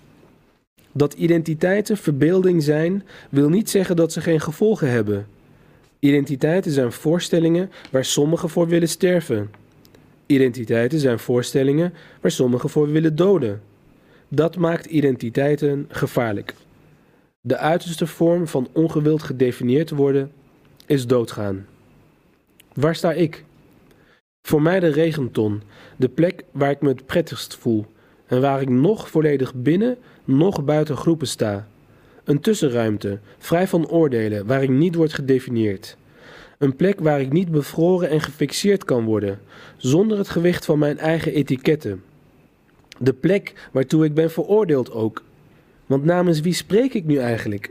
Dat 0.93 1.13
identiteiten 1.13 1.97
verbeelding 1.97 2.63
zijn, 2.63 3.05
wil 3.31 3.49
niet 3.49 3.71
zeggen 3.71 3.97
dat 3.97 4.13
ze 4.13 4.21
geen 4.21 4.41
gevolgen 4.41 4.91
hebben. 4.91 5.27
Identiteiten 5.99 6.71
zijn 6.73 6.93
voorstellingen 6.93 7.71
waar 7.91 8.05
sommigen 8.05 8.49
voor 8.49 8.69
willen 8.69 8.89
sterven. 8.89 9.51
Identiteiten 10.27 10.99
zijn 10.99 11.19
voorstellingen 11.19 11.93
waar 12.21 12.31
sommigen 12.31 12.71
voor 12.71 12.91
willen 12.91 13.17
doden. 13.17 13.63
Dat 14.29 14.57
maakt 14.57 14.87
identiteiten 14.87 15.87
gevaarlijk. 15.89 16.55
De 17.45 17.57
uiterste 17.57 18.07
vorm 18.07 18.47
van 18.47 18.69
ongewild 18.73 19.23
gedefinieerd 19.23 19.91
worden 19.91 20.33
is 20.87 21.07
doodgaan. 21.07 21.67
Waar 22.75 22.95
sta 22.95 23.13
ik? 23.13 23.45
Voor 24.43 24.63
mij 24.63 24.81
de 24.81 24.89
regenton, 24.89 25.63
de 25.97 26.09
plek 26.09 26.45
waar 26.51 26.71
ik 26.71 26.81
me 26.81 26.89
het 26.89 27.07
prettigst 27.07 27.57
voel 27.57 27.87
en 28.27 28.41
waar 28.41 28.61
ik 28.61 28.69
nog 28.69 29.11
volledig 29.11 29.55
binnen, 29.55 29.97
nog 30.25 30.65
buiten 30.65 30.97
groepen 30.97 31.27
sta. 31.27 31.69
Een 32.25 32.41
tussenruimte, 32.41 33.19
vrij 33.39 33.69
van 33.69 33.89
oordelen, 33.89 34.47
waar 34.47 34.63
ik 34.63 34.71
niet 34.71 34.95
word 34.95 35.13
gedefinieerd. 35.13 35.97
Een 36.59 36.77
plek 36.77 37.01
waar 37.01 37.21
ik 37.21 37.33
niet 37.33 37.51
bevroren 37.51 38.09
en 38.09 38.21
gefixeerd 38.21 38.85
kan 38.85 39.05
worden, 39.05 39.41
zonder 39.77 40.19
het 40.19 40.29
gewicht 40.29 40.65
van 40.65 40.79
mijn 40.79 40.99
eigen 40.99 41.33
etiketten. 41.33 42.03
De 42.99 43.13
plek 43.13 43.69
waartoe 43.73 44.05
ik 44.05 44.15
ben 44.15 44.31
veroordeeld 44.31 44.93
ook. 44.93 45.23
Want 45.87 46.05
namens 46.05 46.41
wie 46.41 46.55
spreek 46.55 46.95
ik 46.95 47.05
nu 47.05 47.17
eigenlijk? 47.17 47.71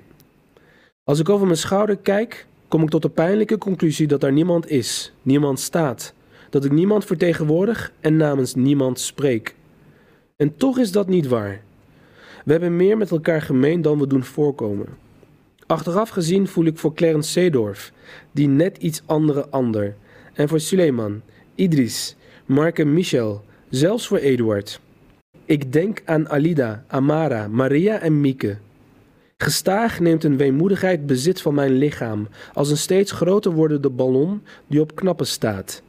Als 1.03 1.19
ik 1.19 1.29
over 1.29 1.45
mijn 1.45 1.57
schouder 1.57 1.97
kijk, 1.97 2.47
kom 2.67 2.83
ik 2.83 2.89
tot 2.89 3.01
de 3.01 3.09
pijnlijke 3.09 3.57
conclusie 3.57 4.07
dat 4.07 4.23
er 4.23 4.31
niemand 4.31 4.69
is, 4.69 5.13
niemand 5.21 5.59
staat, 5.59 6.13
dat 6.49 6.65
ik 6.65 6.71
niemand 6.71 7.05
vertegenwoordig 7.05 7.91
en 7.99 8.17
namens 8.17 8.55
niemand 8.55 8.99
spreek. 8.99 9.55
En 10.35 10.55
toch 10.57 10.77
is 10.77 10.91
dat 10.91 11.07
niet 11.07 11.27
waar. 11.27 11.61
We 12.45 12.51
hebben 12.51 12.75
meer 12.75 12.97
met 12.97 13.11
elkaar 13.11 13.41
gemeen 13.41 13.81
dan 13.81 13.99
we 13.99 14.07
doen 14.07 14.23
voorkomen. 14.23 14.87
Achteraf 15.65 16.09
gezien 16.09 16.47
voel 16.47 16.65
ik 16.65 16.77
voor 16.77 16.93
Clarence 16.93 17.31
Seedorf, 17.31 17.91
die 18.31 18.47
net 18.47 18.77
iets 18.77 19.01
andere 19.05 19.49
ander. 19.49 19.95
En 20.33 20.47
voor 20.47 20.59
Suleiman, 20.59 21.21
Idris, 21.55 22.15
Mark 22.45 22.79
en 22.79 22.93
Michel, 22.93 23.43
zelfs 23.69 24.07
voor 24.07 24.17
Eduard. 24.17 24.79
Ik 25.51 25.73
denk 25.73 26.01
aan 26.05 26.29
Alida, 26.29 26.83
Amara, 26.87 27.47
Maria 27.47 27.99
en 27.99 28.21
Mieke. 28.21 28.57
Gestaag 29.37 29.99
neemt 29.99 30.23
een 30.23 30.37
weemoedigheid 30.37 31.05
bezit 31.05 31.41
van 31.41 31.53
mijn 31.53 31.71
lichaam, 31.71 32.27
als 32.53 32.69
een 32.69 32.77
steeds 32.77 33.11
groter 33.11 33.51
wordende 33.51 33.89
ballon 33.89 34.43
die 34.67 34.81
op 34.81 34.95
knappen 34.95 35.27
staat. 35.27 35.81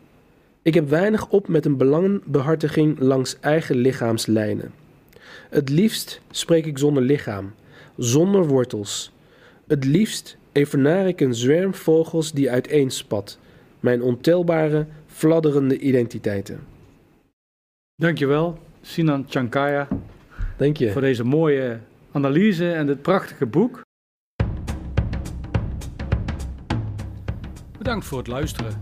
Ik 0.63 0.75
heb 0.75 0.89
weinig 0.89 1.29
op 1.29 1.49
met 1.49 1.65
een 1.65 1.77
belangenbehartiging 1.77 2.99
langs 3.01 3.37
eigen 3.41 3.77
lichaamslijnen. 3.77 4.73
Het 5.51 5.69
liefst 5.69 6.21
spreek 6.31 6.67
ik 6.67 6.79
zonder 6.79 7.03
lichaam, 7.03 7.53
zonder 7.97 8.47
wortels. 8.47 9.13
Het 9.67 9.85
liefst 9.85 10.37
evenaar 10.53 11.07
ik 11.07 11.21
een 11.21 11.35
zwerm 11.35 11.75
vogels 11.75 12.33
die 12.33 12.51
uiteenspat, 12.51 13.39
mijn 13.81 14.03
ontelbare, 14.03 14.87
fladderende 15.07 15.79
identiteiten. 15.79 16.61
Dankjewel, 17.97 18.59
Sinan 18.83 19.27
Chankaya, 19.29 19.89
Dank 20.57 20.77
je. 20.77 20.93
voor 20.93 21.01
deze 21.01 21.25
mooie 21.25 21.79
analyse 22.13 22.73
en 22.73 22.87
dit 22.87 23.03
prachtige 23.03 23.47
boek. 23.47 23.81
Bedankt 27.79 28.05
voor 28.07 28.19
het 28.19 28.27
luisteren. 28.27 28.73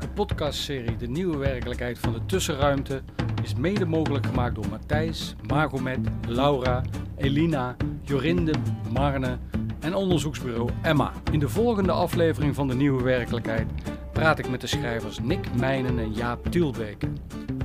De 0.00 0.08
podcastserie 0.14 0.96
De 0.96 1.06
Nieuwe 1.06 1.36
Werkelijkheid 1.36 1.98
van 1.98 2.12
de 2.12 2.26
Tussenruimte 2.26 3.02
is 3.42 3.54
mede 3.54 3.84
mogelijk 3.84 4.26
gemaakt 4.26 4.54
door 4.54 4.68
Matthijs, 4.68 5.34
Magomet, 5.46 5.98
Laura, 6.28 6.82
Elina, 7.16 7.76
Jorinde, 8.02 8.52
Marne 8.92 9.38
en 9.84 9.94
onderzoeksbureau 9.94 10.70
Emma. 10.82 11.12
In 11.32 11.38
de 11.38 11.48
volgende 11.48 11.92
aflevering 11.92 12.54
van 12.54 12.68
De 12.68 12.74
Nieuwe 12.74 13.02
Werkelijkheid 13.02 13.66
praat 14.12 14.38
ik 14.38 14.48
met 14.48 14.60
de 14.60 14.66
schrijvers 14.66 15.18
Nick 15.18 15.54
Meijnen 15.54 15.98
en 15.98 16.12
Jaap 16.12 16.46
Tielbeke 16.50 17.08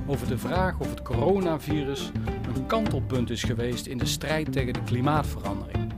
over 0.06 0.28
de 0.28 0.38
vraag 0.38 0.80
of 0.80 0.90
het 0.90 1.02
coronavirus 1.02 2.10
een 2.54 2.66
kantelpunt 2.66 3.30
is 3.30 3.42
geweest 3.42 3.86
in 3.86 3.98
de 3.98 4.06
strijd 4.06 4.52
tegen 4.52 4.72
de 4.72 4.82
klimaatverandering. 4.82 5.92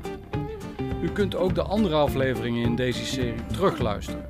U 1.02 1.08
kunt 1.08 1.36
ook 1.36 1.54
de 1.54 1.62
andere 1.62 1.94
afleveringen 1.94 2.62
in 2.62 2.76
deze 2.76 3.04
serie 3.04 3.46
terugluisteren. 3.52 4.24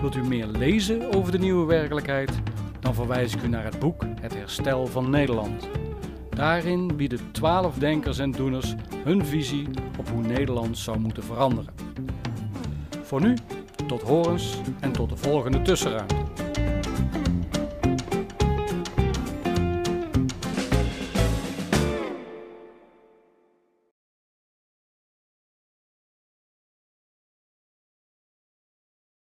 Wilt 0.00 0.16
u 0.16 0.24
meer 0.24 0.46
lezen 0.46 1.12
over 1.14 1.32
de 1.32 1.38
nieuwe 1.38 1.66
werkelijkheid? 1.66 2.30
Dan 2.80 2.94
verwijs 2.94 3.34
ik 3.34 3.42
u 3.42 3.48
naar 3.48 3.64
het 3.64 3.78
boek 3.78 4.04
Het 4.20 4.34
Herstel 4.34 4.86
van 4.86 5.10
Nederland. 5.10 5.68
Daarin 6.34 6.96
bieden 6.96 7.32
twaalf 7.32 7.78
denkers 7.78 8.18
en 8.18 8.30
doeners 8.30 8.74
hun 9.04 9.26
visie 9.26 9.68
op 9.98 10.08
hoe 10.08 10.22
Nederland 10.22 10.78
zou 10.78 10.98
moeten 10.98 11.22
veranderen. 11.22 11.74
Voor 13.02 13.20
nu, 13.20 13.36
tot 13.86 14.02
horens 14.02 14.56
en 14.80 14.92
tot 14.92 15.08
de 15.08 15.16
volgende 15.16 15.62
tussenruimte. 15.62 16.43